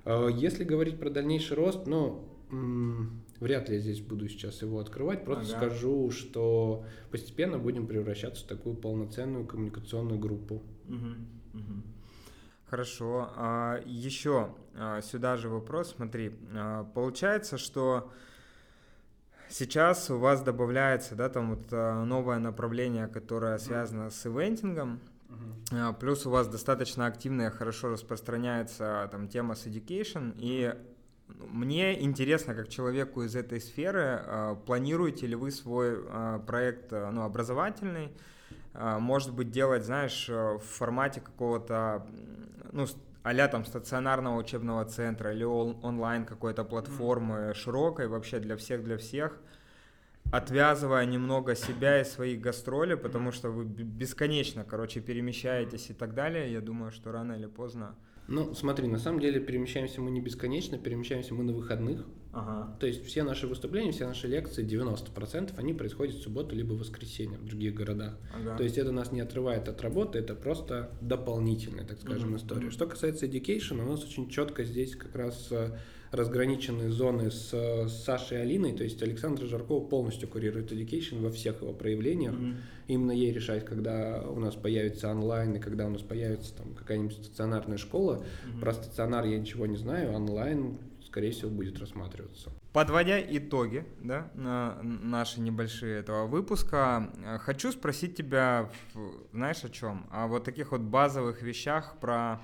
Э, 0.05 0.29
если 0.35 0.65
говорить 0.65 0.99
про 0.99 1.11
дальнейший 1.11 1.57
рост, 1.57 1.87
ну, 1.87 2.25
вряд 3.41 3.69
ли 3.69 3.77
я 3.77 3.81
здесь 3.81 4.01
буду 4.01 4.29
сейчас 4.29 4.63
его 4.63 4.79
открывать, 4.79 5.25
просто 5.25 5.57
ага. 5.57 5.67
скажу, 5.67 6.11
что 6.11 6.85
постепенно 7.11 7.59
будем 7.59 7.87
превращаться 7.87 8.45
в 8.45 8.47
такую 8.47 8.77
полноценную 8.77 9.47
коммуникационную 9.47 10.19
группу. 10.19 10.63
Угу, 10.89 11.59
угу. 11.59 11.83
Хорошо. 12.73 13.31
А, 13.37 13.83
еще 13.85 14.49
а, 14.75 15.03
сюда 15.03 15.37
же 15.37 15.51
вопрос. 15.51 15.93
Смотри, 15.95 16.33
а, 16.55 16.85
получается, 16.95 17.59
что 17.59 18.11
сейчас 19.51 20.09
у 20.09 20.17
вас 20.17 20.41
добавляется, 20.41 21.15
да, 21.15 21.29
там 21.29 21.57
вот 21.57 21.67
а, 21.71 22.03
новое 22.03 22.39
направление, 22.39 23.09
которое 23.09 23.59
связано 23.59 24.09
с 24.09 24.27
ивентингом. 24.27 25.01
Uh-huh. 25.29 25.95
Плюс 26.01 26.25
у 26.25 26.31
вас 26.31 26.49
достаточно 26.49 27.05
активная, 27.05 27.51
хорошо 27.51 27.91
распространяется 27.91 29.07
там 29.13 29.29
тема 29.29 29.55
с 29.55 29.67
education. 29.67 30.35
И 30.39 30.75
мне 31.29 32.03
интересно, 32.03 32.55
как 32.55 32.71
человеку 32.71 33.23
из 33.23 33.37
этой 33.37 33.61
сферы, 33.61 34.57
планируете 34.65 35.27
ли 35.27 35.35
вы 35.35 35.51
свой 35.51 36.03
проект 36.47 36.91
ну, 36.91 37.25
образовательный, 37.25 38.17
может 38.75 39.35
быть, 39.35 39.51
делать, 39.51 39.85
знаешь, 39.85 40.27
в 40.29 40.59
формате 40.61 41.21
какого-то 41.21 42.07
ну, 42.73 42.87
а 43.23 43.49
там 43.49 43.65
стационарного 43.65 44.37
учебного 44.39 44.85
центра 44.85 45.33
или 45.33 45.45
онлайн 45.45 46.25
какой-то 46.25 46.65
платформы 46.65 47.35
mm-hmm. 47.35 47.55
широкой 47.55 48.09
вообще 48.09 48.41
для 48.41 48.57
всех, 48.57 48.83
для 48.83 48.99
всех, 48.99 49.41
отвязывая 50.33 51.05
немного 51.07 51.55
себя 51.55 52.01
и 52.01 52.05
своих 52.05 52.41
гастролей, 52.41 52.97
потому 52.97 53.31
что 53.31 53.51
вы 53.51 53.65
бесконечно, 53.65 54.65
короче, 54.65 55.01
перемещаетесь 55.01 55.91
и 55.91 55.95
так 55.95 56.15
далее, 56.15 56.53
я 56.53 56.61
думаю, 56.61 56.91
что 56.91 57.13
рано 57.13 57.35
или 57.35 57.47
поздно 57.47 57.95
ну, 58.29 58.55
смотри, 58.55 58.87
на 58.87 58.99
самом 58.99 59.21
деле 59.21 59.41
перемещаемся 59.41 60.01
мы 60.01 60.11
не 60.11 60.21
бесконечно, 60.21 60.79
перемещаемся 60.79 61.35
мы 61.35 61.45
на 61.45 61.53
выходных. 61.53 62.07
Ага. 62.33 62.77
То 62.81 62.87
есть 62.87 63.05
все 63.05 63.25
наши 63.25 63.47
выступления, 63.47 63.93
все 63.93 64.07
наши 64.07 64.27
лекции, 64.27 64.65
90% 64.65 65.53
они 65.59 65.75
происходят 65.75 66.15
в 66.15 66.23
субботу 66.23 66.57
либо 66.57 66.73
в 66.73 66.79
воскресенье 66.79 67.37
в 67.39 67.45
других 67.45 67.75
городах. 67.75 68.17
Ага. 68.35 68.57
То 68.57 68.63
есть 68.63 68.79
это 68.79 68.91
нас 68.91 69.13
не 69.13 69.21
отрывает 69.21 69.69
от 69.69 69.83
работы, 69.83 70.19
это 70.19 70.35
просто 70.35 70.91
дополнительная, 71.01 71.85
так 71.85 72.01
скажем, 72.01 72.31
угу. 72.31 72.39
история. 72.39 72.71
Что 72.71 72.87
касается 72.87 73.27
education, 73.27 73.83
у 73.83 73.91
нас 73.91 74.03
очень 74.05 74.31
четко 74.31 74.65
здесь 74.65 74.97
как 74.97 75.15
раз 75.15 75.49
э, 75.51 75.77
разграниченные 76.13 76.91
зоны 76.91 77.31
с, 77.31 77.89
Сашей 77.89 78.39
и 78.39 78.41
Алиной, 78.43 78.73
то 78.75 78.85
есть 78.85 79.03
Александр 79.03 79.47
Жарков 79.47 79.89
полностью 79.89 80.29
курирует 80.29 80.71
education 80.71 81.23
во 81.23 81.31
всех 81.31 81.63
его 81.63 81.73
проявлениях. 81.73 82.35
Mm-hmm. 82.35 82.57
Именно 82.89 83.13
ей 83.13 83.33
решать, 83.33 83.65
когда 83.65 84.23
у 84.29 84.39
нас 84.39 84.55
появится 84.55 85.11
онлайн 85.11 85.57
и 85.57 85.59
когда 85.59 85.87
у 85.87 85.91
нас 85.91 86.03
появится 86.03 86.55
там 86.55 86.75
какая-нибудь 86.75 87.15
стационарная 87.15 87.79
школа. 87.79 88.25
Mm-hmm. 88.25 88.61
Про 88.61 88.75
стационар 88.75 89.25
я 89.25 89.39
ничего 89.39 89.67
не 89.67 89.77
знаю, 89.77 90.13
онлайн, 90.13 90.77
скорее 91.07 91.31
всего, 91.31 91.51
будет 91.51 91.79
рассматриваться. 91.79 92.51
Подводя 92.75 93.21
итоги 93.21 93.85
да, 94.01 94.31
на 94.35 94.79
наши 94.83 95.41
небольшие 95.41 95.99
этого 96.01 96.27
выпуска, 96.27 97.11
хочу 97.41 97.73
спросить 97.73 98.17
тебя, 98.17 98.71
знаешь, 99.33 99.65
о 99.65 99.69
чем? 99.71 100.07
О 100.11 100.27
вот 100.27 100.45
таких 100.45 100.73
вот 100.73 100.83
базовых 100.83 101.43
вещах 101.43 101.97
про 102.01 102.41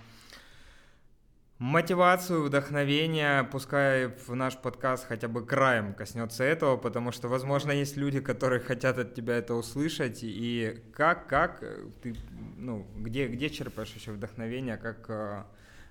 мотивацию, 1.59 2.45
вдохновение, 2.45 3.45
пускай 3.45 4.07
в 4.07 4.35
наш 4.35 4.57
подкаст 4.57 5.07
хотя 5.07 5.27
бы 5.27 5.45
краем 5.45 5.93
коснется 5.93 6.45
этого, 6.45 6.77
потому 6.77 7.11
что, 7.11 7.29
возможно, 7.29 7.73
есть 7.73 7.97
люди, 7.97 8.21
которые 8.21 8.61
хотят 8.61 8.99
от 8.99 9.15
тебя 9.15 9.37
это 9.37 9.55
услышать, 9.55 10.21
и 10.23 10.81
как, 10.93 11.27
как 11.27 11.65
ты, 12.03 12.15
ну, 12.57 12.87
где, 12.97 13.27
где 13.27 13.51
черпаешь 13.51 13.93
еще 13.93 14.13
вдохновение, 14.13 14.77
как 14.77 15.07
э, 15.09 15.43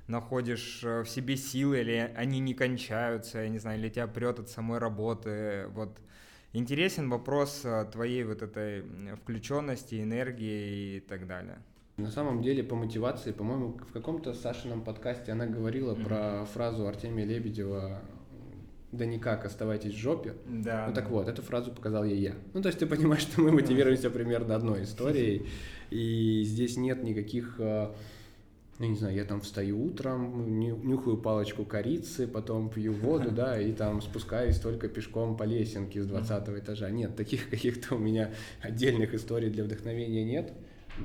находишь 0.07 0.81
э, 0.83 1.03
в 1.03 1.09
себе 1.09 1.35
силы, 1.35 1.81
или 1.81 2.13
они 2.15 2.39
не 2.39 2.53
кончаются, 2.53 3.39
я 3.39 3.49
не 3.49 3.59
знаю, 3.59 3.79
или 3.79 3.89
тебя 3.89 4.07
прет 4.07 4.39
от 4.39 4.49
самой 4.49 4.79
работы, 4.79 5.67
вот. 5.69 5.99
Интересен 6.53 7.09
вопрос 7.09 7.61
э, 7.65 7.85
твоей 7.91 8.23
вот 8.23 8.41
этой 8.41 8.83
включенности, 9.17 10.01
энергии 10.01 10.95
и 10.95 10.99
так 11.01 11.27
далее. 11.27 11.59
На 11.97 12.11
самом 12.11 12.43
деле, 12.43 12.63
по 12.63 12.75
мотивации, 12.75 13.31
по-моему, 13.31 13.79
в 13.89 13.91
каком-то 13.91 14.33
Сашином 14.33 14.83
подкасте 14.83 15.31
она 15.31 15.47
говорила 15.47 15.93
mm-hmm. 15.93 16.03
про 16.03 16.45
фразу 16.45 16.87
Артемия 16.87 17.25
Лебедева 17.25 18.01
да 18.91 19.05
никак, 19.05 19.45
оставайтесь 19.45 19.93
в 19.93 19.97
жопе. 19.97 20.33
Да. 20.45 20.85
Ну 20.87 20.93
так 20.93 21.09
вот, 21.09 21.27
эту 21.27 21.41
фразу 21.41 21.71
показал 21.71 22.05
ей 22.05 22.19
я. 22.19 22.35
Ну 22.53 22.61
то 22.61 22.69
есть 22.69 22.79
ты 22.79 22.85
понимаешь, 22.85 23.21
что 23.21 23.41
мы 23.41 23.51
мотивируемся 23.51 24.09
примерно 24.09 24.55
одной 24.55 24.83
историей, 24.83 25.47
и 25.89 26.43
здесь 26.45 26.77
нет 26.77 27.03
никаких, 27.03 27.55
э, 27.59 27.89
я 28.79 28.87
не 28.87 28.95
знаю, 28.95 29.15
я 29.15 29.25
там 29.25 29.41
встаю 29.41 29.83
утром, 29.83 30.59
нюхаю 30.59 31.17
палочку 31.17 31.65
корицы, 31.65 32.27
потом 32.27 32.69
пью 32.69 32.93
воду, 32.93 33.31
да, 33.31 33.59
и 33.59 33.73
там 33.73 34.01
спускаюсь 34.01 34.57
только 34.57 34.87
пешком 34.87 35.35
по 35.35 35.43
лесенке 35.43 36.01
с 36.01 36.05
20 36.05 36.49
этажа. 36.49 36.89
Нет, 36.89 37.15
таких 37.15 37.49
каких-то 37.49 37.95
у 37.95 37.97
меня 37.97 38.31
отдельных 38.61 39.13
историй 39.13 39.49
для 39.49 39.65
вдохновения 39.65 40.23
нет. 40.23 40.53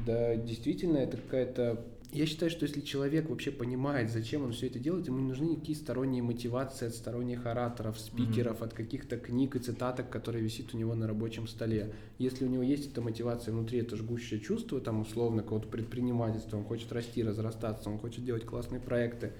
Да, 0.06 0.36
действительно, 0.36 0.98
это 0.98 1.16
какая-то... 1.16 1.84
Я 2.12 2.26
считаю, 2.26 2.50
что 2.50 2.66
если 2.66 2.82
человек 2.82 3.30
вообще 3.30 3.50
понимает, 3.50 4.10
зачем 4.10 4.44
он 4.44 4.52
все 4.52 4.66
это 4.66 4.78
делает, 4.78 5.06
ему 5.06 5.20
не 5.20 5.28
нужны 5.28 5.46
никакие 5.46 5.76
сторонние 5.76 6.22
мотивации 6.22 6.88
от 6.88 6.94
сторонних 6.94 7.46
ораторов, 7.46 7.98
спикеров, 7.98 8.60
mm-hmm. 8.60 8.64
от 8.64 8.74
каких-то 8.74 9.16
книг 9.16 9.56
и 9.56 9.58
цитаток, 9.58 10.10
которые 10.10 10.44
висит 10.44 10.74
у 10.74 10.76
него 10.76 10.94
на 10.94 11.06
рабочем 11.06 11.46
столе. 11.46 11.94
Если 12.18 12.44
у 12.44 12.48
него 12.48 12.62
есть 12.62 12.90
эта 12.90 13.00
мотивация 13.00 13.52
внутри, 13.52 13.78
это 13.78 13.96
жгущее 13.96 14.40
чувство, 14.40 14.78
там, 14.78 15.00
условно, 15.00 15.42
какого-то 15.42 15.68
предпринимательства, 15.68 16.58
он 16.58 16.64
хочет 16.64 16.92
расти, 16.92 17.22
разрастаться, 17.22 17.88
он 17.88 17.98
хочет 17.98 18.26
делать 18.26 18.44
классные 18.44 18.80
проекты, 18.82 19.32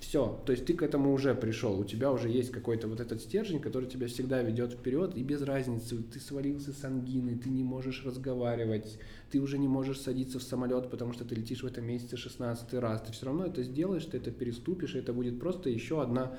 все, 0.00 0.40
то 0.46 0.52
есть 0.52 0.64
ты 0.64 0.72
к 0.74 0.82
этому 0.82 1.12
уже 1.12 1.34
пришел, 1.34 1.78
у 1.78 1.84
тебя 1.84 2.10
уже 2.10 2.28
есть 2.30 2.50
какой-то 2.50 2.88
вот 2.88 3.00
этот 3.00 3.20
стержень, 3.20 3.60
который 3.60 3.88
тебя 3.88 4.08
всегда 4.08 4.42
ведет 4.42 4.72
вперед, 4.72 5.14
и 5.14 5.22
без 5.22 5.42
разницы, 5.42 6.02
ты 6.02 6.18
свалился 6.18 6.72
с 6.72 6.82
ангины, 6.84 7.36
ты 7.36 7.50
не 7.50 7.62
можешь 7.62 8.04
разговаривать, 8.04 8.98
ты 9.30 9.40
уже 9.40 9.58
не 9.58 9.68
можешь 9.68 10.00
садиться 10.00 10.38
в 10.38 10.42
самолет, 10.42 10.90
потому 10.90 11.12
что 11.12 11.24
ты 11.24 11.34
летишь 11.34 11.62
в 11.62 11.66
этом 11.66 11.84
месяце 11.84 12.16
16 12.16 12.74
раз, 12.74 13.02
ты 13.02 13.12
все 13.12 13.26
равно 13.26 13.44
это 13.44 13.62
сделаешь, 13.62 14.06
ты 14.06 14.16
это 14.16 14.30
переступишь, 14.30 14.94
и 14.94 14.98
это 14.98 15.12
будет 15.12 15.38
просто 15.38 15.68
еще 15.68 16.02
одна 16.02 16.36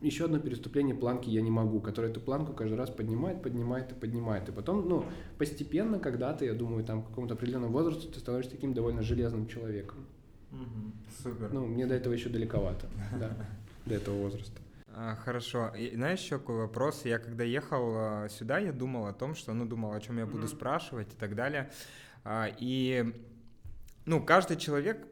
еще 0.00 0.24
одно 0.24 0.38
переступление 0.38 0.94
планки 0.94 1.28
я 1.28 1.42
не 1.42 1.50
могу, 1.50 1.78
которое 1.78 2.08
эту 2.08 2.20
планку 2.20 2.54
каждый 2.54 2.76
раз 2.76 2.88
поднимает, 2.88 3.42
поднимает 3.42 3.92
и 3.92 3.94
поднимает. 3.94 4.48
И 4.48 4.52
потом, 4.52 4.88
ну, 4.88 5.04
постепенно, 5.36 5.98
когда-то, 5.98 6.46
я 6.46 6.54
думаю, 6.54 6.84
там, 6.84 7.02
к 7.02 7.08
какому-то 7.08 7.34
определенному 7.34 7.74
возрасту 7.74 8.08
ты 8.08 8.18
становишься 8.18 8.52
таким 8.52 8.72
довольно 8.72 9.02
железным 9.02 9.46
человеком. 9.46 10.06
Супер. 11.22 11.52
Ну, 11.52 11.66
мне 11.66 11.86
до 11.86 11.94
этого 11.94 12.12
еще 12.12 12.28
далековато, 12.28 12.86
да, 13.18 13.30
до 13.86 13.94
этого 13.94 14.16
возраста. 14.16 14.60
А, 14.92 15.16
хорошо. 15.16 15.72
И 15.76 15.94
знаешь, 15.94 16.20
еще 16.20 16.38
какой 16.38 16.56
вопрос? 16.56 17.04
Я 17.04 17.18
когда 17.18 17.44
ехал 17.44 17.94
а, 17.96 18.28
сюда, 18.28 18.58
я 18.58 18.72
думал 18.72 19.06
о 19.06 19.12
том, 19.12 19.34
что, 19.34 19.52
ну, 19.52 19.64
думал, 19.64 19.92
о 19.92 20.00
чем 20.00 20.18
я 20.18 20.26
буду 20.26 20.44
mm-hmm. 20.44 20.56
спрашивать 20.56 21.12
и 21.12 21.16
так 21.16 21.34
далее. 21.34 21.70
А, 22.24 22.48
и, 22.58 23.14
ну, 24.06 24.22
каждый 24.22 24.56
человек 24.56 25.06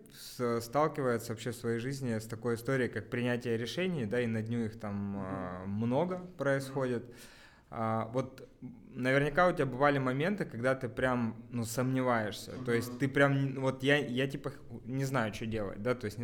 сталкивается 0.61 1.33
вообще 1.33 1.53
в 1.53 1.57
своей 1.57 1.79
жизни 1.79 2.19
с 2.19 2.25
такой 2.25 2.57
историей, 2.57 2.89
как 2.89 3.09
принятие 3.09 3.57
решений, 3.57 4.05
да, 4.05 4.21
и 4.21 4.27
на 4.27 4.43
дню 4.43 4.65
их 4.65 4.81
там 4.81 5.17
mm-hmm. 5.17 5.67
много 5.67 6.19
происходит. 6.37 7.05
Mm-hmm. 7.05 7.38
Вот 7.71 8.49
наверняка 8.95 9.47
у 9.47 9.53
тебя 9.53 9.67
бывали 9.67 9.99
моменты, 9.99 10.45
когда 10.45 10.75
ты 10.75 10.89
прям, 10.89 11.37
ну, 11.51 11.65
сомневаешься. 11.65 12.53
То 12.65 12.73
есть 12.73 12.99
ты 12.99 13.09
прям, 13.09 13.55
вот 13.61 13.83
я, 13.83 13.97
я 13.97 14.27
типа 14.27 14.53
не 14.85 15.05
знаю, 15.05 15.33
что 15.35 15.47
делать, 15.47 15.83
да, 15.83 15.95
то 15.95 16.07
есть 16.07 16.19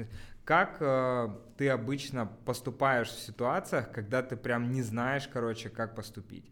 как 0.45 0.77
э, 0.81 1.29
ты 1.57 1.71
обычно 1.71 2.31
поступаешь 2.45 3.09
в 3.09 3.19
ситуациях, 3.19 3.91
когда 3.91 4.23
ты 4.23 4.37
прям 4.37 4.73
не 4.73 4.83
знаешь, 4.83 5.27
короче, 5.27 5.71
как 5.71 5.95
поступить? 5.95 6.45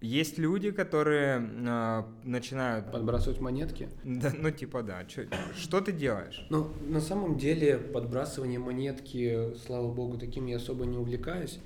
Есть 0.00 0.38
люди, 0.38 0.70
которые 0.70 1.40
э, 1.40 2.02
начинают... 2.22 2.92
Подбрасывать 2.92 3.40
монетки? 3.40 3.88
Да, 4.04 4.32
ну 4.32 4.50
типа 4.52 4.82
да. 4.82 5.04
Чё, 5.06 5.24
что 5.56 5.80
ты 5.80 5.90
делаешь? 5.90 6.46
Ну, 6.50 6.70
на 6.86 7.00
самом 7.00 7.36
деле, 7.36 7.78
подбрасывание 7.78 8.60
монетки, 8.60 9.54
слава 9.66 9.92
богу, 9.92 10.18
таким 10.18 10.46
я 10.46 10.58
особо 10.58 10.84
не 10.84 10.96
увлекаюсь. 10.96 11.58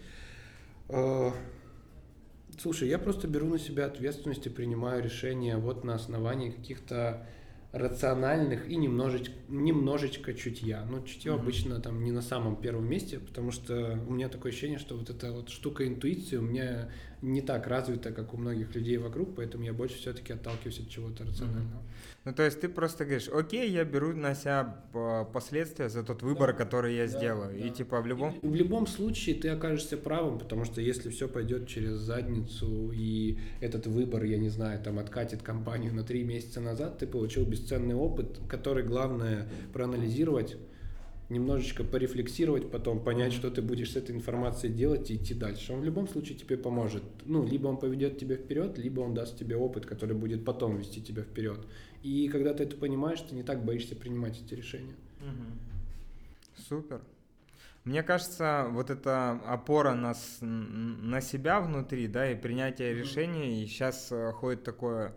Слушай, 2.61 2.91
я 2.91 2.99
просто 2.99 3.27
беру 3.27 3.47
на 3.47 3.59
себя 3.59 3.87
ответственность 3.87 4.47
и 4.47 4.51
принимаю 4.51 5.03
решения 5.03 5.57
вот 5.57 5.83
на 5.83 5.95
основании 5.95 6.51
каких-то 6.51 7.27
рациональных 7.73 8.69
и 8.69 8.77
немножечко, 8.77 9.33
немножечко 9.49 10.35
чутья. 10.35 10.85
Но 10.85 11.01
чутье 11.01 11.33
mm-hmm. 11.33 11.41
обычно 11.41 11.81
там 11.81 12.05
не 12.05 12.13
на 12.13 12.21
самом 12.21 12.57
первом 12.57 12.87
месте, 12.87 13.19
потому 13.19 13.51
что 13.51 13.99
у 14.07 14.13
меня 14.13 14.29
такое 14.29 14.53
ощущение, 14.53 14.79
что 14.79 14.99
вот 14.99 15.09
эта 15.09 15.33
вот 15.33 15.49
штука 15.49 15.89
интуиции 15.89 16.37
у 16.37 16.43
меня 16.43 16.91
не 17.23 17.43
так 17.43 17.67
развита, 17.67 18.13
как 18.13 18.35
у 18.35 18.37
многих 18.37 18.75
людей 18.75 18.97
вокруг, 18.97 19.35
поэтому 19.37 19.65
я 19.65 19.73
больше 19.73 19.97
все-таки 19.97 20.33
отталкиваюсь 20.33 20.81
от 20.81 20.89
чего-то 20.89 21.25
рационального. 21.25 21.81
Mm-hmm. 21.81 22.11
Ну, 22.25 22.35
то 22.35 22.43
есть 22.43 22.61
ты 22.61 22.69
просто 22.69 23.05
говоришь, 23.05 23.29
окей, 23.29 23.71
я 23.71 23.85
беру 23.85 24.15
на 24.15 24.35
себя 24.35 24.85
последствия 25.33 25.89
за 25.89 26.03
тот 26.03 26.23
выбор, 26.23 26.53
да, 26.53 26.59
который 26.59 26.95
я 26.95 27.07
да, 27.07 27.19
сделаю. 27.19 27.59
Да. 27.59 27.67
И 27.67 27.71
типа 27.71 28.01
в 28.01 28.07
любом... 28.07 28.39
И 28.43 28.47
в 28.47 28.55
любом 28.55 28.87
случае 28.87 29.37
ты 29.37 29.49
окажешься 29.49 29.97
правым, 29.97 30.39
потому 30.39 30.65
что 30.65 30.81
если 30.81 31.09
все 31.11 31.29
пойдет 31.29 31.67
через 31.67 31.93
задницу, 31.93 32.93
и 32.95 33.39
этот 33.61 33.87
выбор, 33.87 34.25
я 34.25 34.39
не 34.39 34.51
знаю, 34.51 34.83
там 34.83 34.99
откатит 34.99 35.43
компанию 35.43 35.95
на 35.95 36.03
три 36.05 36.23
месяца 36.25 36.61
назад, 36.61 36.99
ты 36.99 37.07
получил 37.07 37.45
бесценный 37.45 37.95
опыт, 37.95 38.39
который 38.49 38.85
главное 38.85 39.49
проанализировать, 39.73 40.57
немножечко 41.31 41.85
порефлексировать, 41.85 42.71
потом 42.71 43.03
понять, 43.03 43.33
что 43.33 43.51
ты 43.51 43.63
будешь 43.63 43.93
с 43.93 43.97
этой 43.97 44.15
информацией 44.15 44.73
делать 44.73 45.11
и 45.11 45.17
идти 45.17 45.33
дальше. 45.33 45.73
Он 45.73 45.81
в 45.81 45.85
любом 45.85 46.09
случае 46.09 46.37
тебе 46.37 46.59
поможет. 46.59 47.03
Ну, 47.25 47.47
либо 47.47 47.69
он 47.69 47.79
поведет 47.79 48.19
тебя 48.19 48.37
вперед, 48.37 48.77
либо 48.77 49.01
он 49.01 49.15
даст 49.15 49.39
тебе 49.39 49.57
опыт, 49.57 49.87
который 49.87 50.17
будет 50.17 50.45
потом 50.45 50.77
вести 50.77 51.01
тебя 51.01 51.23
вперед. 51.23 51.67
И 52.03 52.29
когда 52.29 52.53
ты 52.53 52.65
это 52.65 52.77
понимаешь, 52.77 53.21
ты 53.21 53.35
не 53.35 53.43
так 53.43 53.65
боишься 53.65 53.95
принимать 53.95 54.41
эти 54.43 54.55
решения. 54.55 54.95
Супер. 56.69 57.01
Мне 57.85 58.03
кажется, 58.03 58.67
вот 58.71 58.91
эта 58.91 59.33
опора 59.47 59.95
на, 59.95 60.15
на 60.41 61.21
себя 61.23 61.61
внутри, 61.61 62.09
да, 62.09 62.31
и 62.31 62.35
принятие 62.35 62.93
решений, 62.93 63.63
и 63.63 63.67
сейчас 63.67 64.13
э, 64.13 64.33
ходит 64.33 64.65
такое 64.65 65.15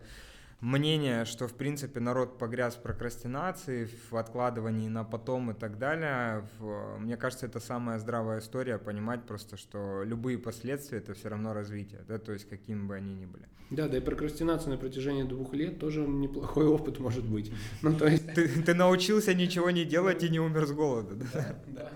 мнение, 0.60 1.24
что, 1.24 1.46
в 1.46 1.54
принципе, 1.54 2.00
народ 2.00 2.38
погряз 2.38 2.74
в 2.74 2.82
прокрастинации, 2.82 3.88
в 4.10 4.16
откладывании 4.16 4.88
на 4.88 5.04
потом 5.04 5.50
и 5.50 5.54
так 5.54 5.78
далее. 5.78 6.46
В, 6.58 6.98
мне 6.98 7.16
кажется, 7.16 7.46
это 7.46 7.60
самая 7.60 7.98
здравая 7.98 8.40
история, 8.40 8.78
понимать 8.78 9.24
просто, 9.24 9.56
что 9.56 10.02
любые 10.04 10.38
последствия— 10.38 10.98
это 11.00 11.14
все 11.14 11.28
равно 11.28 11.52
развитие, 11.52 12.00
да, 12.08 12.18
то 12.18 12.32
есть 12.32 12.48
какими 12.48 12.86
бы 12.86 12.94
они 12.94 13.14
ни 13.14 13.26
были. 13.26 13.46
Да, 13.70 13.88
да 13.88 13.96
и 13.96 14.00
прокрастинация 14.00 14.70
на 14.70 14.76
протяжении 14.76 15.22
двух 15.22 15.54
лет 15.54 15.78
тоже 15.78 16.00
неплохой 16.00 16.66
опыт 16.66 16.98
может 16.98 17.24
быть. 17.24 17.52
Ну, 17.82 17.96
то 17.96 18.06
есть... 18.06 18.32
ты, 18.34 18.48
ты 18.48 18.74
научился 18.74 19.34
ничего 19.34 19.70
не 19.70 19.84
делать 19.84 20.22
и 20.22 20.28
не 20.28 20.40
умер 20.40 20.66
с 20.66 20.72
голода, 20.72 21.14
да? 21.14 21.26
Да, 21.32 21.56
да. 21.66 21.90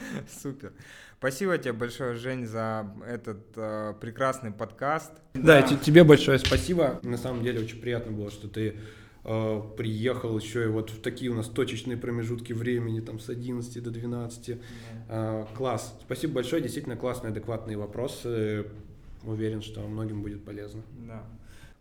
Супер. 0.42 0.72
Спасибо 1.18 1.58
тебе 1.58 1.72
большое, 1.72 2.14
Жень, 2.14 2.46
за 2.46 2.94
этот 3.04 3.38
э, 3.56 3.94
прекрасный 4.00 4.52
подкаст. 4.52 5.10
Да, 5.34 5.62
да, 5.62 5.76
тебе 5.76 6.04
большое 6.04 6.38
спасибо. 6.38 7.00
На 7.02 7.16
самом 7.16 7.42
деле 7.42 7.58
очень 7.60 7.80
приятно 7.80 8.12
было, 8.12 8.30
что 8.30 8.46
ты 8.46 8.76
э, 9.24 9.62
приехал 9.76 10.38
еще 10.38 10.64
и 10.64 10.68
вот 10.68 10.90
в 10.90 11.00
такие 11.00 11.32
у 11.32 11.34
нас 11.34 11.48
точечные 11.48 11.96
промежутки 11.96 12.52
времени, 12.52 13.00
там 13.00 13.18
с 13.18 13.28
11 13.28 13.82
до 13.82 13.90
12. 13.90 14.48
Да. 14.48 14.62
Э, 15.08 15.46
класс. 15.56 15.98
Спасибо 16.04 16.34
большое, 16.34 16.62
действительно 16.62 16.94
классные, 16.94 17.32
адекватные 17.32 17.76
вопросы. 17.76 18.66
Уверен, 19.24 19.60
что 19.60 19.80
многим 19.88 20.22
будет 20.22 20.44
полезно. 20.44 20.82
Да. 21.08 21.24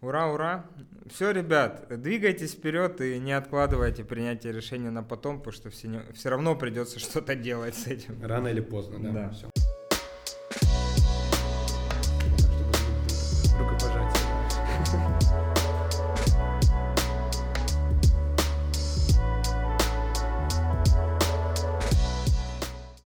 Ура, 0.01 0.27
ура. 0.27 0.65
Все, 1.07 1.31
ребят, 1.31 1.87
двигайтесь 1.89 2.53
вперед 2.53 3.01
и 3.01 3.17
не 3.17 3.31
откладывайте 3.31 4.03
принятие 4.03 4.53
решения 4.53 4.91
на 4.91 5.01
потом, 5.01 5.39
потому 5.39 5.53
что 5.53 5.69
все, 5.69 5.87
не, 5.87 6.01
все 6.13 6.29
равно 6.29 6.55
придется 6.55 6.99
что-то 6.99 7.35
делать 7.35 7.75
с 7.75 7.87
этим. 7.87 8.23
Рано 8.23 8.47
или 8.49 8.61
поздно, 8.61 8.99
да. 8.99 9.11
да. 9.11 9.29
Все. 9.29 9.49